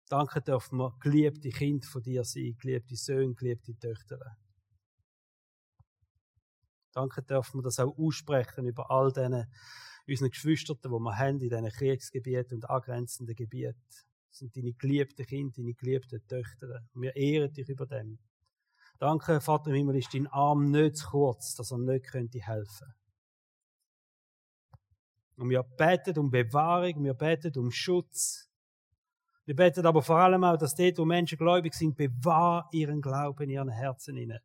Danke 0.08 0.42
dürfen 0.42 0.80
wir 0.80 0.98
geliebte 1.00 1.50
Kind 1.50 1.86
von 1.86 2.02
dir 2.02 2.24
sein, 2.24 2.58
geliebte 2.60 2.96
Söhne, 2.96 3.36
geliebte 3.36 3.78
Töchter. 3.78 4.18
Danke 6.94 7.22
dürfen 7.22 7.60
wir 7.60 7.62
das 7.64 7.78
auch 7.78 7.96
aussprechen 7.96 8.66
über 8.66 8.90
all 8.90 9.12
diesen 9.12 9.46
unseren 10.08 10.32
Geschwistern, 10.32 10.78
die 10.84 10.90
wir 10.90 11.16
haben 11.16 11.40
in 11.40 11.50
diesen 11.50 11.70
Kriegsgebieten 11.70 12.56
und 12.56 12.68
angrenzenden 12.68 13.36
Gebieten. 13.36 13.78
Sind 14.32 14.56
deine 14.56 14.74
geliebten 14.74 15.26
Kinder, 15.26 15.54
deine 15.58 15.74
geliebten 15.74 16.26
Töchter. 16.28 16.84
Und 16.94 17.02
wir 17.02 17.16
ehren 17.16 17.52
dich 17.54 17.68
über 17.68 17.86
dem. 17.86 18.20
Danke, 19.00 19.40
Vater 19.40 19.70
im 19.70 19.76
Himmel, 19.76 19.96
ist 19.96 20.14
dein 20.14 20.28
Arm 20.28 20.72
nicht 20.72 20.98
zu 20.98 21.10
kurz, 21.10 21.56
dass 21.56 21.72
er 21.72 21.78
nicht 21.78 22.06
könnte 22.08 22.40
helfen. 22.40 22.94
Und 25.38 25.50
wir 25.50 25.64
beten 25.64 26.20
um 26.20 26.30
Bewahrung, 26.30 27.06
wir 27.06 27.14
beten 27.14 27.58
um 27.58 27.72
Schutz. 27.72 28.50
Wir 29.46 29.56
beten 29.56 29.86
aber 29.86 30.02
vor 30.02 30.18
allem 30.18 30.44
auch, 30.44 30.58
dass 30.58 30.76
dort, 30.76 30.98
wo 30.98 31.06
Menschen 31.06 31.38
gläubig 31.38 31.74
sind, 31.74 31.96
bewahr 31.96 32.68
ihren 32.74 33.02
Glauben 33.02 33.44
in 33.44 33.52
ihren 33.52 33.70
Herzen 33.70 34.18
inne. 34.18 34.42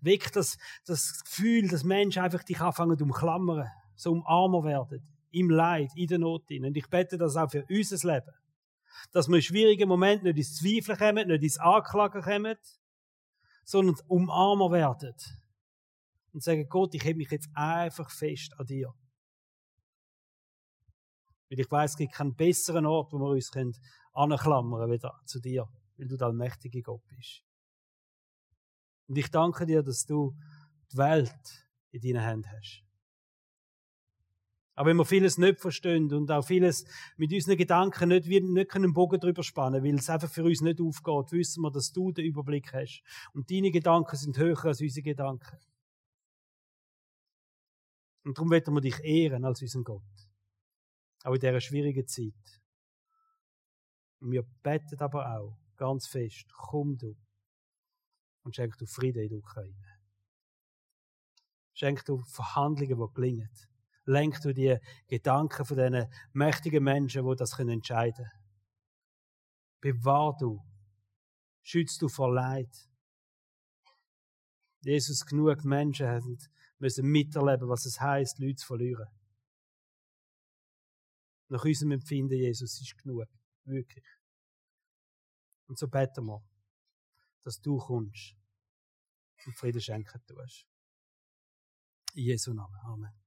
Weck 0.00 0.32
das, 0.32 0.56
das 0.86 1.24
Gefühl, 1.24 1.68
dass 1.68 1.82
Menschen 1.82 2.22
einfach 2.22 2.44
dich 2.44 2.60
anfangen 2.60 3.02
umklammern, 3.02 3.68
so 3.96 4.12
umarmer 4.12 4.62
werden, 4.62 5.02
im 5.32 5.50
Leid, 5.50 5.90
in 5.96 6.06
der 6.06 6.18
Not. 6.18 6.48
Und 6.48 6.76
ich 6.76 6.88
bete 6.88 7.18
das 7.18 7.36
auch 7.36 7.50
für 7.50 7.66
unser 7.68 8.14
Leben 8.14 8.32
dass 9.12 9.28
wir 9.28 9.36
in 9.36 9.42
schwierigen 9.42 9.88
Momenten 9.88 10.26
nicht 10.26 10.38
ins 10.38 10.56
Zweifeln 10.56 10.98
kommen, 10.98 11.28
nicht 11.28 11.42
ins 11.42 11.58
Anklagen 11.58 12.22
kommen, 12.22 12.56
sondern 13.64 13.96
umarmer 14.08 14.70
werden. 14.70 15.14
Und 16.32 16.42
sagen, 16.42 16.68
Gott, 16.68 16.94
ich 16.94 17.04
heb 17.04 17.16
mich 17.16 17.30
jetzt 17.30 17.48
einfach 17.54 18.10
fest 18.10 18.52
an 18.58 18.66
dir. 18.66 18.94
Weil 21.48 21.60
ich 21.60 21.70
weiß, 21.70 21.92
es 21.92 21.96
gibt 21.96 22.12
keinen 22.12 22.34
besseren 22.34 22.86
Ort, 22.86 23.12
wo 23.12 23.18
wir 23.18 23.30
uns 23.30 23.50
anklammern 24.12 24.80
können, 24.80 24.92
wieder 24.92 25.20
zu 25.24 25.40
dir, 25.40 25.68
weil 25.96 26.08
du 26.08 26.16
der 26.16 26.26
allmächtige 26.26 26.82
Gott 26.82 27.02
bist. 27.08 27.42
Und 29.08 29.16
ich 29.16 29.30
danke 29.30 29.66
dir, 29.66 29.82
dass 29.82 30.04
du 30.04 30.36
die 30.92 30.96
Welt 30.98 31.68
in 31.90 32.00
deinen 32.00 32.24
Händen 32.24 32.50
hast. 32.50 32.85
Aber 34.76 34.90
wenn 34.90 34.98
wir 34.98 35.06
vieles 35.06 35.38
nicht 35.38 35.58
verstehen 35.58 36.12
und 36.12 36.30
auch 36.30 36.42
vieles 36.42 36.84
mit 37.16 37.32
unseren 37.32 37.56
Gedanken 37.56 38.10
nicht, 38.10 38.26
wir 38.26 38.42
nicht 38.42 38.70
können 38.70 38.92
Bogen 38.92 39.18
drüber 39.18 39.42
spannen, 39.42 39.82
weil 39.82 39.94
es 39.94 40.10
einfach 40.10 40.28
für 40.28 40.44
uns 40.44 40.60
nicht 40.60 40.82
aufgeht, 40.82 41.32
wissen 41.32 41.62
wir, 41.62 41.70
dass 41.70 41.92
du 41.92 42.12
den 42.12 42.26
Überblick 42.26 42.74
hast. 42.74 43.02
Und 43.32 43.50
deine 43.50 43.70
Gedanken 43.70 44.16
sind 44.16 44.36
höher 44.36 44.62
als 44.66 44.82
unsere 44.82 45.02
Gedanken. 45.02 45.58
Und 48.24 48.36
darum 48.36 48.50
werden 48.50 48.74
wir 48.74 48.82
dich 48.82 49.02
ehren 49.02 49.46
als 49.46 49.62
unseren 49.62 49.84
Gott. 49.84 50.02
Auch 51.24 51.32
in 51.32 51.40
dieser 51.40 51.60
schwierigen 51.60 52.06
Zeit. 52.06 52.60
Und 54.20 54.32
wir 54.32 54.42
beten 54.62 54.98
aber 54.98 55.38
auch 55.38 55.56
ganz 55.78 56.06
fest, 56.06 56.52
komm 56.52 56.98
du 56.98 57.16
und 58.42 58.54
schenk 58.54 58.76
du 58.76 58.84
Frieden 58.84 59.22
in 59.22 59.28
der 59.30 59.38
Ukraine. 59.38 60.00
Schenk 61.72 62.04
du 62.04 62.18
Verhandlungen, 62.18 62.98
die 62.98 63.14
gelingen 63.14 63.50
lenkt 64.06 64.44
du 64.44 64.54
die 64.54 64.78
Gedanken 65.08 65.64
von 65.64 65.76
diesen 65.76 66.06
mächtigen 66.32 66.82
Menschen, 66.82 67.28
die 67.28 67.36
das 67.36 67.58
entscheiden 67.58 68.24
können. 68.24 68.46
Bewahr 69.80 70.36
du. 70.38 70.62
Schützt 71.62 72.00
du 72.00 72.08
vor 72.08 72.32
Leid. 72.32 72.88
Jesus, 74.80 75.26
genug 75.26 75.64
Menschen 75.64 76.06
haben, 76.06 76.38
müssen 76.78 77.06
miterleben, 77.06 77.68
was 77.68 77.86
es 77.86 78.00
heißt, 78.00 78.38
Leute 78.38 78.54
zu 78.56 78.66
verlieren. 78.66 79.08
Nach 81.48 81.64
unserem 81.64 81.92
Empfinden, 81.92 82.34
Jesus, 82.34 82.80
ist 82.80 82.96
genug. 82.98 83.26
Wirklich. 83.64 84.04
Und 85.66 85.78
so 85.78 85.88
beten 85.88 86.24
wir, 86.24 86.40
dass 87.42 87.60
du 87.60 87.78
kommst 87.78 88.36
und 89.44 89.56
Frieden 89.56 89.80
schenken 89.80 90.20
tust. 90.26 90.66
In 92.14 92.24
Jesu 92.24 92.52
Namen. 92.52 92.80
Amen. 92.84 93.25